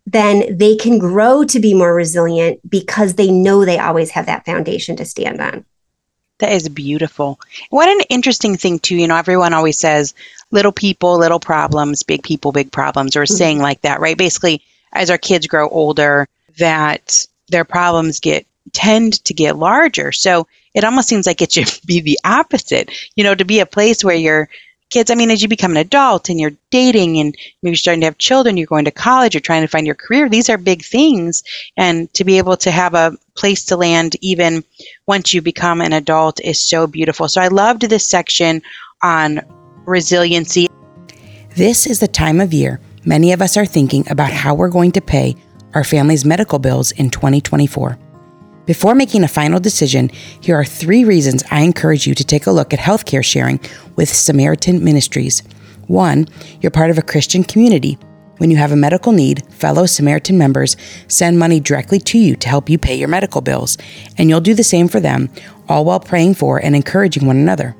then 0.06 0.58
they 0.58 0.76
can 0.76 1.00
grow 1.00 1.44
to 1.46 1.60
be 1.60 1.74
more 1.74 1.96
resilient 1.96 2.60
because 2.70 3.14
they 3.14 3.32
know 3.32 3.64
they 3.64 3.80
always 3.80 4.12
have 4.12 4.26
that 4.26 4.46
foundation 4.46 4.96
to 4.98 5.06
stand 5.06 5.40
on. 5.40 5.66
That 6.44 6.52
is 6.52 6.68
beautiful. 6.68 7.40
What 7.70 7.88
an 7.88 8.06
interesting 8.10 8.58
thing, 8.58 8.78
too. 8.78 8.98
You 8.98 9.08
know, 9.08 9.16
everyone 9.16 9.54
always 9.54 9.80
says 9.80 10.14
little 10.52 10.74
people, 10.74 11.18
little 11.18 11.40
problems, 11.40 12.04
big 12.04 12.22
people, 12.22 12.52
big 12.52 12.70
problems, 12.70 13.16
or 13.16 13.24
mm-hmm. 13.24 13.34
saying 13.34 13.60
like 13.60 13.80
that, 13.84 14.02
right? 14.02 14.18
Basically, 14.18 14.62
as 14.92 15.10
our 15.10 15.18
kids 15.18 15.48
grow 15.48 15.70
older, 15.70 16.28
that 16.58 17.26
their 17.48 17.64
problems 17.64 18.20
get 18.20 18.46
tend 18.74 19.24
to 19.24 19.34
get 19.34 19.56
larger. 19.56 20.12
So 20.12 20.46
it 20.74 20.84
almost 20.84 21.08
seems 21.08 21.26
like 21.26 21.42
it 21.42 21.54
should 21.54 21.72
be 21.86 22.02
the 22.02 22.20
opposite, 22.26 22.92
you 23.16 23.24
know, 23.24 23.36
to 23.36 23.46
be 23.46 23.62
a 23.62 23.66
place 23.66 24.04
where 24.04 24.14
you're 24.14 24.50
kids, 24.94 25.10
I 25.10 25.16
mean, 25.16 25.32
as 25.32 25.42
you 25.42 25.48
become 25.48 25.72
an 25.72 25.78
adult 25.78 26.30
and 26.30 26.40
you're 26.40 26.54
dating 26.70 27.18
and 27.18 27.36
you're 27.62 27.76
starting 27.76 28.02
to 28.02 28.06
have 28.06 28.18
children, 28.20 28.58
you're 28.58 28.68
going 28.68 28.86
to 28.86 28.92
college, 28.92 29.34
you're 29.34 29.42
trying 29.42 29.64
to 29.64 29.68
find 29.68 29.88
your 29.88 29.96
career, 29.96 30.30
these 30.30 30.50
are 30.50 30.58
big 30.58 30.86
things. 30.86 31.44
And 31.76 32.14
to 32.14 32.24
be 32.24 32.38
able 32.38 32.58
to 32.58 32.70
have 32.70 32.94
a 32.94 33.18
place 33.36 33.66
to 33.66 33.76
land 33.76 34.16
even 34.22 34.64
once 35.08 35.34
you 35.34 35.42
become 35.42 35.82
an 35.82 35.94
adult 35.94 36.40
is 36.42 36.64
so 36.64 36.86
beautiful. 36.86 37.28
So 37.28 37.42
I 37.42 37.48
loved 37.48 37.82
this 37.82 38.06
section 38.06 38.62
on 39.02 39.42
resiliency. 39.86 40.70
This 41.56 41.88
is 41.88 42.00
the 42.00 42.08
time 42.08 42.40
of 42.40 42.54
year 42.54 42.80
many 43.06 43.34
of 43.34 43.42
us 43.42 43.58
are 43.58 43.66
thinking 43.66 44.10
about 44.10 44.32
how 44.32 44.54
we're 44.54 44.70
going 44.70 44.92
to 44.94 45.02
pay 45.02 45.36
our 45.74 45.84
family's 45.84 46.24
medical 46.24 46.60
bills 46.60 46.92
in 46.92 47.10
2024. 47.10 47.98
Before 48.66 48.96
making 48.96 49.26
a 49.26 49.28
final 49.28 49.60
decision, 49.60 50.10
here 50.40 50.56
are 50.56 50.64
three 50.64 51.04
reasons 51.04 51.44
I 51.52 51.62
encourage 51.62 52.08
you 52.08 52.16
to 52.16 52.24
take 52.24 52.48
a 52.48 52.52
look 52.52 52.74
at 52.74 52.80
healthcare 52.80 53.24
sharing 53.24 53.60
with 53.98 54.08
Samaritan 54.08 54.82
Ministries. 54.82 55.44
One, 55.88 56.28
you're 56.62 56.72
part 56.72 56.90
of 56.90 56.98
a 56.98 57.02
Christian 57.02 57.44
community. 57.44 57.98
When 58.38 58.50
you 58.50 58.56
have 58.56 58.72
a 58.72 58.78
medical 58.78 59.12
need, 59.12 59.46
fellow 59.52 59.86
Samaritan 59.86 60.38
members 60.38 60.78
send 61.10 61.38
money 61.38 61.60
directly 61.60 62.00
to 62.00 62.18
you 62.18 62.38
to 62.38 62.48
help 62.48 62.70
you 62.70 62.78
pay 62.78 62.96
your 62.96 63.10
medical 63.10 63.42
bills, 63.42 63.78
and 64.18 64.30
you'll 64.30 64.40
do 64.40 64.54
the 64.54 64.64
same 64.64 64.88
for 64.88 65.02
them, 65.02 65.30
all 65.68 65.84
while 65.84 66.00
praying 66.00 66.36
for 66.36 66.58
and 66.64 66.74
encouraging 66.74 67.28
one 67.28 67.38
another. 67.38 67.76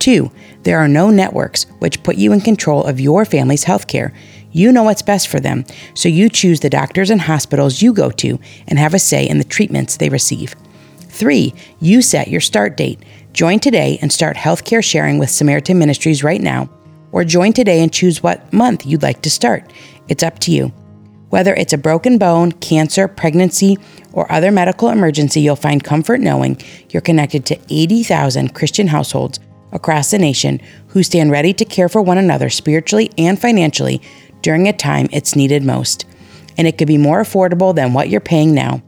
Two, 0.00 0.32
there 0.64 0.78
are 0.78 0.88
no 0.88 1.08
networks 1.08 1.64
which 1.78 2.02
put 2.02 2.16
you 2.16 2.32
in 2.32 2.40
control 2.40 2.82
of 2.82 2.98
your 2.98 3.24
family's 3.24 3.64
health 3.64 3.86
care. 3.86 4.12
You 4.56 4.72
know 4.72 4.84
what's 4.84 5.02
best 5.02 5.28
for 5.28 5.38
them, 5.38 5.66
so 5.92 6.08
you 6.08 6.30
choose 6.30 6.60
the 6.60 6.70
doctors 6.70 7.10
and 7.10 7.20
hospitals 7.20 7.82
you 7.82 7.92
go 7.92 8.10
to 8.12 8.40
and 8.66 8.78
have 8.78 8.94
a 8.94 8.98
say 8.98 9.28
in 9.28 9.36
the 9.36 9.44
treatments 9.44 9.98
they 9.98 10.08
receive. 10.08 10.54
Three, 10.98 11.52
you 11.78 12.00
set 12.00 12.28
your 12.28 12.40
start 12.40 12.74
date. 12.74 13.02
Join 13.34 13.58
today 13.58 13.98
and 14.00 14.10
start 14.10 14.34
healthcare 14.34 14.82
sharing 14.82 15.18
with 15.18 15.28
Samaritan 15.28 15.78
Ministries 15.78 16.24
right 16.24 16.40
now, 16.40 16.70
or 17.12 17.22
join 17.22 17.52
today 17.52 17.82
and 17.82 17.92
choose 17.92 18.22
what 18.22 18.50
month 18.50 18.86
you'd 18.86 19.02
like 19.02 19.20
to 19.22 19.30
start. 19.30 19.70
It's 20.08 20.22
up 20.22 20.38
to 20.38 20.50
you. 20.50 20.68
Whether 21.28 21.52
it's 21.52 21.74
a 21.74 21.78
broken 21.78 22.16
bone, 22.16 22.52
cancer, 22.52 23.08
pregnancy, 23.08 23.76
or 24.14 24.32
other 24.32 24.50
medical 24.50 24.88
emergency, 24.88 25.42
you'll 25.42 25.56
find 25.56 25.84
comfort 25.84 26.20
knowing 26.20 26.58
you're 26.88 27.02
connected 27.02 27.44
to 27.44 27.58
80,000 27.68 28.54
Christian 28.54 28.86
households 28.86 29.38
across 29.72 30.10
the 30.10 30.18
nation 30.18 30.60
who 30.88 31.02
stand 31.02 31.30
ready 31.30 31.52
to 31.52 31.64
care 31.66 31.90
for 31.90 32.00
one 32.00 32.16
another 32.16 32.48
spiritually 32.48 33.10
and 33.18 33.38
financially 33.38 34.00
during 34.46 34.68
a 34.68 34.72
time 34.72 35.08
it's 35.10 35.34
needed 35.34 35.64
most. 35.64 36.06
And 36.56 36.68
it 36.68 36.78
could 36.78 36.86
be 36.86 36.98
more 36.98 37.20
affordable 37.20 37.74
than 37.74 37.92
what 37.92 38.08
you're 38.08 38.20
paying 38.20 38.54
now. 38.54 38.80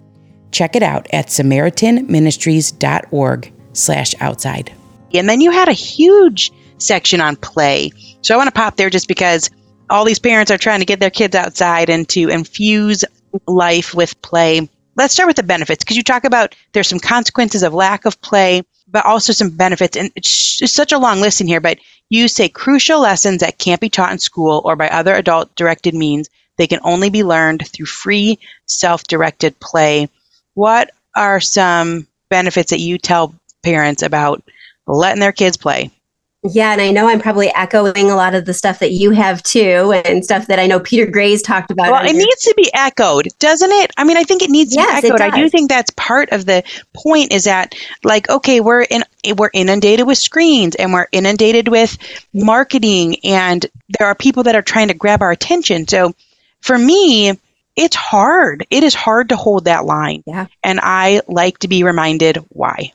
Check 0.52 0.76
it 0.76 0.84
out 0.84 1.08
at 1.12 1.26
samaritanministries.org 1.26 3.52
slash 3.72 4.14
outside. 4.20 4.72
And 5.12 5.28
then 5.28 5.40
you 5.40 5.50
had 5.50 5.66
a 5.66 5.72
huge 5.72 6.52
section 6.78 7.20
on 7.20 7.34
play. 7.34 7.90
So 8.22 8.34
I 8.34 8.36
want 8.36 8.46
to 8.46 8.52
pop 8.52 8.76
there 8.76 8.88
just 8.88 9.08
because 9.08 9.50
all 9.90 10.04
these 10.04 10.20
parents 10.20 10.52
are 10.52 10.58
trying 10.58 10.78
to 10.78 10.86
get 10.86 11.00
their 11.00 11.10
kids 11.10 11.34
outside 11.34 11.90
and 11.90 12.08
to 12.10 12.28
infuse 12.28 13.04
life 13.48 13.94
with 13.94 14.22
play. 14.22 14.70
Let's 14.94 15.12
start 15.12 15.26
with 15.26 15.38
the 15.38 15.42
benefits 15.42 15.82
because 15.82 15.96
you 15.96 16.04
talk 16.04 16.22
about 16.22 16.54
there's 16.70 16.86
some 16.86 17.00
consequences 17.00 17.64
of 17.64 17.74
lack 17.74 18.04
of 18.04 18.20
play 18.20 18.62
but 18.90 19.04
also 19.04 19.32
some 19.32 19.50
benefits. 19.50 19.96
And 19.96 20.10
it's, 20.16 20.72
such 20.72 20.92
a 20.92 20.98
long 20.98 21.20
list 21.20 21.40
in 21.40 21.46
here, 21.46 21.60
but 21.60 21.78
you 22.08 22.28
say 22.28 22.48
crucial 22.48 23.00
lessons 23.00 23.40
that 23.40 23.58
can't 23.58 23.80
be 23.80 23.90
taught 23.90 24.12
in 24.12 24.18
school 24.18 24.62
or 24.64 24.76
by 24.76 24.88
other 24.88 25.14
adult 25.14 25.54
directed 25.54 25.94
means. 25.94 26.28
They 26.56 26.66
can 26.66 26.80
only 26.82 27.10
be 27.10 27.22
learned 27.22 27.68
through 27.68 27.86
free, 27.86 28.38
self 28.66 29.04
directed 29.04 29.60
play. 29.60 30.08
What 30.54 30.90
are 31.14 31.40
some 31.40 32.06
benefits 32.30 32.70
that 32.70 32.80
you 32.80 32.98
tell 32.98 33.34
parents 33.62 34.02
about 34.02 34.42
letting 34.86 35.20
their 35.20 35.32
kids 35.32 35.56
play? 35.56 35.90
Yeah, 36.44 36.72
and 36.72 36.80
I 36.80 36.92
know 36.92 37.08
I'm 37.08 37.20
probably 37.20 37.48
echoing 37.48 38.10
a 38.10 38.14
lot 38.14 38.32
of 38.32 38.44
the 38.44 38.54
stuff 38.54 38.78
that 38.78 38.92
you 38.92 39.10
have 39.10 39.42
too, 39.42 39.92
and 39.92 40.24
stuff 40.24 40.46
that 40.46 40.60
I 40.60 40.68
know 40.68 40.78
Peter 40.78 41.04
Gray's 41.04 41.42
talked 41.42 41.72
about. 41.72 41.90
Well, 41.90 42.06
it 42.06 42.14
needs 42.14 42.42
to 42.42 42.54
be 42.56 42.70
echoed, 42.74 43.26
doesn't 43.40 43.72
it? 43.72 43.90
I 43.96 44.04
mean, 44.04 44.16
I 44.16 44.22
think 44.22 44.42
it 44.42 44.50
needs 44.50 44.72
to 44.74 44.80
yes, 44.80 45.02
be 45.02 45.08
echoed. 45.08 45.20
I 45.20 45.36
do 45.36 45.48
think 45.48 45.68
that's 45.68 45.90
part 45.96 46.30
of 46.30 46.46
the 46.46 46.62
point. 46.94 47.32
Is 47.32 47.42
that 47.44 47.74
like 48.04 48.30
okay, 48.30 48.60
we're 48.60 48.82
in 48.82 49.02
we're 49.36 49.50
inundated 49.52 50.06
with 50.06 50.16
screens 50.16 50.76
and 50.76 50.92
we're 50.92 51.08
inundated 51.10 51.66
with 51.66 51.98
marketing, 52.32 53.16
and 53.24 53.66
there 53.98 54.06
are 54.06 54.14
people 54.14 54.44
that 54.44 54.54
are 54.54 54.62
trying 54.62 54.88
to 54.88 54.94
grab 54.94 55.22
our 55.22 55.32
attention. 55.32 55.88
So, 55.88 56.14
for 56.60 56.78
me, 56.78 57.36
it's 57.74 57.96
hard. 57.96 58.64
It 58.70 58.84
is 58.84 58.94
hard 58.94 59.30
to 59.30 59.36
hold 59.36 59.64
that 59.64 59.86
line. 59.86 60.22
Yeah, 60.24 60.46
and 60.62 60.78
I 60.80 61.20
like 61.26 61.58
to 61.58 61.68
be 61.68 61.82
reminded 61.82 62.36
why. 62.50 62.92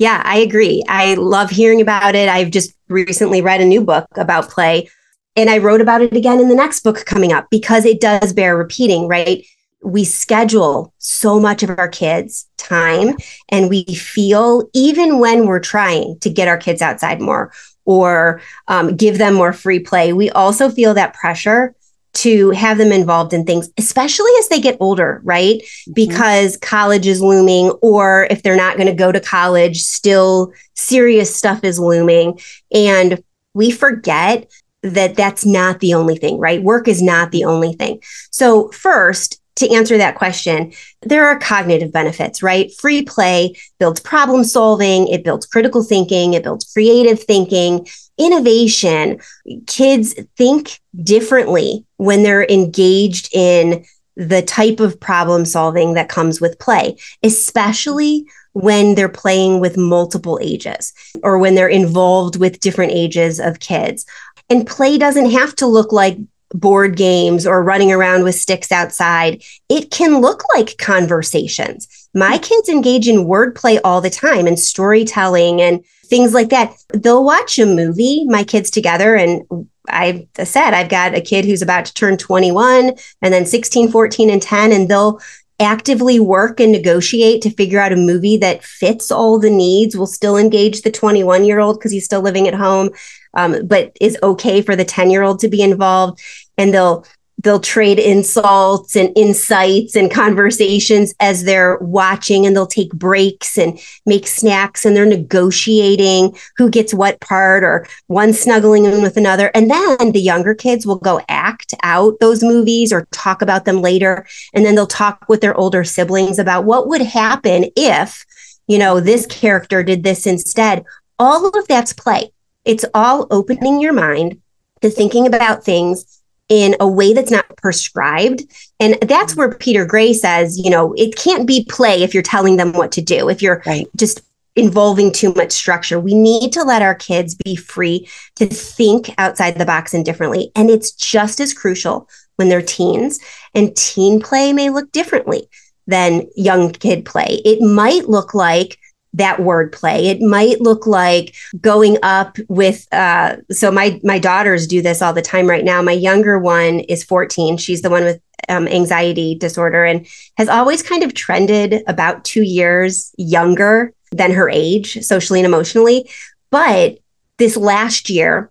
Yeah, 0.00 0.22
I 0.24 0.38
agree. 0.38 0.82
I 0.88 1.12
love 1.14 1.50
hearing 1.50 1.82
about 1.82 2.14
it. 2.14 2.26
I've 2.26 2.50
just 2.50 2.74
recently 2.88 3.42
read 3.42 3.60
a 3.60 3.66
new 3.66 3.82
book 3.82 4.06
about 4.16 4.48
play, 4.48 4.88
and 5.36 5.50
I 5.50 5.58
wrote 5.58 5.82
about 5.82 6.00
it 6.00 6.16
again 6.16 6.40
in 6.40 6.48
the 6.48 6.54
next 6.54 6.80
book 6.80 7.04
coming 7.04 7.34
up 7.34 7.48
because 7.50 7.84
it 7.84 8.00
does 8.00 8.32
bear 8.32 8.56
repeating, 8.56 9.08
right? 9.08 9.46
We 9.82 10.04
schedule 10.04 10.94
so 10.96 11.38
much 11.38 11.62
of 11.62 11.78
our 11.78 11.86
kids' 11.88 12.46
time, 12.56 13.14
and 13.50 13.68
we 13.68 13.84
feel, 13.84 14.70
even 14.72 15.18
when 15.18 15.46
we're 15.46 15.60
trying 15.60 16.18
to 16.20 16.30
get 16.30 16.48
our 16.48 16.56
kids 16.56 16.80
outside 16.80 17.20
more 17.20 17.52
or 17.84 18.40
um, 18.68 18.96
give 18.96 19.18
them 19.18 19.34
more 19.34 19.52
free 19.52 19.80
play, 19.80 20.14
we 20.14 20.30
also 20.30 20.70
feel 20.70 20.94
that 20.94 21.12
pressure 21.12 21.74
to 22.12 22.50
have 22.50 22.78
them 22.78 22.92
involved 22.92 23.32
in 23.32 23.44
things, 23.44 23.70
especially 23.78 24.30
as 24.38 24.48
they 24.48 24.60
get 24.60 24.76
older, 24.80 25.20
right? 25.24 25.60
Mm-hmm. 25.60 25.92
Because 25.92 26.56
college 26.56 27.06
is 27.06 27.20
looming, 27.20 27.70
or 27.82 28.26
if 28.30 28.42
they're 28.42 28.56
not 28.56 28.76
going 28.76 28.88
to 28.88 28.94
go 28.94 29.12
to 29.12 29.20
college, 29.20 29.82
still 29.82 30.52
serious 30.74 31.34
stuff 31.34 31.64
is 31.64 31.78
looming. 31.78 32.40
And 32.72 33.22
we 33.54 33.70
forget 33.70 34.50
that 34.82 35.14
that's 35.14 35.44
not 35.44 35.80
the 35.80 35.94
only 35.94 36.16
thing, 36.16 36.38
right? 36.38 36.62
Work 36.62 36.88
is 36.88 37.02
not 37.02 37.32
the 37.32 37.44
only 37.44 37.74
thing. 37.74 38.00
So, 38.30 38.70
first, 38.70 39.40
to 39.56 39.74
answer 39.74 39.98
that 39.98 40.14
question, 40.14 40.72
there 41.02 41.26
are 41.26 41.38
cognitive 41.38 41.92
benefits, 41.92 42.42
right? 42.42 42.72
Free 42.78 43.02
play 43.02 43.54
builds 43.78 44.00
problem 44.00 44.42
solving, 44.42 45.08
it 45.08 45.22
builds 45.22 45.46
critical 45.46 45.82
thinking, 45.82 46.34
it 46.34 46.42
builds 46.42 46.72
creative 46.72 47.22
thinking, 47.22 47.86
innovation. 48.20 49.18
Kids 49.66 50.14
think 50.36 50.78
differently 51.02 51.84
when 51.96 52.22
they're 52.22 52.44
engaged 52.44 53.30
in 53.32 53.84
the 54.16 54.42
type 54.42 54.80
of 54.80 55.00
problem 55.00 55.44
solving 55.44 55.94
that 55.94 56.08
comes 56.08 56.40
with 56.40 56.58
play, 56.58 56.96
especially 57.22 58.26
when 58.52 58.94
they're 58.94 59.08
playing 59.08 59.60
with 59.60 59.76
multiple 59.76 60.38
ages 60.42 60.92
or 61.22 61.38
when 61.38 61.54
they're 61.54 61.68
involved 61.68 62.36
with 62.36 62.60
different 62.60 62.92
ages 62.92 63.40
of 63.40 63.60
kids. 63.60 64.04
And 64.50 64.66
play 64.66 64.98
doesn't 64.98 65.30
have 65.30 65.54
to 65.56 65.66
look 65.66 65.92
like 65.92 66.18
board 66.52 66.96
games 66.96 67.46
or 67.46 67.62
running 67.62 67.92
around 67.92 68.24
with 68.24 68.34
sticks 68.34 68.72
outside. 68.72 69.42
It 69.68 69.90
can 69.90 70.20
look 70.20 70.42
like 70.54 70.76
conversations. 70.78 71.99
My 72.14 72.38
kids 72.38 72.68
engage 72.68 73.08
in 73.08 73.26
wordplay 73.26 73.80
all 73.84 74.00
the 74.00 74.10
time 74.10 74.46
and 74.46 74.58
storytelling 74.58 75.60
and 75.60 75.84
things 76.06 76.34
like 76.34 76.48
that. 76.48 76.74
They'll 76.92 77.24
watch 77.24 77.58
a 77.58 77.66
movie, 77.66 78.24
my 78.26 78.42
kids 78.42 78.70
together, 78.70 79.14
and 79.14 79.42
I 79.88 80.26
said, 80.42 80.72
I've 80.74 80.88
got 80.88 81.14
a 81.14 81.20
kid 81.20 81.44
who's 81.44 81.62
about 81.62 81.84
to 81.86 81.94
turn 81.94 82.16
21 82.16 82.92
and 83.22 83.34
then 83.34 83.46
16, 83.46 83.90
14, 83.90 84.30
and 84.30 84.42
10, 84.42 84.72
and 84.72 84.88
they'll 84.88 85.20
actively 85.60 86.18
work 86.18 86.58
and 86.58 86.72
negotiate 86.72 87.42
to 87.42 87.50
figure 87.50 87.78
out 87.78 87.92
a 87.92 87.96
movie 87.96 88.38
that 88.38 88.64
fits 88.64 89.10
all 89.10 89.38
the 89.38 89.50
needs 89.50 89.94
will 89.94 90.06
still 90.06 90.38
engage 90.38 90.82
the 90.82 90.90
21 90.90 91.44
year 91.44 91.60
old 91.60 91.78
because 91.78 91.92
he's 91.92 92.06
still 92.06 92.22
living 92.22 92.48
at 92.48 92.54
home 92.54 92.88
um, 93.34 93.66
but 93.66 93.94
is 94.00 94.16
okay 94.22 94.62
for 94.62 94.74
the 94.74 94.86
10 94.86 95.10
year 95.10 95.22
old 95.22 95.38
to 95.38 95.48
be 95.48 95.60
involved 95.60 96.18
and 96.56 96.72
they'll 96.72 97.04
they'll 97.42 97.60
trade 97.60 97.98
insults 97.98 98.96
and 98.96 99.12
insights 99.16 99.96
and 99.96 100.10
conversations 100.10 101.14
as 101.20 101.44
they're 101.44 101.78
watching 101.78 102.44
and 102.44 102.54
they'll 102.54 102.66
take 102.66 102.92
breaks 102.92 103.56
and 103.56 103.80
make 104.04 104.26
snacks 104.26 104.84
and 104.84 104.94
they're 104.94 105.06
negotiating 105.06 106.36
who 106.56 106.68
gets 106.68 106.92
what 106.92 107.20
part 107.20 107.64
or 107.64 107.86
one 108.08 108.32
snuggling 108.32 108.84
in 108.84 109.02
with 109.02 109.16
another. 109.16 109.50
And 109.54 109.70
then 109.70 110.12
the 110.12 110.20
younger 110.20 110.54
kids 110.54 110.86
will 110.86 110.98
go 110.98 111.20
act 111.28 111.72
out 111.82 112.20
those 112.20 112.42
movies 112.42 112.92
or 112.92 113.06
talk 113.10 113.40
about 113.40 113.64
them 113.64 113.80
later. 113.80 114.26
And 114.52 114.64
then 114.64 114.74
they'll 114.74 114.86
talk 114.86 115.24
with 115.28 115.40
their 115.40 115.56
older 115.56 115.84
siblings 115.84 116.38
about 116.38 116.64
what 116.64 116.88
would 116.88 117.02
happen 117.02 117.66
if 117.76 118.24
you 118.66 118.78
know 118.78 119.00
this 119.00 119.26
character 119.26 119.82
did 119.82 120.04
this 120.04 120.26
instead. 120.26 120.84
All 121.18 121.46
of 121.46 121.66
that's 121.68 121.92
play. 121.92 122.32
It's 122.64 122.84
all 122.94 123.26
opening 123.30 123.80
your 123.80 123.92
mind 123.92 124.40
to 124.82 124.90
thinking 124.90 125.26
about 125.26 125.64
things 125.64 126.19
in 126.50 126.76
a 126.80 126.86
way 126.86 127.14
that's 127.14 127.30
not 127.30 127.56
prescribed. 127.56 128.42
And 128.78 128.98
that's 129.02 129.36
where 129.36 129.54
Peter 129.54 129.86
Gray 129.86 130.12
says, 130.12 130.58
you 130.58 130.68
know, 130.68 130.92
it 130.94 131.16
can't 131.16 131.46
be 131.46 131.64
play 131.64 132.02
if 132.02 132.12
you're 132.12 132.22
telling 132.22 132.58
them 132.58 132.72
what 132.72 132.92
to 132.92 133.00
do, 133.00 133.30
if 133.30 133.40
you're 133.40 133.62
right. 133.64 133.86
just 133.96 134.20
involving 134.56 135.12
too 135.12 135.32
much 135.34 135.52
structure. 135.52 136.00
We 136.00 136.12
need 136.12 136.52
to 136.54 136.64
let 136.64 136.82
our 136.82 136.94
kids 136.94 137.36
be 137.36 137.54
free 137.54 138.08
to 138.34 138.46
think 138.46 139.14
outside 139.16 139.56
the 139.56 139.64
box 139.64 139.94
and 139.94 140.04
differently. 140.04 140.50
And 140.56 140.68
it's 140.68 140.90
just 140.90 141.40
as 141.40 141.54
crucial 141.54 142.08
when 142.34 142.48
they're 142.48 142.60
teens. 142.60 143.20
And 143.54 143.74
teen 143.76 144.20
play 144.20 144.52
may 144.52 144.68
look 144.68 144.90
differently 144.90 145.48
than 145.86 146.28
young 146.34 146.72
kid 146.72 147.04
play. 147.04 147.40
It 147.44 147.60
might 147.62 148.08
look 148.08 148.34
like 148.34 148.76
that 149.14 149.38
wordplay. 149.38 150.04
It 150.04 150.20
might 150.20 150.60
look 150.60 150.86
like 150.86 151.34
going 151.60 151.98
up 152.02 152.38
with 152.48 152.86
uh 152.92 153.36
so 153.50 153.70
my 153.70 154.00
my 154.04 154.18
daughters 154.18 154.66
do 154.66 154.82
this 154.82 155.02
all 155.02 155.12
the 155.12 155.22
time 155.22 155.48
right 155.48 155.64
now. 155.64 155.82
My 155.82 155.92
younger 155.92 156.38
one 156.38 156.80
is 156.80 157.04
14. 157.04 157.56
She's 157.56 157.82
the 157.82 157.90
one 157.90 158.04
with 158.04 158.20
um, 158.48 158.66
anxiety 158.68 159.34
disorder 159.34 159.84
and 159.84 160.06
has 160.36 160.48
always 160.48 160.82
kind 160.82 161.02
of 161.02 161.14
trended 161.14 161.82
about 161.86 162.24
2 162.24 162.42
years 162.42 163.14
younger 163.18 163.92
than 164.12 164.32
her 164.32 164.48
age 164.48 165.02
socially 165.04 165.40
and 165.40 165.46
emotionally. 165.46 166.08
But 166.50 166.98
this 167.38 167.56
last 167.56 168.10
year 168.10 168.50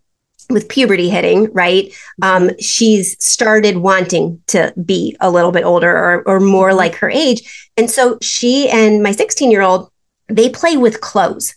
with 0.50 0.68
puberty 0.68 1.10
hitting, 1.10 1.52
right? 1.54 1.94
Um, 2.22 2.52
she's 2.60 3.24
started 3.24 3.78
wanting 3.78 4.42
to 4.48 4.74
be 4.84 5.16
a 5.20 5.30
little 5.30 5.52
bit 5.52 5.64
older 5.64 5.96
or, 5.96 6.24
or 6.28 6.40
more 6.40 6.74
like 6.74 6.96
her 6.96 7.10
age. 7.10 7.72
And 7.78 7.90
so 7.90 8.18
she 8.22 8.68
and 8.70 9.04
my 9.04 9.12
16 9.12 9.52
year 9.52 9.62
old 9.62 9.92
they 10.30 10.50
play 10.50 10.78
with 10.78 11.02
clothes. 11.02 11.56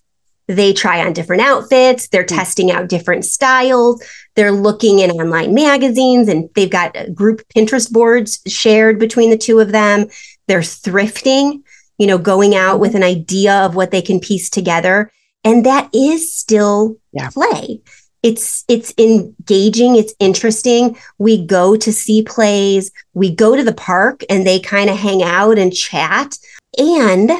They 0.48 0.72
try 0.72 1.04
on 1.04 1.12
different 1.12 1.42
outfits. 1.42 2.08
They're 2.08 2.24
mm-hmm. 2.24 2.36
testing 2.36 2.70
out 2.70 2.88
different 2.88 3.24
styles. 3.24 4.02
They're 4.34 4.52
looking 4.52 4.98
in 4.98 5.10
online 5.10 5.54
magazines 5.54 6.28
and 6.28 6.48
they've 6.54 6.70
got 6.70 6.96
group 7.14 7.42
Pinterest 7.54 7.90
boards 7.90 8.40
shared 8.46 8.98
between 8.98 9.30
the 9.30 9.36
two 9.36 9.60
of 9.60 9.72
them. 9.72 10.06
They're 10.48 10.60
thrifting, 10.60 11.62
you 11.98 12.06
know, 12.06 12.18
going 12.18 12.54
out 12.54 12.80
with 12.80 12.94
an 12.94 13.02
idea 13.02 13.54
of 13.64 13.76
what 13.76 13.90
they 13.90 14.02
can 14.02 14.20
piece 14.20 14.50
together. 14.50 15.10
And 15.44 15.66
that 15.66 15.88
is 15.94 16.34
still 16.34 16.96
yeah. 17.12 17.30
play. 17.30 17.80
It's 18.22 18.64
it's 18.68 18.94
engaging, 18.98 19.96
it's 19.96 20.14
interesting. 20.20 20.96
We 21.18 21.44
go 21.44 21.76
to 21.76 21.92
see 21.92 22.22
plays, 22.22 22.92
we 23.14 23.34
go 23.34 23.56
to 23.56 23.64
the 23.64 23.74
park 23.74 24.22
and 24.30 24.46
they 24.46 24.60
kind 24.60 24.88
of 24.88 24.96
hang 24.96 25.22
out 25.24 25.58
and 25.58 25.74
chat. 25.74 26.38
And 26.78 27.30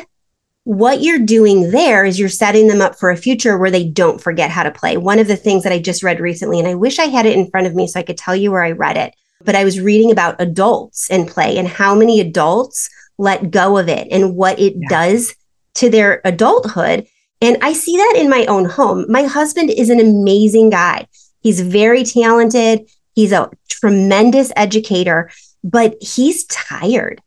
what 0.64 1.02
you're 1.02 1.18
doing 1.18 1.70
there 1.70 2.04
is 2.04 2.18
you're 2.18 2.28
setting 2.28 2.68
them 2.68 2.80
up 2.80 2.96
for 2.96 3.10
a 3.10 3.16
future 3.16 3.58
where 3.58 3.70
they 3.70 3.84
don't 3.84 4.20
forget 4.20 4.50
how 4.50 4.62
to 4.62 4.70
play. 4.70 4.96
One 4.96 5.18
of 5.18 5.26
the 5.26 5.36
things 5.36 5.64
that 5.64 5.72
I 5.72 5.78
just 5.80 6.02
read 6.02 6.20
recently, 6.20 6.58
and 6.58 6.68
I 6.68 6.74
wish 6.74 6.98
I 6.98 7.06
had 7.06 7.26
it 7.26 7.36
in 7.36 7.50
front 7.50 7.66
of 7.66 7.74
me 7.74 7.88
so 7.88 7.98
I 7.98 8.04
could 8.04 8.16
tell 8.16 8.36
you 8.36 8.52
where 8.52 8.62
I 8.62 8.70
read 8.72 8.96
it, 8.96 9.14
but 9.44 9.56
I 9.56 9.64
was 9.64 9.80
reading 9.80 10.12
about 10.12 10.40
adults 10.40 11.10
and 11.10 11.26
play 11.26 11.58
and 11.58 11.66
how 11.66 11.94
many 11.94 12.20
adults 12.20 12.88
let 13.18 13.50
go 13.50 13.76
of 13.76 13.88
it 13.88 14.06
and 14.10 14.36
what 14.36 14.58
it 14.60 14.74
yeah. 14.76 14.88
does 14.88 15.34
to 15.74 15.90
their 15.90 16.20
adulthood. 16.24 17.06
And 17.40 17.56
I 17.60 17.72
see 17.72 17.96
that 17.96 18.14
in 18.18 18.30
my 18.30 18.46
own 18.46 18.66
home. 18.66 19.04
My 19.08 19.24
husband 19.24 19.70
is 19.70 19.90
an 19.90 19.98
amazing 19.98 20.70
guy. 20.70 21.08
He's 21.40 21.60
very 21.60 22.04
talented. 22.04 22.88
He's 23.14 23.32
a 23.32 23.50
tremendous 23.68 24.52
educator, 24.54 25.30
but 25.64 25.96
he's 26.00 26.44
tired 26.46 27.20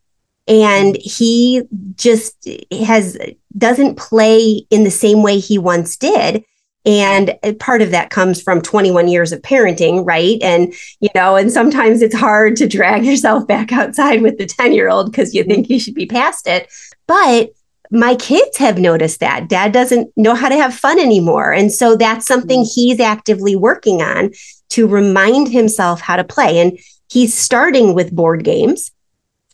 and 0.48 0.98
he 0.98 1.64
just 1.96 2.48
has 2.72 3.18
doesn't 3.58 3.96
play 3.96 4.66
in 4.70 4.84
the 4.84 4.92
same 4.92 5.24
way 5.24 5.40
he 5.40 5.58
once 5.58 5.98
did. 5.98 6.44
And 6.86 7.36
part 7.60 7.82
of 7.82 7.90
that 7.92 8.12
comes 8.12 8.40
from 8.40 8.62
21 8.62 9.08
years 9.08 9.32
of 9.32 9.42
parenting 9.42 10.06
right? 10.06 10.38
And 10.42 10.74
you 11.00 11.10
know 11.16 11.36
and 11.36 11.52
sometimes 11.52 12.02
it's 12.02 12.16
hard 12.16 12.56
to 12.58 12.68
drag 12.68 13.06
yourself 13.06 13.48
back 13.48 13.72
outside 13.72 14.22
with 14.22 14.38
the 14.38 14.46
10 14.46 14.74
year 14.74 14.90
old 14.90 15.12
because 15.12 15.34
you 15.34 15.44
think 15.44 15.70
you 15.70 15.80
should 15.80 15.96
be 15.96 16.06
past 16.06 16.48
it. 16.48 16.72
But 17.08 17.52
my 17.92 18.16
kids 18.16 18.58
have 18.58 18.78
noticed 18.78 19.20
that. 19.20 19.48
Dad 19.48 19.72
doesn't 19.72 20.12
know 20.16 20.36
how 20.36 20.50
to 20.50 20.56
have 20.56 20.74
fun 20.74 21.00
anymore. 21.00 21.52
And 21.54 21.72
so 21.72 21.96
that's 21.96 22.26
something 22.26 22.64
mm. 22.64 22.72
he's 22.74 23.00
actively 23.00 23.56
working 23.56 24.02
on 24.02 24.32
to 24.70 24.88
remind 24.88 25.50
himself 25.50 26.02
how 26.02 26.16
to 26.16 26.24
play. 26.24 26.60
And 26.60 26.78
he's 27.10 27.34
starting 27.34 27.94
with 27.94 28.16
board 28.16 28.44
games 28.44 28.92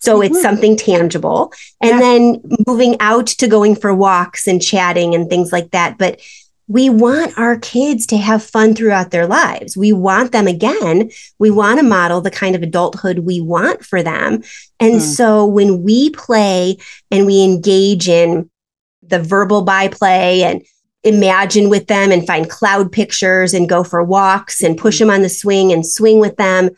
so 0.01 0.19
mm-hmm. 0.19 0.33
it's 0.33 0.41
something 0.41 0.75
tangible. 0.75 1.53
And 1.81 1.91
yeah. 1.91 1.99
then 1.99 2.41
moving 2.67 2.97
out 2.99 3.27
to 3.27 3.47
going 3.47 3.75
for 3.75 3.93
walks 3.93 4.47
and 4.47 4.61
chatting 4.61 5.15
and 5.15 5.29
things 5.29 5.51
like 5.51 5.71
that. 5.71 5.97
But 5.97 6.19
we 6.67 6.89
want 6.89 7.37
our 7.37 7.57
kids 7.59 8.05
to 8.07 8.17
have 8.17 8.41
fun 8.41 8.73
throughout 8.73 9.11
their 9.11 9.27
lives. 9.27 9.75
We 9.75 9.91
want 9.91 10.31
them 10.31 10.47
again. 10.47 11.11
We 11.37 11.51
want 11.51 11.79
to 11.79 11.83
model 11.83 12.21
the 12.21 12.31
kind 12.31 12.55
of 12.55 12.63
adulthood 12.63 13.19
we 13.19 13.41
want 13.41 13.85
for 13.85 14.01
them. 14.01 14.41
And 14.79 14.95
mm. 14.95 15.01
so 15.01 15.45
when 15.45 15.83
we 15.83 16.11
play 16.11 16.77
and 17.09 17.25
we 17.25 17.43
engage 17.43 18.07
in 18.07 18.49
the 19.03 19.21
verbal 19.21 19.63
byplay 19.63 20.43
and 20.43 20.63
imagine 21.03 21.69
with 21.69 21.87
them 21.87 22.11
and 22.11 22.25
find 22.25 22.49
cloud 22.49 22.91
pictures 22.91 23.53
and 23.53 23.67
go 23.67 23.83
for 23.83 24.01
walks 24.01 24.63
and 24.63 24.77
push 24.77 24.95
mm. 24.95 24.99
them 24.99 25.09
on 25.09 25.23
the 25.23 25.29
swing 25.29 25.73
and 25.73 25.85
swing 25.85 26.19
with 26.19 26.37
them, 26.37 26.69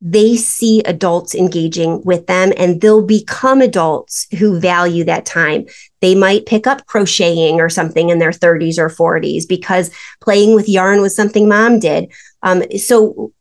they 0.00 0.36
see 0.36 0.80
adults 0.82 1.34
engaging 1.34 2.02
with 2.04 2.26
them 2.26 2.52
and 2.56 2.80
they'll 2.80 3.04
become 3.04 3.60
adults 3.60 4.28
who 4.38 4.60
value 4.60 5.04
that 5.04 5.26
time. 5.26 5.66
They 6.00 6.14
might 6.14 6.46
pick 6.46 6.66
up 6.66 6.86
crocheting 6.86 7.60
or 7.60 7.68
something 7.68 8.08
in 8.08 8.20
their 8.20 8.30
30s 8.30 8.78
or 8.78 8.88
40s 8.88 9.48
because 9.48 9.90
playing 10.20 10.54
with 10.54 10.68
yarn 10.68 11.00
was 11.00 11.16
something 11.16 11.48
mom 11.48 11.80
did. 11.80 12.12
Um, 12.44 12.62
so 12.78 13.32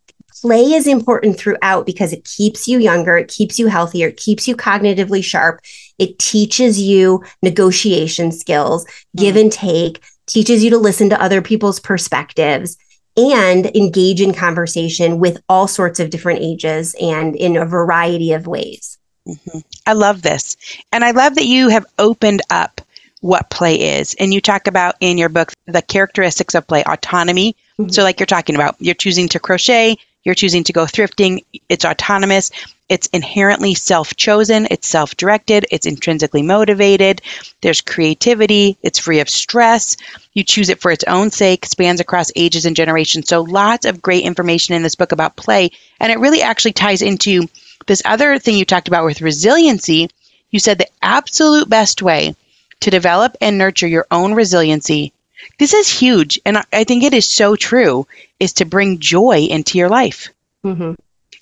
play 0.42 0.74
is 0.74 0.88
important 0.88 1.38
throughout 1.38 1.86
because 1.86 2.12
it 2.12 2.24
keeps 2.24 2.68
you 2.68 2.80
younger, 2.80 3.18
it 3.18 3.28
keeps 3.28 3.60
you 3.60 3.68
healthier, 3.68 4.08
it 4.08 4.18
keeps 4.18 4.48
you 4.48 4.56
cognitively 4.56 5.24
sharp, 5.24 5.62
it 6.00 6.18
teaches 6.18 6.82
you 6.82 7.24
negotiation 7.44 8.32
skills, 8.32 8.86
give 9.16 9.36
mm. 9.36 9.42
and 9.42 9.52
take, 9.52 10.04
teaches 10.26 10.64
you 10.64 10.72
to 10.72 10.78
listen 10.78 11.10
to 11.10 11.22
other 11.22 11.42
people's 11.42 11.80
perspectives 11.80 12.78
and 13.18 13.66
engage 13.76 14.22
in 14.22 14.34
conversation 14.34 15.20
with 15.20 15.42
all 15.50 15.68
sorts 15.68 16.00
of 16.00 16.12
different 16.12 16.40
ages 16.42 16.96
and 17.02 17.36
in 17.36 17.58
a 17.58 17.66
variety 17.66 18.32
of 18.32 18.48
ways. 18.48 18.98
Mm-hmm. 19.28 19.60
I 19.86 19.94
love 19.94 20.22
this. 20.22 20.56
And 20.92 21.04
I 21.04 21.12
love 21.12 21.36
that 21.36 21.46
you 21.46 21.70
have 21.70 21.86
opened 21.98 22.42
up 22.50 22.82
what 23.22 23.50
play 23.50 23.98
is. 23.98 24.16
And 24.20 24.34
you 24.34 24.40
talk 24.40 24.68
about 24.68 24.96
in 25.00 25.18
your 25.18 25.30
book 25.30 25.52
the 25.66 25.82
characteristics 25.82 26.56
of 26.56 26.68
play 26.68 26.84
autonomy. 26.84 27.56
Mm-hmm. 27.80 27.90
So, 27.90 28.04
like 28.04 28.20
you're 28.20 28.28
talking 28.28 28.56
about, 28.56 28.76
you're 28.80 28.96
choosing 28.96 29.28
to 29.30 29.40
crochet, 29.40 29.98
You're 30.28 30.36
choosing 30.36 30.66
to 30.66 30.74
go 30.74 30.84
thrifting. 30.84 31.46
It's 31.70 31.86
autonomous. 31.86 32.52
It's 32.90 33.08
inherently 33.14 33.76
self 33.76 34.14
chosen. 34.18 34.68
It's 34.70 34.86
self 34.86 35.16
directed. 35.16 35.66
It's 35.72 35.86
intrinsically 35.86 36.42
motivated. 36.42 37.22
There's 37.62 37.80
creativity. 37.80 38.76
It's 38.84 39.00
free 39.00 39.22
of 39.22 39.30
stress. 39.30 39.96
You 40.34 40.44
choose 40.44 40.68
it 40.68 40.82
for 40.82 40.92
its 40.92 41.06
own 41.06 41.32
sake, 41.32 41.66
spans 41.66 42.02
across 42.02 42.30
ages 42.36 42.66
and 42.66 42.76
generations. 42.76 43.30
So, 43.30 43.44
lots 43.44 43.86
of 43.86 44.02
great 44.02 44.26
information 44.26 44.76
in 44.76 44.84
this 44.84 44.96
book 44.96 45.14
about 45.14 45.38
play. 45.38 45.72
And 46.02 46.12
it 46.12 46.20
really 46.20 46.42
actually 46.42 46.74
ties 46.74 47.02
into 47.02 47.48
this 47.86 48.02
other 48.04 48.38
thing 48.38 48.58
you 48.58 48.66
talked 48.66 48.90
about 48.90 49.06
with 49.06 49.22
resiliency. 49.22 50.10
You 50.52 50.60
said 50.60 50.78
the 50.78 50.90
absolute 51.02 51.70
best 51.70 52.02
way 52.02 52.36
to 52.82 52.90
develop 52.90 53.38
and 53.40 53.58
nurture 53.58 53.88
your 53.88 54.06
own 54.12 54.34
resiliency. 54.34 55.14
This 55.60 55.74
is 55.74 55.90
huge. 55.90 56.40
And 56.46 56.64
I 56.72 56.84
think 56.84 57.04
it 57.04 57.14
is 57.14 57.30
so 57.30 57.56
true 57.56 58.08
is 58.40 58.54
to 58.54 58.66
bring 58.66 59.00
joy 59.00 59.48
into 59.50 59.78
your 59.78 59.90
life. 59.90 60.30
Mm-hmm. 60.64 60.94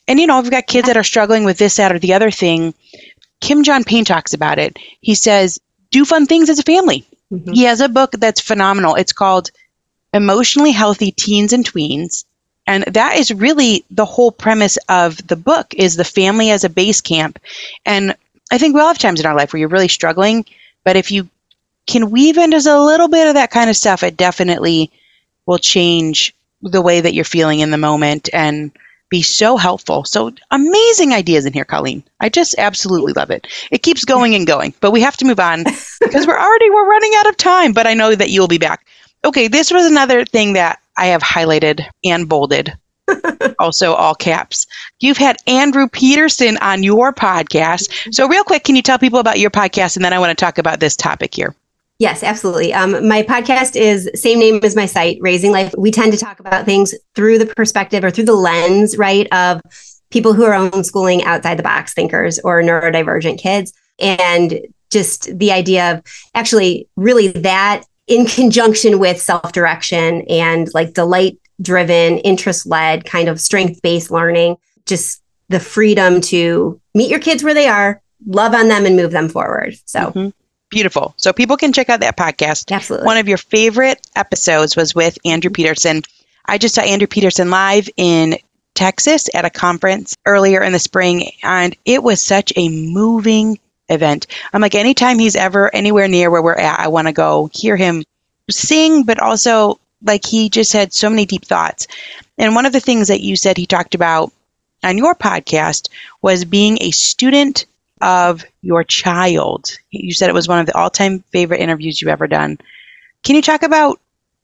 And 0.08 0.20
you 0.20 0.28
know, 0.28 0.38
i've 0.38 0.52
got 0.52 0.68
kids 0.68 0.88
that 0.88 0.98
are 0.98 1.04
struggling 1.04 1.46
with 1.46 1.58
this, 1.58 1.78
that, 1.78 1.92
or 1.92 2.00
the 2.00 2.14
other 2.14 2.32
thing. 2.32 2.74
Kim 3.42 3.64
John 3.64 3.84
Payne 3.84 4.06
talks 4.06 4.34
about 4.34 4.60
it. 4.60 4.78
He 5.02 5.16
says, 5.16 5.60
do 5.92 6.06
fun 6.06 6.26
things 6.26 6.50
as 6.50 6.60
a 6.60 6.64
family. 6.64 7.06
Mm-hmm. 7.32 7.54
He 7.54 7.64
has 7.64 7.82
a 7.82 7.90
book 7.90 8.12
that's 8.12 8.42
phenomenal. 8.42 8.96
It's 8.96 9.14
called 9.14 9.52
Emotionally 10.14 10.72
Healthy 10.72 11.12
Teens 11.12 11.54
and 11.54 11.66
Tweens. 11.66 12.26
And 12.68 12.84
that 12.86 13.18
is 13.18 13.34
really 13.34 13.86
the 13.92 14.06
whole 14.06 14.32
premise 14.32 14.78
of 14.90 15.26
the 15.28 15.36
book 15.36 15.74
is 15.76 15.96
the 15.96 16.04
family 16.04 16.50
as 16.50 16.64
a 16.64 16.70
base 16.70 17.02
camp. 17.02 17.40
And 17.86 18.16
I 18.52 18.58
think 18.58 18.74
we 18.74 18.82
all 18.82 18.88
have 18.88 18.98
times 18.98 19.20
in 19.20 19.26
our 19.26 19.36
life 19.36 19.54
where 19.54 19.60
you're 19.60 19.70
really 19.70 19.88
struggling, 19.88 20.46
but 20.84 20.96
if 20.96 21.12
you 21.12 21.30
can 21.88 22.12
weave 22.12 22.38
in 22.38 22.52
just 22.52 22.68
a 22.68 22.82
little 22.82 23.08
bit 23.08 23.28
of 23.28 23.36
that 23.36 23.52
kind 23.52 23.70
of 23.70 23.76
stuff, 23.76 24.04
it 24.04 24.18
definitely 24.18 24.92
will 25.46 25.58
change 25.58 26.34
the 26.62 26.82
way 26.82 27.02
that 27.02 27.14
you're 27.14 27.26
feeling 27.26 27.60
in 27.60 27.72
the 27.72 27.78
moment 27.78 28.30
and 28.34 28.72
be 29.10 29.22
so 29.22 29.56
helpful. 29.56 30.04
So 30.04 30.32
amazing 30.52 31.14
ideas 31.14 31.46
in 31.46 31.54
here, 31.54 31.66
Colleen. 31.66 32.04
I 32.20 32.30
just 32.30 32.56
absolutely 32.58 33.14
love 33.14 33.30
it. 33.30 33.48
It 33.72 33.84
keeps 33.84 34.04
going 34.04 34.34
and 34.36 34.48
going, 34.48 34.74
but 34.82 34.92
we 34.92 35.02
have 35.02 35.18
to 35.18 35.26
move 35.26 35.40
on 35.40 35.64
because 36.02 36.26
we're 36.26 36.40
already 36.40 36.70
we're 36.70 36.90
running 36.90 37.12
out 37.18 37.28
of 37.28 37.38
time. 37.38 37.74
But 37.74 37.88
I 37.88 37.94
know 37.94 38.16
that 38.16 38.30
you'll 38.30 38.48
be 38.48 38.58
back. 38.58 38.88
Okay, 39.24 39.48
this 39.48 39.72
was 39.72 39.86
another 39.86 40.26
thing 40.26 40.54
that 40.54 40.80
I 40.98 41.08
have 41.08 41.22
highlighted 41.22 41.86
and 42.04 42.28
bolded. 42.28 42.76
also 43.60 43.94
all 43.94 44.16
caps. 44.16 44.66
You've 45.00 45.18
had 45.18 45.38
Andrew 45.46 45.88
Peterson 45.88 46.58
on 46.58 46.82
your 46.82 47.14
podcast. 47.14 48.14
So 48.14 48.28
real 48.28 48.44
quick, 48.44 48.64
can 48.64 48.76
you 48.76 48.82
tell 48.82 48.98
people 48.98 49.20
about 49.20 49.38
your 49.38 49.52
podcast 49.52 49.96
and 49.96 50.04
then 50.04 50.14
I 50.14 50.18
want 50.18 50.36
to 50.36 50.44
talk 50.44 50.58
about 50.58 50.80
this 50.80 50.96
topic 50.96 51.36
here. 51.36 51.56
Yes, 51.98 52.24
absolutely. 52.24 52.74
Um, 52.74 53.08
my 53.08 53.24
podcast 53.24 53.78
is 53.78 54.10
same 54.16 54.40
name 54.40 54.60
as 54.64 54.76
my 54.76 54.86
site, 54.86 55.18
Raising 55.22 55.52
Life. 55.52 55.74
We 55.78 55.92
tend 55.92 56.12
to 56.12 56.18
talk 56.18 56.42
about 56.42 56.66
things 56.66 56.94
through 57.16 57.38
the 57.38 57.46
perspective 57.46 58.04
or 58.04 58.12
through 58.12 58.26
the 58.26 58.36
lens, 58.36 58.98
right, 58.98 59.32
of 59.32 59.62
people 60.10 60.34
who 60.34 60.44
are 60.44 60.54
homeschooling 60.54 61.24
outside 61.24 61.58
the 61.58 61.64
box 61.64 61.94
thinkers 61.94 62.38
or 62.40 62.62
neurodivergent 62.62 63.40
kids. 63.40 63.72
And 63.98 64.60
just 64.92 65.38
the 65.40 65.54
idea 65.54 65.94
of 65.94 66.04
actually 66.34 66.90
really 66.98 67.30
that 67.30 67.84
in 68.08 68.26
conjunction 68.26 69.00
with 69.00 69.22
self 69.22 69.54
direction 69.54 70.22
and 70.30 70.70
like 70.74 70.94
delight 70.94 71.40
driven, 71.62 72.18
interest 72.20 72.66
led 72.66 73.06
kind 73.06 73.30
of 73.30 73.40
strength 73.40 73.82
based 73.82 74.12
learning, 74.12 74.58
just 74.86 75.22
the 75.48 75.62
freedom 75.62 76.20
to 76.20 76.82
meet 76.94 77.10
your 77.10 77.20
kids 77.20 77.42
where 77.42 77.54
they 77.54 77.70
are, 77.70 78.02
love 78.28 78.54
on 78.54 78.68
them, 78.68 78.86
and 78.86 78.98
move 78.98 79.12
them 79.12 79.30
forward. 79.30 79.76
So. 79.86 80.00
Mm-hmm. 80.00 80.30
Beautiful. 80.70 81.14
So 81.18 81.32
people 81.32 81.58
can 81.58 81.74
check 81.74 81.90
out 81.90 82.00
that 82.02 82.18
podcast. 82.18 82.72
Absolutely. 82.72 83.06
One 83.06 83.18
of 83.18 83.28
your 83.28 83.38
favorite 83.38 84.06
episodes 84.16 84.76
was 84.76 84.96
with 84.96 85.18
Andrew 85.26 85.52
Peterson. 85.52 86.02
I 86.46 86.58
just 86.58 86.76
saw 86.76 86.82
Andrew 86.82 87.08
Peterson 87.08 87.50
live 87.50 87.90
in 87.98 88.38
Texas 88.74 89.30
at 89.34 89.46
a 89.46 89.50
conference 89.50 90.16
earlier 90.26 90.62
in 90.62 90.74
the 90.74 90.80
spring, 90.80 91.32
and 91.44 91.76
it 91.86 92.04
was 92.04 92.22
such 92.22 92.52
a 92.56 92.70
moving 92.70 93.58
event. 93.90 94.28
I'm 94.54 94.62
like, 94.62 94.76
anytime 94.76 95.18
he's 95.20 95.36
ever 95.36 95.74
anywhere 95.74 96.08
near 96.08 96.30
where 96.30 96.42
we're 96.42 96.56
at, 96.56 96.80
I 96.80 96.88
want 96.90 97.08
to 97.08 97.14
go 97.14 97.50
hear 97.54 97.78
him 97.78 98.04
sing, 98.50 99.04
but 99.04 99.20
also 99.20 99.80
like 100.04 100.26
he 100.26 100.50
just 100.50 100.74
had 100.74 100.94
so 100.94 101.10
many 101.10 101.26
deep 101.26 101.46
thoughts. 101.46 101.88
And 102.38 102.54
one 102.54 102.66
of 102.66 102.74
the 102.74 102.80
things 102.80 103.08
that 103.08 103.22
you 103.22 103.36
said 103.36 103.58
he 103.58 103.66
talked 103.66 103.96
about 103.96 104.32
on 104.84 104.98
your 104.98 105.16
podcast 105.16 105.90
was 106.22 106.46
being 106.46 106.78
a 106.82 106.92
student 106.92 107.66
of 108.02 108.46
your 108.62 108.84
child. 108.84 109.78
You 109.92 110.14
said 110.14 110.30
it 110.30 110.34
was 110.34 110.48
one 110.48 110.60
of 110.60 110.66
the 110.66 110.78
all 110.78 110.90
time 110.90 111.24
favorite 111.32 111.62
interviews 111.62 112.02
you've 112.02 112.10
ever 112.10 112.28
done. 112.28 112.58
Can 113.24 113.36
you 113.36 113.42
talk 113.42 113.64
about 113.64 114.00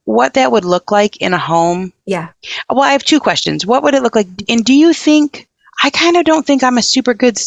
what 0.05 0.33
that 0.33 0.51
would 0.51 0.65
look 0.65 0.91
like 0.91 1.17
in 1.17 1.33
a 1.33 1.37
home? 1.37 1.93
Yeah. 2.05 2.29
Well, 2.69 2.81
I 2.81 2.93
have 2.93 3.03
two 3.03 3.19
questions. 3.19 3.65
What 3.65 3.83
would 3.83 3.93
it 3.93 4.03
look 4.03 4.15
like? 4.15 4.27
And 4.49 4.63
do 4.65 4.73
you 4.73 4.93
think, 4.93 5.47
I 5.83 5.89
kind 5.89 6.17
of 6.17 6.25
don't 6.25 6.45
think 6.45 6.63
I'm 6.63 6.77
a 6.77 6.81
super 6.81 7.13
good, 7.13 7.37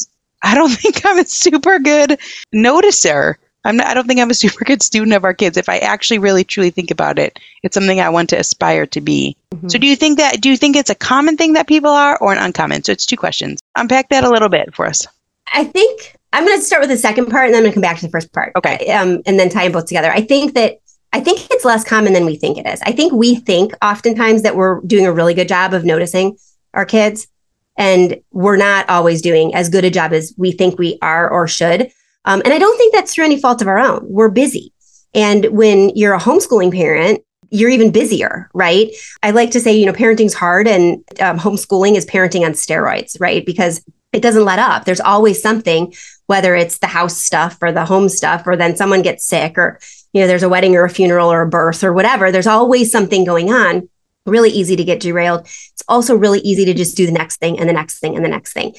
I 0.43 0.55
don't 0.55 0.69
think 0.81 1.05
I'm 1.05 1.19
a 1.19 1.25
super 1.25 1.79
good 1.79 2.19
noticer. 2.55 3.37
I'm 3.67 3.79
not, 3.79 3.87
I 3.87 3.95
don't 3.95 4.07
think 4.07 4.21
I'm 4.21 4.31
a 4.31 4.35
super 4.45 4.65
good 4.65 4.83
student 4.83 5.15
of 5.15 5.25
our 5.25 5.35
kids. 5.35 5.57
If 5.57 5.69
I 5.69 5.79
actually 5.79 6.19
really 6.19 6.45
truly 6.45 6.71
think 6.71 6.91
about 6.91 7.19
it, 7.19 7.39
it's 7.63 7.75
something 7.75 8.01
I 8.01 8.11
want 8.11 8.31
to 8.31 8.39
aspire 8.39 8.87
to 8.87 9.01
be. 9.01 9.37
Mm-hmm. 9.51 9.69
So 9.69 9.79
do 9.79 9.87
you 9.87 9.97
think 9.97 10.19
that, 10.19 10.41
do 10.41 10.51
you 10.51 10.57
think 10.57 10.77
it's 10.77 10.91
a 10.91 10.95
common 10.95 11.37
thing 11.37 11.55
that 11.55 11.67
people 11.67 11.91
are 11.91 12.17
or 12.19 12.33
an 12.33 12.39
uncommon? 12.39 12.85
So 12.85 12.93
it's 12.93 13.07
two 13.07 13.17
questions. 13.17 13.61
Unpack 13.75 14.11
that 14.11 14.25
a 14.25 14.31
little 14.31 14.51
bit 14.51 14.75
for 14.75 14.87
us. 14.87 15.07
I 15.53 15.65
think 15.65 16.17
I'm 16.33 16.45
going 16.45 16.59
to 16.59 16.65
start 16.65 16.83
with 16.83 16.91
the 16.91 16.97
second 16.97 17.27
part 17.27 17.47
and 17.47 17.55
then 17.55 17.61
I'm 17.61 17.65
going 17.65 17.73
to 17.73 17.75
come 17.75 17.83
back 17.83 17.99
to 17.99 18.07
the 18.07 18.11
first 18.11 18.33
part. 18.33 18.53
Okay. 18.57 18.91
Um, 18.91 19.23
and 19.27 19.39
then 19.39 19.49
tie 19.49 19.65
them 19.65 19.73
both 19.73 19.87
together. 19.87 20.11
I 20.11 20.21
think 20.21 20.55
that 20.55 20.79
I 21.13 21.21
think 21.21 21.47
it's 21.51 21.65
less 21.65 21.85
common 21.85 22.13
than 22.13 22.27
we 22.27 22.35
think 22.35 22.59
it 22.59 22.67
is. 22.67 22.81
I 22.83 22.91
think 22.91 23.13
we 23.13 23.37
think 23.37 23.73
oftentimes 23.81 24.43
that 24.43 24.57
we're 24.57 24.81
doing 24.81 25.07
a 25.07 25.13
really 25.13 25.33
good 25.33 25.47
job 25.47 25.73
of 25.73 25.85
noticing 25.85 26.37
our 26.75 26.85
kids, 26.85 27.29
and 27.77 28.21
we're 28.33 28.57
not 28.57 28.89
always 28.91 29.23
doing 29.23 29.55
as 29.55 29.69
good 29.69 29.85
a 29.85 29.91
job 29.91 30.13
as 30.13 30.35
we 30.37 30.51
think 30.51 30.77
we 30.77 30.99
are 31.03 31.31
or 31.31 31.47
should. 31.47 31.93
Um, 32.25 32.43
and 32.45 32.53
I 32.53 32.59
don't 32.59 32.77
think 32.79 32.93
that's 32.93 33.15
through 33.15 33.27
any 33.27 33.41
fault 33.41 33.63
of 33.63 33.69
our 33.69 33.79
own. 33.79 34.01
We're 34.03 34.29
busy. 34.29 34.73
And 35.15 35.47
when 35.47 35.91
you're 35.91 36.15
a 36.15 36.21
homeschooling 36.21 36.73
parent, 36.73 37.23
you're 37.51 37.71
even 37.71 37.93
busier, 37.93 38.51
right? 38.53 38.91
I 39.23 39.31
like 39.31 39.53
to 39.53 39.61
say, 39.61 39.73
you 39.73 39.87
know, 39.87 39.93
parenting's 39.93 40.35
hard 40.35 40.67
and 40.67 41.05
um, 41.21 41.39
homeschooling 41.39 41.95
is 41.95 42.07
parenting 42.07 42.45
on 42.45 42.55
steroids, 42.55 43.21
right? 43.21 43.47
Because 43.47 43.85
it 44.15 44.23
doesn't 44.23 44.45
let 44.45 44.59
up. 44.59 44.85
There's 44.85 45.01
always 45.01 45.43
something, 45.43 45.93
whether 46.27 46.55
it's 46.55 46.79
the 46.79 46.87
house 46.87 47.17
stuff 47.17 47.59
or 47.61 47.73
the 47.73 47.85
home 47.85 48.09
stuff, 48.09 48.47
or 48.47 48.57
then 48.57 48.77
someone 48.77 49.03
gets 49.03 49.27
sick, 49.27 49.59
or, 49.59 49.79
you 50.13 50.21
know, 50.21 50.27
there's 50.27 50.43
a 50.43 50.49
wedding 50.49 50.77
or 50.77 50.85
a 50.85 50.91
funeral 50.91 51.31
or 51.31 51.43
a 51.43 51.49
birth 51.49 51.85
or 51.85 51.93
whatever. 51.93 52.31
There's 52.31 52.47
always 52.47 52.91
something 52.91 53.25
going 53.25 53.53
on. 53.53 53.89
Really 54.27 54.51
easy 54.51 54.77
to 54.77 54.85
get 54.85 55.01
derailed. 55.01 55.41
It's 55.43 55.83
also 55.89 56.17
really 56.17 56.41
easy 56.41 56.65
to 56.65 56.73
just 56.73 56.97
do 56.97 57.05
the 57.05 57.13
next 57.13 57.37
thing 57.37 57.59
and 57.59 57.69
the 57.69 57.75
next 57.75 57.99
thing 57.99 58.17
and 58.17 58.25
the 58.25 58.31
next 58.31 58.55
thing. 58.55 58.75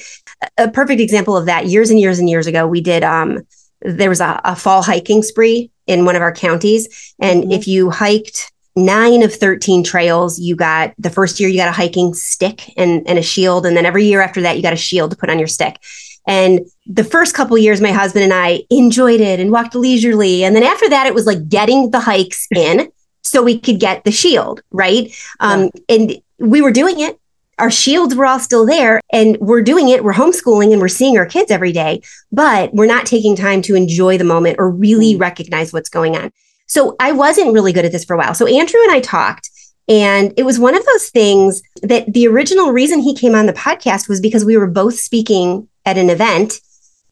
A 0.58 0.68
perfect 0.68 1.00
example 1.00 1.36
of 1.36 1.46
that 1.46 1.66
years 1.66 1.90
and 1.90 2.00
years 2.00 2.18
and 2.18 2.28
years 2.28 2.48
ago, 2.48 2.66
we 2.66 2.80
did, 2.80 3.04
um, 3.04 3.46
there 3.82 4.08
was 4.08 4.20
a, 4.20 4.40
a 4.44 4.56
fall 4.56 4.82
hiking 4.82 5.22
spree 5.22 5.70
in 5.86 6.04
one 6.04 6.16
of 6.16 6.22
our 6.22 6.32
counties. 6.32 7.14
And 7.20 7.42
mm-hmm. 7.42 7.52
if 7.52 7.68
you 7.68 7.90
hiked 7.90 8.52
nine 8.76 9.22
of 9.22 9.34
13 9.34 9.82
trails 9.82 10.38
you 10.38 10.54
got 10.54 10.92
the 10.98 11.10
first 11.10 11.40
year 11.40 11.48
you 11.48 11.56
got 11.56 11.68
a 11.68 11.72
hiking 11.72 12.12
stick 12.12 12.72
and, 12.76 13.06
and 13.08 13.18
a 13.18 13.22
shield 13.22 13.64
and 13.64 13.76
then 13.76 13.86
every 13.86 14.04
year 14.04 14.20
after 14.20 14.42
that 14.42 14.56
you 14.56 14.62
got 14.62 14.74
a 14.74 14.76
shield 14.76 15.10
to 15.10 15.16
put 15.16 15.30
on 15.30 15.38
your 15.38 15.48
stick. 15.48 15.82
And 16.28 16.60
the 16.86 17.04
first 17.04 17.34
couple 17.34 17.56
years 17.56 17.80
my 17.80 17.92
husband 17.92 18.24
and 18.24 18.34
i 18.34 18.62
enjoyed 18.68 19.20
it 19.20 19.40
and 19.40 19.50
walked 19.50 19.74
leisurely. 19.74 20.44
And 20.44 20.54
then 20.54 20.62
after 20.62 20.88
that 20.90 21.06
it 21.06 21.14
was 21.14 21.26
like 21.26 21.48
getting 21.48 21.90
the 21.90 22.00
hikes 22.00 22.46
in 22.54 22.90
so 23.22 23.42
we 23.42 23.58
could 23.58 23.80
get 23.80 24.04
the 24.04 24.12
shield 24.12 24.62
right? 24.70 25.10
Um, 25.40 25.70
and 25.88 26.16
we 26.38 26.60
were 26.60 26.72
doing 26.72 27.00
it. 27.00 27.18
Our 27.58 27.70
shields 27.70 28.14
were 28.14 28.26
all 28.26 28.38
still 28.38 28.66
there 28.66 29.00
and 29.10 29.38
we're 29.40 29.62
doing 29.62 29.88
it. 29.88 30.04
We're 30.04 30.12
homeschooling 30.12 30.72
and 30.72 30.82
we're 30.82 30.88
seeing 30.88 31.16
our 31.16 31.24
kids 31.24 31.50
every 31.50 31.72
day 31.72 32.02
but 32.30 32.74
we're 32.74 32.84
not 32.84 33.06
taking 33.06 33.36
time 33.36 33.62
to 33.62 33.74
enjoy 33.74 34.18
the 34.18 34.24
moment 34.24 34.56
or 34.58 34.70
really 34.70 35.14
mm. 35.14 35.20
recognize 35.20 35.72
what's 35.72 35.88
going 35.88 36.14
on 36.14 36.30
so 36.66 36.96
I 37.00 37.12
wasn't 37.12 37.52
really 37.52 37.72
good 37.72 37.84
at 37.84 37.92
this 37.92 38.04
for 38.04 38.14
a 38.14 38.18
while. 38.18 38.34
So 38.34 38.46
Andrew 38.46 38.80
and 38.82 38.92
I 38.92 39.00
talked, 39.00 39.50
and 39.88 40.32
it 40.36 40.42
was 40.42 40.58
one 40.58 40.74
of 40.74 40.84
those 40.84 41.08
things 41.10 41.62
that 41.82 42.12
the 42.12 42.26
original 42.26 42.72
reason 42.72 43.00
he 43.00 43.14
came 43.14 43.34
on 43.34 43.46
the 43.46 43.52
podcast 43.52 44.08
was 44.08 44.20
because 44.20 44.44
we 44.44 44.56
were 44.56 44.66
both 44.66 44.98
speaking 44.98 45.68
at 45.84 45.98
an 45.98 46.10
event. 46.10 46.60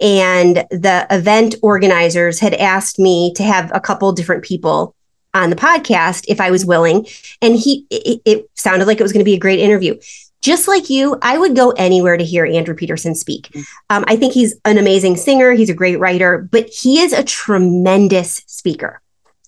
And 0.00 0.56
the 0.70 1.06
event 1.08 1.54
organizers 1.62 2.40
had 2.40 2.54
asked 2.54 2.98
me 2.98 3.32
to 3.36 3.44
have 3.44 3.70
a 3.72 3.80
couple 3.80 4.12
different 4.12 4.42
people 4.42 4.94
on 5.34 5.50
the 5.50 5.56
podcast 5.56 6.24
if 6.26 6.40
I 6.40 6.50
was 6.50 6.66
willing. 6.66 7.06
And 7.40 7.56
he, 7.56 7.86
it, 7.90 8.20
it 8.24 8.50
sounded 8.54 8.86
like 8.86 8.98
it 8.98 9.04
was 9.04 9.12
going 9.12 9.24
to 9.24 9.24
be 9.24 9.34
a 9.34 9.38
great 9.38 9.60
interview 9.60 9.96
just 10.44 10.68
like 10.68 10.90
you, 10.90 11.16
I 11.22 11.38
would 11.38 11.56
go 11.56 11.70
anywhere 11.70 12.18
to 12.18 12.24
hear 12.24 12.44
Andrew 12.44 12.74
Peterson 12.74 13.14
speak. 13.14 13.50
Um, 13.88 14.04
I 14.06 14.16
think 14.16 14.34
he's 14.34 14.54
an 14.66 14.76
amazing 14.76 15.16
singer. 15.16 15.52
He's 15.52 15.70
a 15.70 15.74
great 15.74 15.98
writer, 15.98 16.46
but 16.52 16.68
he 16.68 17.00
is 17.00 17.14
a 17.14 17.24
tremendous 17.24 18.42
speaker. 18.46 19.00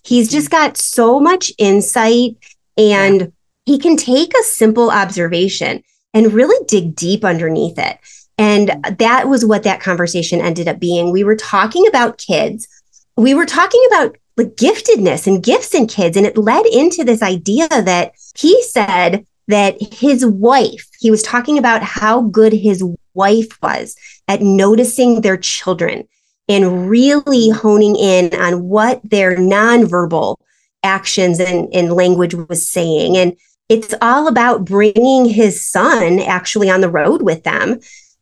He's 0.06 0.30
just 0.30 0.50
got 0.50 0.76
so 0.76 1.18
much 1.18 1.52
insight 1.58 2.36
and 2.76 3.32
he 3.64 3.78
can 3.78 3.96
take 3.96 4.32
a 4.32 4.44
simple 4.44 4.90
observation 4.90 5.82
and 6.14 6.32
really 6.32 6.64
dig 6.66 6.94
deep 6.94 7.24
underneath 7.24 7.78
it. 7.78 7.98
And 8.38 8.70
that 8.98 9.28
was 9.28 9.44
what 9.44 9.64
that 9.64 9.80
conversation 9.80 10.40
ended 10.40 10.68
up 10.68 10.78
being. 10.78 11.10
We 11.10 11.24
were 11.24 11.36
talking 11.36 11.88
about 11.88 12.18
kids. 12.18 12.68
We 13.16 13.34
were 13.34 13.46
talking 13.46 13.84
about 13.88 14.16
like 14.36 14.54
giftedness 14.54 15.26
and 15.26 15.42
gifts 15.42 15.74
in 15.74 15.88
kids. 15.88 16.16
And 16.16 16.24
it 16.24 16.38
led 16.38 16.66
into 16.66 17.02
this 17.02 17.22
idea 17.22 17.66
that 17.68 18.12
he 18.38 18.62
said 18.62 19.26
that 19.48 19.76
his 19.80 20.24
wife, 20.24 20.88
he 21.00 21.10
was 21.10 21.22
talking 21.22 21.58
about 21.58 21.82
how 21.82 22.22
good 22.22 22.52
his 22.52 22.84
wife 23.14 23.60
was 23.60 23.96
at 24.28 24.42
noticing 24.42 25.22
their 25.22 25.36
children 25.36 26.06
and 26.48 26.88
really 26.88 27.50
honing 27.50 27.96
in 27.96 28.34
on 28.34 28.68
what 28.68 29.00
their 29.04 29.36
nonverbal 29.36 30.36
actions 30.82 31.40
and, 31.40 31.68
and 31.74 31.92
language 31.92 32.34
was 32.34 32.68
saying. 32.68 33.16
And 33.16 33.36
it's 33.68 33.94
all 34.00 34.28
about 34.28 34.64
bringing 34.64 35.24
his 35.24 35.64
son 35.64 36.20
actually 36.20 36.70
on 36.70 36.80
the 36.80 36.90
road 36.90 37.22
with 37.22 37.42
them 37.42 37.80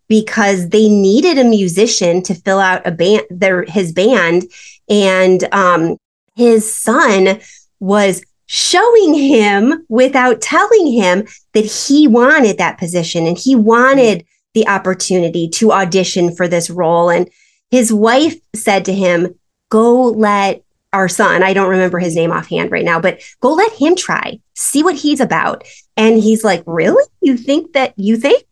because 0.09 0.69
they 0.71 0.89
needed 0.89 1.39
a 1.39 1.45
musician 1.45 2.23
to 2.23 2.35
fill 2.35 2.59
out 2.59 2.87
a 2.87 2.91
band 2.91 3.23
their 3.31 3.65
his 3.65 3.93
band 3.93 4.45
and 4.89 5.45
um 5.53 5.97
his 6.37 6.75
son 6.75 7.41
was 7.81 8.23
showing 8.47 9.15
him 9.15 9.87
without 9.89 10.41
telling 10.41 10.93
him 10.93 11.27
that 11.55 11.65
he 11.65 12.07
wanted 12.07 12.59
that 12.59 12.79
position 12.79 13.27
and 13.27 13.39
he 13.39 13.57
wanted 13.57 14.25
the 14.53 14.69
opportunity 14.69 15.49
to 15.49 15.73
audition 15.73 16.35
for 16.35 16.47
this 16.47 16.69
role 16.69 17.09
and 17.09 17.29
his 17.75 17.93
wife 17.93 18.37
said 18.55 18.85
to 18.85 18.93
him 18.93 19.35
go 19.69 20.05
let 20.05 20.63
our 20.93 21.09
son 21.09 21.43
i 21.43 21.53
don't 21.53 21.71
remember 21.71 21.99
his 21.99 22.15
name 22.15 22.31
offhand 22.31 22.71
right 22.71 22.85
now 22.85 23.01
but 23.01 23.21
go 23.41 23.53
let 23.53 23.73
him 23.73 23.97
try 23.97 24.39
see 24.55 24.83
what 24.83 24.95
he's 24.95 25.21
about 25.21 25.65
and 25.97 26.23
he's 26.23 26.45
like 26.45 26.63
really 26.67 27.05
you 27.21 27.37
think 27.37 27.73
that 27.73 27.93
you 27.97 28.17
think 28.17 28.45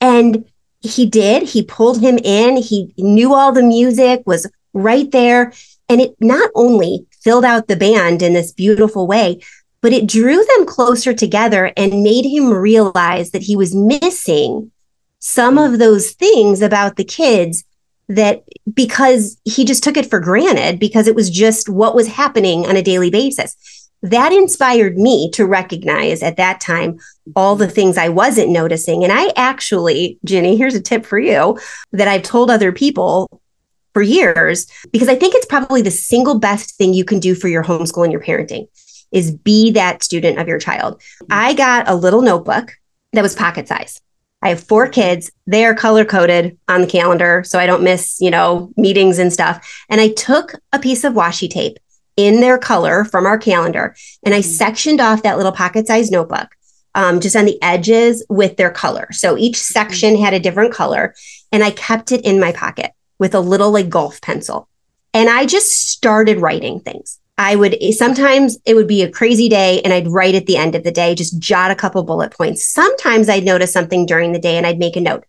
and 0.00 0.44
he 0.82 1.06
did. 1.06 1.44
He 1.44 1.62
pulled 1.62 2.00
him 2.00 2.18
in. 2.18 2.56
He 2.56 2.92
knew 2.98 3.34
all 3.34 3.52
the 3.52 3.62
music, 3.62 4.22
was 4.26 4.50
right 4.72 5.10
there. 5.10 5.52
And 5.88 6.00
it 6.00 6.16
not 6.20 6.50
only 6.54 7.06
filled 7.22 7.44
out 7.44 7.68
the 7.68 7.76
band 7.76 8.22
in 8.22 8.32
this 8.32 8.52
beautiful 8.52 9.06
way, 9.06 9.40
but 9.80 9.92
it 9.92 10.08
drew 10.08 10.44
them 10.44 10.66
closer 10.66 11.12
together 11.12 11.72
and 11.76 12.02
made 12.02 12.24
him 12.24 12.52
realize 12.52 13.30
that 13.30 13.42
he 13.42 13.56
was 13.56 13.74
missing 13.74 14.70
some 15.18 15.56
of 15.56 15.78
those 15.78 16.12
things 16.12 16.62
about 16.62 16.96
the 16.96 17.04
kids 17.04 17.64
that 18.08 18.44
because 18.72 19.38
he 19.44 19.64
just 19.64 19.82
took 19.82 19.96
it 19.96 20.10
for 20.10 20.20
granted 20.20 20.78
because 20.78 21.06
it 21.06 21.14
was 21.14 21.30
just 21.30 21.68
what 21.68 21.94
was 21.94 22.08
happening 22.08 22.66
on 22.66 22.76
a 22.76 22.82
daily 22.82 23.10
basis 23.10 23.56
that 24.02 24.32
inspired 24.32 24.98
me 24.98 25.30
to 25.30 25.46
recognize 25.46 26.22
at 26.22 26.36
that 26.36 26.60
time 26.60 26.98
all 27.36 27.54
the 27.54 27.68
things 27.68 27.96
I 27.96 28.08
wasn't 28.08 28.50
noticing. 28.50 29.04
And 29.04 29.12
I 29.12 29.32
actually, 29.36 30.18
Ginny, 30.24 30.56
here's 30.56 30.74
a 30.74 30.80
tip 30.80 31.06
for 31.06 31.18
you 31.18 31.58
that 31.92 32.08
I've 32.08 32.22
told 32.22 32.50
other 32.50 32.72
people 32.72 33.40
for 33.94 34.02
years, 34.02 34.66
because 34.90 35.08
I 35.08 35.14
think 35.14 35.34
it's 35.34 35.46
probably 35.46 35.82
the 35.82 35.90
single 35.90 36.38
best 36.38 36.76
thing 36.76 36.94
you 36.94 37.04
can 37.04 37.20
do 37.20 37.34
for 37.34 37.46
your 37.46 37.62
homeschool 37.62 38.02
and 38.02 38.12
your 38.12 38.22
parenting 38.22 38.66
is 39.12 39.30
be 39.30 39.70
that 39.72 40.02
student 40.02 40.38
of 40.38 40.48
your 40.48 40.58
child. 40.58 40.94
Mm-hmm. 40.98 41.26
I 41.30 41.54
got 41.54 41.88
a 41.88 41.94
little 41.94 42.22
notebook 42.22 42.72
that 43.12 43.22
was 43.22 43.36
pocket 43.36 43.68
size. 43.68 44.00
I 44.42 44.50
have 44.50 44.62
four 44.62 44.88
kids. 44.88 45.30
They 45.46 45.64
are 45.64 45.74
color 45.74 46.04
coded 46.04 46.58
on 46.68 46.80
the 46.80 46.86
calendar 46.86 47.44
so 47.44 47.58
I 47.58 47.66
don't 47.66 47.82
miss, 47.82 48.18
you 48.20 48.30
know, 48.30 48.72
meetings 48.76 49.18
and 49.18 49.32
stuff. 49.32 49.84
And 49.88 50.00
I 50.00 50.08
took 50.08 50.54
a 50.72 50.78
piece 50.78 51.04
of 51.04 51.14
washi 51.14 51.48
tape 51.48 51.78
in 52.16 52.40
their 52.40 52.58
color 52.58 53.04
from 53.04 53.24
our 53.24 53.38
calendar. 53.38 53.94
And 54.24 54.34
I 54.34 54.40
mm-hmm. 54.40 54.50
sectioned 54.50 55.00
off 55.00 55.22
that 55.22 55.36
little 55.36 55.52
pocket 55.52 55.86
sized 55.86 56.12
notebook 56.12 56.48
um, 56.94 57.20
just 57.20 57.36
on 57.36 57.44
the 57.44 57.60
edges 57.62 58.24
with 58.28 58.56
their 58.56 58.70
color. 58.70 59.08
So 59.12 59.38
each 59.38 59.54
mm-hmm. 59.54 59.72
section 59.72 60.16
had 60.16 60.34
a 60.34 60.40
different 60.40 60.74
color. 60.74 61.14
And 61.52 61.62
I 61.62 61.70
kept 61.70 62.12
it 62.12 62.24
in 62.24 62.40
my 62.40 62.52
pocket 62.52 62.92
with 63.18 63.34
a 63.34 63.40
little 63.40 63.70
like 63.70 63.88
golf 63.88 64.20
pencil. 64.20 64.68
And 65.14 65.28
I 65.28 65.46
just 65.46 65.90
started 65.90 66.40
writing 66.40 66.80
things. 66.80 67.18
I 67.42 67.56
would 67.56 67.76
sometimes 67.94 68.56
it 68.64 68.74
would 68.74 68.86
be 68.86 69.02
a 69.02 69.10
crazy 69.10 69.48
day 69.48 69.80
and 69.82 69.92
I'd 69.92 70.06
write 70.06 70.36
at 70.36 70.46
the 70.46 70.56
end 70.56 70.76
of 70.76 70.84
the 70.84 70.92
day, 70.92 71.16
just 71.16 71.40
jot 71.40 71.72
a 71.72 71.74
couple 71.74 72.04
bullet 72.04 72.30
points. 72.30 72.64
Sometimes 72.64 73.28
I'd 73.28 73.44
notice 73.44 73.72
something 73.72 74.06
during 74.06 74.32
the 74.32 74.38
day 74.38 74.56
and 74.56 74.64
I'd 74.64 74.78
make 74.78 74.94
a 74.94 75.00
note. 75.00 75.24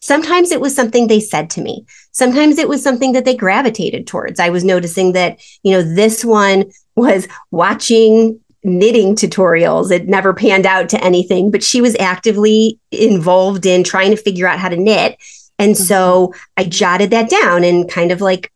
Sometimes 0.00 0.52
it 0.52 0.60
was 0.60 0.76
something 0.76 1.08
they 1.08 1.18
said 1.18 1.50
to 1.50 1.60
me. 1.60 1.84
Sometimes 2.12 2.58
it 2.58 2.68
was 2.68 2.84
something 2.84 3.12
that 3.12 3.24
they 3.24 3.34
gravitated 3.34 4.06
towards. 4.06 4.38
I 4.38 4.50
was 4.50 4.62
noticing 4.62 5.12
that, 5.12 5.40
you 5.64 5.72
know, 5.72 5.82
this 5.82 6.24
one 6.24 6.70
was 6.94 7.26
watching 7.50 8.38
knitting 8.62 9.16
tutorials. 9.16 9.90
It 9.90 10.06
never 10.06 10.32
panned 10.32 10.66
out 10.66 10.88
to 10.90 11.02
anything, 11.02 11.50
but 11.50 11.64
she 11.64 11.80
was 11.80 11.96
actively 11.98 12.78
involved 12.92 13.66
in 13.66 13.82
trying 13.82 14.12
to 14.12 14.16
figure 14.16 14.46
out 14.46 14.60
how 14.60 14.68
to 14.68 14.76
knit. 14.76 15.18
And 15.58 15.74
mm-hmm. 15.74 15.82
so 15.82 16.32
I 16.56 16.64
jotted 16.64 17.10
that 17.10 17.28
down 17.28 17.64
and 17.64 17.90
kind 17.90 18.12
of 18.12 18.20
like 18.20 18.52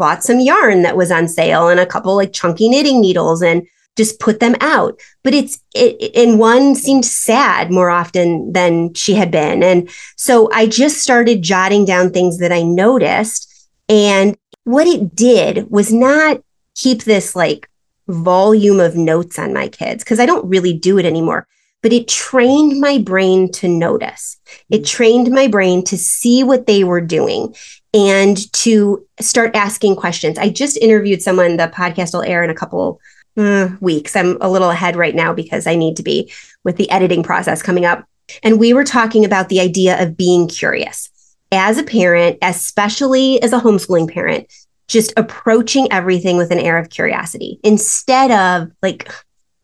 bought 0.00 0.24
some 0.24 0.40
yarn 0.40 0.82
that 0.82 0.96
was 0.96 1.12
on 1.12 1.28
sale 1.28 1.68
and 1.68 1.78
a 1.78 1.86
couple 1.86 2.16
like 2.16 2.32
chunky 2.32 2.68
knitting 2.68 3.00
needles 3.00 3.42
and 3.42 3.64
just 3.96 4.18
put 4.18 4.40
them 4.40 4.56
out. 4.60 4.98
But 5.22 5.34
it's, 5.34 5.62
it, 5.74 6.16
and 6.16 6.38
one 6.38 6.74
seemed 6.74 7.04
sad 7.04 7.70
more 7.70 7.90
often 7.90 8.52
than 8.52 8.94
she 8.94 9.14
had 9.14 9.30
been. 9.30 9.62
And 9.62 9.90
so 10.16 10.50
I 10.52 10.66
just 10.66 11.02
started 11.02 11.42
jotting 11.42 11.84
down 11.84 12.10
things 12.10 12.38
that 12.38 12.50
I 12.50 12.62
noticed. 12.62 13.68
And 13.88 14.36
what 14.64 14.86
it 14.86 15.14
did 15.14 15.70
was 15.70 15.92
not 15.92 16.42
keep 16.74 17.04
this 17.04 17.36
like 17.36 17.68
volume 18.08 18.80
of 18.80 18.96
notes 18.96 19.38
on 19.38 19.52
my 19.52 19.68
kids, 19.68 20.02
because 20.02 20.18
I 20.18 20.26
don't 20.26 20.48
really 20.48 20.72
do 20.72 20.98
it 20.98 21.04
anymore. 21.04 21.46
But 21.82 21.92
it 21.92 22.08
trained 22.08 22.80
my 22.80 22.98
brain 22.98 23.52
to 23.52 23.68
notice. 23.68 24.38
It 24.70 24.82
mm. 24.82 24.86
trained 24.86 25.30
my 25.30 25.46
brain 25.46 25.84
to 25.84 25.96
see 25.98 26.42
what 26.42 26.66
they 26.66 26.84
were 26.84 27.00
doing 27.00 27.54
and 27.92 28.52
to 28.52 29.06
start 29.20 29.54
asking 29.54 29.96
questions. 29.96 30.38
I 30.38 30.48
just 30.48 30.76
interviewed 30.76 31.22
someone, 31.22 31.56
the 31.56 31.68
podcast 31.68 32.12
will 32.14 32.22
air 32.22 32.44
in 32.44 32.50
a 32.50 32.54
couple 32.54 33.00
uh, 33.36 33.70
weeks. 33.80 34.14
I'm 34.14 34.38
a 34.40 34.50
little 34.50 34.70
ahead 34.70 34.96
right 34.96 35.14
now 35.14 35.32
because 35.32 35.66
I 35.66 35.74
need 35.74 35.96
to 35.96 36.02
be 36.02 36.32
with 36.64 36.76
the 36.76 36.90
editing 36.90 37.22
process 37.22 37.62
coming 37.62 37.84
up. 37.84 38.04
And 38.42 38.60
we 38.60 38.72
were 38.72 38.84
talking 38.84 39.24
about 39.24 39.48
the 39.48 39.60
idea 39.60 40.00
of 40.00 40.16
being 40.16 40.46
curious 40.46 41.10
as 41.50 41.78
a 41.78 41.82
parent, 41.82 42.38
especially 42.42 43.42
as 43.42 43.52
a 43.52 43.58
homeschooling 43.58 44.12
parent, 44.12 44.52
just 44.86 45.12
approaching 45.16 45.90
everything 45.90 46.36
with 46.36 46.52
an 46.52 46.60
air 46.60 46.78
of 46.78 46.90
curiosity 46.90 47.58
instead 47.64 48.30
of 48.30 48.70
like, 48.82 49.10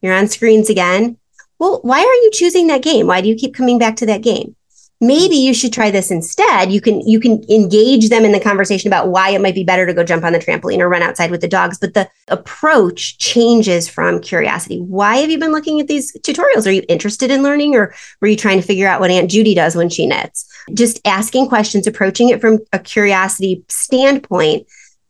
you're 0.02 0.14
on 0.14 0.26
screens 0.26 0.68
again. 0.68 1.16
Well, 1.58 1.80
why 1.82 2.00
are 2.00 2.02
you 2.24 2.30
choosing 2.32 2.66
that 2.66 2.82
game? 2.82 3.06
Why 3.06 3.20
do 3.20 3.28
you 3.28 3.36
keep 3.36 3.54
coming 3.54 3.78
back 3.78 3.96
to 3.96 4.06
that 4.06 4.22
game? 4.22 4.55
Maybe 5.00 5.36
you 5.36 5.52
should 5.52 5.72
try 5.72 5.90
this 5.90 6.10
instead. 6.10 6.72
You 6.72 6.80
can 6.80 7.00
you 7.00 7.20
can 7.20 7.44
engage 7.50 8.08
them 8.08 8.24
in 8.24 8.32
the 8.32 8.40
conversation 8.40 8.88
about 8.88 9.08
why 9.08 9.30
it 9.30 9.40
might 9.40 9.54
be 9.54 9.64
better 9.64 9.86
to 9.86 9.94
go 9.94 10.04
jump 10.04 10.24
on 10.24 10.32
the 10.32 10.38
trampoline 10.38 10.78
or 10.78 10.88
run 10.88 11.02
outside 11.02 11.30
with 11.30 11.40
the 11.40 11.48
dogs 11.48 11.78
but 11.78 11.94
the 11.94 12.08
approach 12.28 13.18
changes 13.18 13.88
from 13.88 14.20
curiosity. 14.20 14.80
Why 14.80 15.16
have 15.16 15.30
you 15.30 15.38
been 15.38 15.52
looking 15.52 15.80
at 15.80 15.88
these 15.88 16.12
tutorials? 16.18 16.66
Are 16.66 16.72
you 16.72 16.84
interested 16.88 17.30
in 17.30 17.42
learning 17.42 17.74
or 17.74 17.94
were 18.20 18.28
you 18.28 18.36
trying 18.36 18.60
to 18.60 18.66
figure 18.66 18.88
out 18.88 19.00
what 19.00 19.10
aunt 19.10 19.30
judy 19.30 19.54
does 19.54 19.76
when 19.76 19.88
she 19.88 20.06
knits? 20.06 20.46
Just 20.74 21.00
asking 21.06 21.48
questions 21.48 21.86
approaching 21.86 22.30
it 22.30 22.40
from 22.40 22.58
a 22.72 22.78
curiosity 22.78 23.64
standpoint 23.68 24.66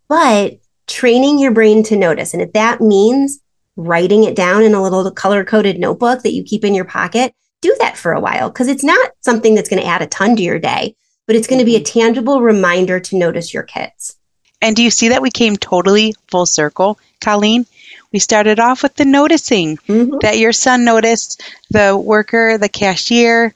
but 0.09 0.59
training 0.87 1.39
your 1.41 1.51
brain 1.51 1.83
to 1.83 1.97
notice. 1.97 2.33
And 2.33 2.43
if 2.43 2.53
that 2.53 2.81
means 2.81 3.41
writing 3.77 4.25
it 4.25 4.37
down 4.37 4.63
in 4.63 4.73
a 4.73 4.83
little 4.83 5.11
color 5.11 5.45
coded 5.45 5.79
notebook 5.79 6.23
that 6.23 6.33
you 6.33 6.43
keep 6.43 6.65
in 6.65 6.75
your 6.75 6.85
pocket 6.85 7.35
do 7.61 7.75
that 7.81 7.97
for 7.97 8.13
a 8.13 8.21
while 8.21 8.51
because 8.51 8.69
it's 8.69 8.85
not 8.85 9.13
something 9.21 9.55
that's 9.55 9.69
going 9.69 9.83
to 9.83 9.89
add 9.89 10.03
a 10.03 10.07
ton 10.07 10.37
to 10.37 10.43
your 10.43 10.59
day, 10.59 10.95
but 11.27 11.37
it's 11.37 11.47
going 11.47 11.59
to 11.59 11.65
be 11.65 11.77
a 11.77 11.81
mm-hmm. 11.81 11.99
tangible 11.99 12.41
reminder 12.41 13.01
to 13.01 13.17
notice 13.17 13.53
your 13.53 13.63
kids. 13.63 14.17
And 14.63 14.75
do 14.75 14.83
you 14.83 14.91
see 14.91 15.09
that 15.09 15.23
we 15.23 15.31
came 15.31 15.57
totally 15.57 16.15
full 16.29 16.47
circle, 16.47 16.99
Colleen? 17.21 17.67
We 18.13 18.19
started 18.19 18.59
off 18.59 18.83
with 18.83 18.95
the 18.95 19.05
noticing 19.05 19.77
mm-hmm. 19.77 20.17
that 20.23 20.39
your 20.39 20.53
son 20.53 20.85
noticed 20.85 21.43
the 21.71 21.97
worker, 21.97 22.57
the 22.57 22.69
cashier, 22.69 23.55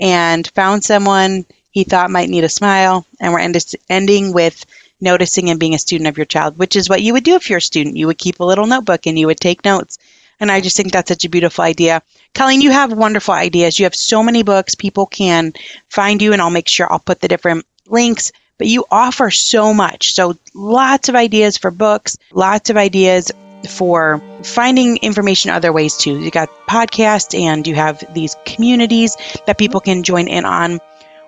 and 0.00 0.46
found 0.48 0.84
someone 0.84 1.46
he 1.70 1.84
thought 1.84 2.10
might 2.10 2.28
need 2.28 2.44
a 2.44 2.48
smile. 2.48 3.06
And 3.20 3.32
we're 3.32 3.40
end- 3.40 3.74
ending 3.88 4.32
with 4.32 4.66
noticing 5.00 5.50
and 5.50 5.60
being 5.60 5.74
a 5.74 5.78
student 5.78 6.08
of 6.08 6.18
your 6.18 6.26
child, 6.26 6.58
which 6.58 6.76
is 6.76 6.88
what 6.88 7.02
you 7.02 7.12
would 7.12 7.24
do 7.24 7.36
if 7.36 7.48
you're 7.48 7.58
a 7.58 7.62
student. 7.62 7.96
You 7.96 8.06
would 8.06 8.18
keep 8.18 8.40
a 8.40 8.44
little 8.44 8.66
notebook 8.66 9.06
and 9.06 9.18
you 9.18 9.26
would 9.26 9.40
take 9.40 9.64
notes. 9.64 9.98
And 10.40 10.50
I 10.50 10.60
just 10.60 10.76
think 10.76 10.92
that's 10.92 11.08
such 11.08 11.24
a 11.24 11.30
beautiful 11.30 11.64
idea. 11.64 12.02
Colleen, 12.34 12.60
you 12.60 12.70
have 12.70 12.92
wonderful 12.92 13.34
ideas. 13.34 13.78
You 13.78 13.84
have 13.84 13.94
so 13.94 14.22
many 14.22 14.42
books. 14.42 14.74
People 14.74 15.06
can 15.06 15.52
find 15.88 16.20
you, 16.20 16.32
and 16.32 16.42
I'll 16.42 16.50
make 16.50 16.68
sure 16.68 16.90
I'll 16.90 16.98
put 16.98 17.20
the 17.20 17.28
different 17.28 17.66
links. 17.86 18.32
But 18.58 18.66
you 18.68 18.84
offer 18.90 19.30
so 19.30 19.74
much. 19.74 20.14
So 20.14 20.36
lots 20.54 21.08
of 21.08 21.16
ideas 21.16 21.56
for 21.56 21.70
books, 21.70 22.16
lots 22.32 22.70
of 22.70 22.76
ideas 22.76 23.32
for 23.68 24.22
finding 24.42 24.98
information 24.98 25.50
other 25.50 25.72
ways 25.72 25.96
too. 25.96 26.20
You 26.20 26.30
got 26.30 26.50
podcasts 26.68 27.38
and 27.38 27.66
you 27.66 27.74
have 27.74 28.04
these 28.14 28.36
communities 28.44 29.16
that 29.46 29.58
people 29.58 29.80
can 29.80 30.02
join 30.02 30.28
in 30.28 30.44
on. 30.44 30.80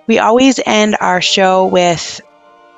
We 0.07 0.19
always 0.19 0.59
end 0.65 0.95
our 0.99 1.21
show 1.21 1.67
with 1.67 2.21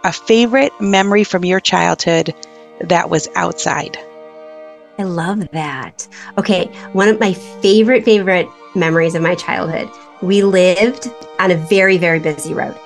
a 0.04 0.12
favorite 0.12 0.72
memory 0.80 1.24
from 1.24 1.46
your 1.46 1.60
childhood 1.60 2.34
that 2.82 3.10
was 3.10 3.28
outside. 3.36 3.98
I 5.00 5.04
love 5.04 5.50
that. 5.52 6.06
Okay, 6.38 6.66
one 6.92 7.08
of 7.08 7.22
my 7.22 7.32
favorite, 7.32 8.04
favorite 8.04 8.50
memories 8.76 9.16
of 9.16 9.22
my 9.22 9.34
childhood. 9.34 9.90
We 10.22 10.44
lived 10.44 11.10
on 11.40 11.52
a 11.52 11.56
very, 11.56 11.98
very 11.98 12.20
busy 12.20 12.54
road, 12.54 12.78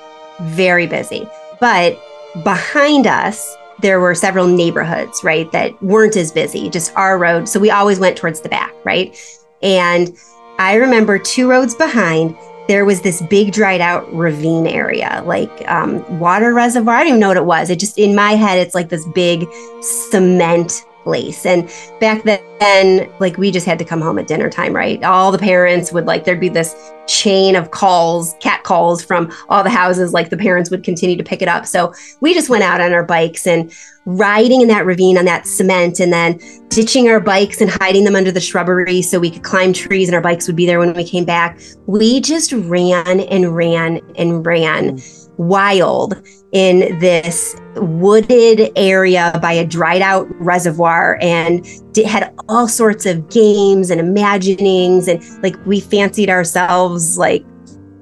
very 0.42 0.86
busy. 0.86 1.28
But 1.60 2.00
behind 2.44 3.08
us, 3.08 3.56
there 3.80 3.98
were 3.98 4.14
several 4.14 4.46
neighborhoods, 4.46 5.24
right, 5.24 5.50
that 5.50 5.82
weren't 5.82 6.16
as 6.16 6.30
busy, 6.30 6.70
just 6.70 6.94
our 6.94 7.18
road. 7.18 7.48
So 7.48 7.58
we 7.58 7.72
always 7.72 7.98
went 7.98 8.16
towards 8.16 8.42
the 8.42 8.48
back, 8.48 8.72
right? 8.84 9.18
And 9.60 10.16
I 10.60 10.74
remember 10.74 11.18
two 11.18 11.50
roads 11.50 11.74
behind, 11.74 12.36
there 12.68 12.84
was 12.84 13.02
this 13.02 13.22
big 13.22 13.52
dried 13.52 13.80
out 13.80 14.10
ravine 14.14 14.68
area, 14.68 15.20
like 15.26 15.68
um, 15.68 16.20
water 16.20 16.54
reservoir. 16.54 16.94
I 16.94 16.98
don't 17.00 17.08
even 17.08 17.20
know 17.20 17.28
what 17.28 17.36
it 17.36 17.44
was. 17.44 17.70
It 17.70 17.80
just, 17.80 17.98
in 17.98 18.14
my 18.14 18.36
head, 18.36 18.58
it's 18.58 18.74
like 18.74 18.88
this 18.88 19.04
big 19.14 19.48
cement 19.80 20.84
place. 21.04 21.46
And 21.46 21.70
back 22.00 22.24
then, 22.24 23.08
like 23.20 23.36
we 23.36 23.50
just 23.50 23.66
had 23.66 23.78
to 23.78 23.84
come 23.84 24.00
home 24.00 24.18
at 24.18 24.26
dinner 24.26 24.50
time, 24.50 24.74
right? 24.74 25.02
All 25.04 25.30
the 25.30 25.38
parents 25.38 25.92
would 25.92 26.06
like, 26.06 26.24
there'd 26.24 26.40
be 26.40 26.48
this 26.48 26.92
chain 27.06 27.54
of 27.54 27.70
calls, 27.70 28.34
cat 28.40 28.64
calls 28.64 29.04
from 29.04 29.30
all 29.48 29.62
the 29.62 29.70
houses, 29.70 30.12
like 30.12 30.30
the 30.30 30.36
parents 30.36 30.70
would 30.70 30.82
continue 30.82 31.16
to 31.16 31.22
pick 31.22 31.42
it 31.42 31.48
up. 31.48 31.66
So 31.66 31.94
we 32.20 32.34
just 32.34 32.48
went 32.48 32.64
out 32.64 32.80
on 32.80 32.92
our 32.92 33.04
bikes 33.04 33.46
and 33.46 33.72
riding 34.06 34.60
in 34.60 34.68
that 34.68 34.84
ravine 34.84 35.16
on 35.16 35.24
that 35.26 35.46
cement 35.46 36.00
and 36.00 36.12
then 36.12 36.38
ditching 36.68 37.08
our 37.08 37.20
bikes 37.20 37.60
and 37.60 37.70
hiding 37.70 38.04
them 38.04 38.16
under 38.16 38.32
the 38.32 38.40
shrubbery 38.40 39.00
so 39.00 39.18
we 39.18 39.30
could 39.30 39.42
climb 39.42 39.72
trees 39.72 40.08
and 40.08 40.14
our 40.14 40.20
bikes 40.20 40.46
would 40.46 40.56
be 40.56 40.66
there 40.66 40.78
when 40.78 40.94
we 40.94 41.04
came 41.04 41.24
back. 41.24 41.60
We 41.86 42.20
just 42.20 42.52
ran 42.52 43.20
and 43.20 43.54
ran 43.54 44.00
and 44.16 44.44
ran 44.44 44.96
mm. 44.96 45.23
Wild 45.36 46.22
in 46.52 46.98
this 47.00 47.56
wooded 47.76 48.70
area 48.76 49.36
by 49.42 49.52
a 49.52 49.66
dried 49.66 50.02
out 50.02 50.28
reservoir 50.40 51.18
and 51.20 51.66
it 51.96 52.06
had 52.06 52.32
all 52.48 52.68
sorts 52.68 53.06
of 53.06 53.28
games 53.30 53.90
and 53.90 54.00
imaginings 54.00 55.08
and 55.08 55.22
like 55.42 55.56
we 55.66 55.80
fancied 55.80 56.30
ourselves 56.30 57.18
like 57.18 57.44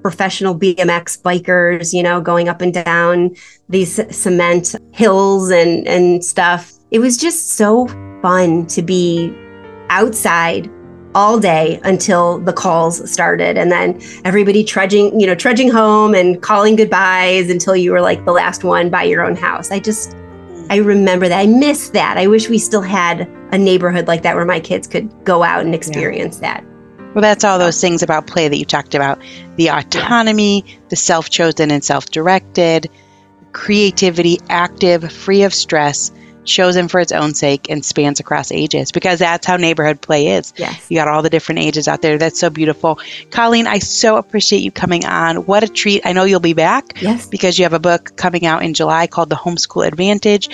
professional 0.03 0.59
BMX 0.59 1.23
bikers, 1.23 1.95
you 1.95 2.03
know, 2.03 2.21
going 2.21 2.49
up 2.49 2.61
and 2.61 2.75
down 2.75 3.35
these 3.69 4.01
cement 4.15 4.75
hills 4.93 5.51
and 5.51 5.87
and 5.87 6.25
stuff. 6.25 6.73
It 6.91 6.99
was 6.99 7.17
just 7.17 7.53
so 7.53 7.87
fun 8.21 8.67
to 8.67 8.83
be 8.83 9.33
outside 9.89 10.71
all 11.15 11.39
day 11.39 11.81
until 11.85 12.39
the 12.39 12.53
calls 12.53 13.11
started. 13.11 13.57
And 13.57 13.71
then 13.71 14.01
everybody 14.25 14.65
trudging 14.65 15.19
you 15.19 15.27
know 15.27 15.35
trudging 15.35 15.71
home 15.71 16.15
and 16.15 16.43
calling 16.43 16.77
goodbyes 16.77 17.51
until 17.51 17.77
you 17.77 17.93
were 17.93 18.01
like 18.01 18.25
the 18.25 18.33
last 18.33 18.65
one 18.65 18.91
by 18.91 19.03
your 19.05 19.25
own 19.25 19.37
house. 19.37 19.71
I 19.71 19.79
just 19.79 20.17
i 20.71 20.77
remember 20.77 21.29
that. 21.29 21.39
I 21.39 21.47
miss 21.47 21.91
that. 21.91 22.19
I 22.19 22.27
wish 22.27 22.49
we 22.49 22.59
still 22.59 22.83
had 22.83 23.29
a 23.53 23.59
neighborhood 23.59 24.07
like 24.07 24.23
that 24.23 24.37
where 24.37 24.45
my 24.45 24.61
kids 24.61 24.87
could 24.87 25.11
go 25.25 25.43
out 25.43 25.65
and 25.65 25.75
experience 25.75 26.39
yeah. 26.41 26.61
that. 26.61 26.65
Well 27.15 27.23
that's 27.23 27.45
all 27.45 27.59
those 27.59 27.81
things 27.81 28.03
about 28.03 28.27
play 28.27 28.49
that 28.49 28.57
you 28.57 28.65
talked 28.65 28.95
about. 28.95 29.21
The 29.57 29.69
autonomy 29.69 30.65
yeah. 30.67 30.77
the 30.89 30.97
self-chosen 30.97 31.71
and 31.71 31.85
self-directed 31.85 32.89
creativity 33.53 34.39
active 34.49 35.13
free 35.13 35.43
of 35.43 35.53
stress 35.53 36.11
chosen 36.45 36.89
for 36.89 37.01
its 37.01 37.13
own 37.13 37.35
sake 37.35 37.69
and 37.71 37.85
spans 37.85 38.21
across 38.21 38.51
ages 38.53 38.93
because 38.93 39.19
that's 39.19 39.47
how 39.47 39.57
neighborhood 39.57 40.01
play 40.01 40.29
is. 40.29 40.53
Yes. 40.57 40.87
You 40.91 40.97
got 40.97 41.09
all 41.09 41.23
the 41.23 41.31
different 41.31 41.61
ages 41.61 41.89
out 41.89 42.03
there. 42.03 42.19
That's 42.19 42.39
so 42.39 42.51
beautiful. 42.51 42.99
Colleen, 43.31 43.67
I 43.67 43.79
so 43.79 44.17
appreciate 44.17 44.61
you 44.61 44.71
coming 44.71 45.05
on. 45.05 45.47
What 45.47 45.63
a 45.63 45.69
treat. 45.69 46.05
I 46.05 46.13
know 46.13 46.25
you'll 46.25 46.41
be 46.41 46.55
back. 46.55 47.01
Yes. 47.01 47.27
Because 47.27 47.59
you 47.59 47.65
have 47.65 47.73
a 47.73 47.79
book 47.79 48.17
coming 48.17 48.47
out 48.47 48.63
in 48.63 48.75
July 48.75 49.07
called 49.07 49.31
The 49.31 49.37
Homeschool 49.37 49.87
Advantage. 49.87 50.49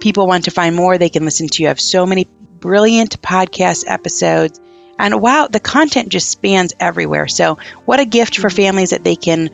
People 0.00 0.26
want 0.26 0.44
to 0.44 0.50
find 0.50 0.74
more, 0.74 0.98
they 0.98 1.08
can 1.08 1.24
listen 1.24 1.48
to 1.48 1.62
you. 1.62 1.68
have 1.68 1.80
so 1.80 2.06
many 2.06 2.26
brilliant 2.60 3.20
podcast 3.22 3.84
episodes. 3.86 4.60
And 4.98 5.20
wow, 5.20 5.48
the 5.50 5.60
content 5.60 6.08
just 6.08 6.30
spans 6.30 6.72
everywhere. 6.80 7.28
So, 7.28 7.58
what 7.84 8.00
a 8.00 8.04
gift 8.04 8.36
for 8.38 8.48
mm-hmm. 8.48 8.56
families 8.56 8.90
that 8.90 9.04
they 9.04 9.16
can 9.16 9.50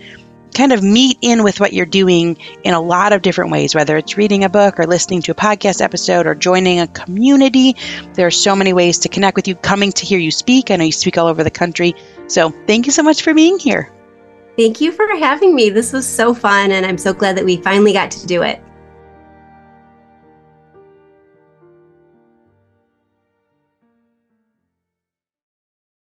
kind 0.55 0.72
of 0.72 0.82
meet 0.82 1.18
in 1.20 1.42
with 1.42 1.61
what 1.61 1.72
you're 1.72 1.86
doing 1.86 2.36
in 2.64 2.74
a 2.74 2.80
lot 2.80 3.12
of 3.12 3.22
different 3.22 3.51
ways, 3.51 3.74
whether 3.74 3.96
it's 3.96 4.16
reading 4.16 4.44
a 4.44 4.48
book 4.48 4.78
or 4.78 4.86
listening 4.86 5.22
to 5.22 5.32
a 5.32 5.34
podcast 5.34 5.80
episode 5.80 6.26
or 6.26 6.34
joining 6.34 6.80
a 6.80 6.86
community. 6.88 7.76
There 8.14 8.26
are 8.26 8.30
so 8.30 8.55
many 8.55 8.72
ways 8.72 8.98
to 9.01 9.09
connect 9.09 9.36
with 9.36 9.48
you, 9.48 9.55
coming 9.55 9.92
to 9.92 10.07
hear 10.07 10.18
you 10.18 10.30
speak. 10.30 10.70
I 10.70 10.76
know 10.76 10.84
you 10.84 10.92
speak 10.92 11.18
all 11.18 11.26
over 11.26 11.44
the 11.44 11.51
country. 11.51 11.94
So 12.26 12.51
thank 12.66 12.86
you 12.86 12.92
so 12.92 13.03
much 13.03 13.22
for 13.22 13.34
being 13.34 13.59
here. 13.59 13.92
Thank 14.57 14.80
you 14.80 14.92
for 14.92 15.07
having 15.16 15.55
me. 15.55 15.70
This 15.70 15.92
was 15.92 16.07
so 16.07 16.34
fun, 16.34 16.72
and 16.72 16.84
I'm 16.84 16.98
so 16.98 17.14
glad 17.14 17.36
that 17.36 17.44
we 17.44 17.57
finally 17.59 17.92
got 17.92 18.11
to 18.11 18.26
do 18.26 18.42
it. 18.42 18.62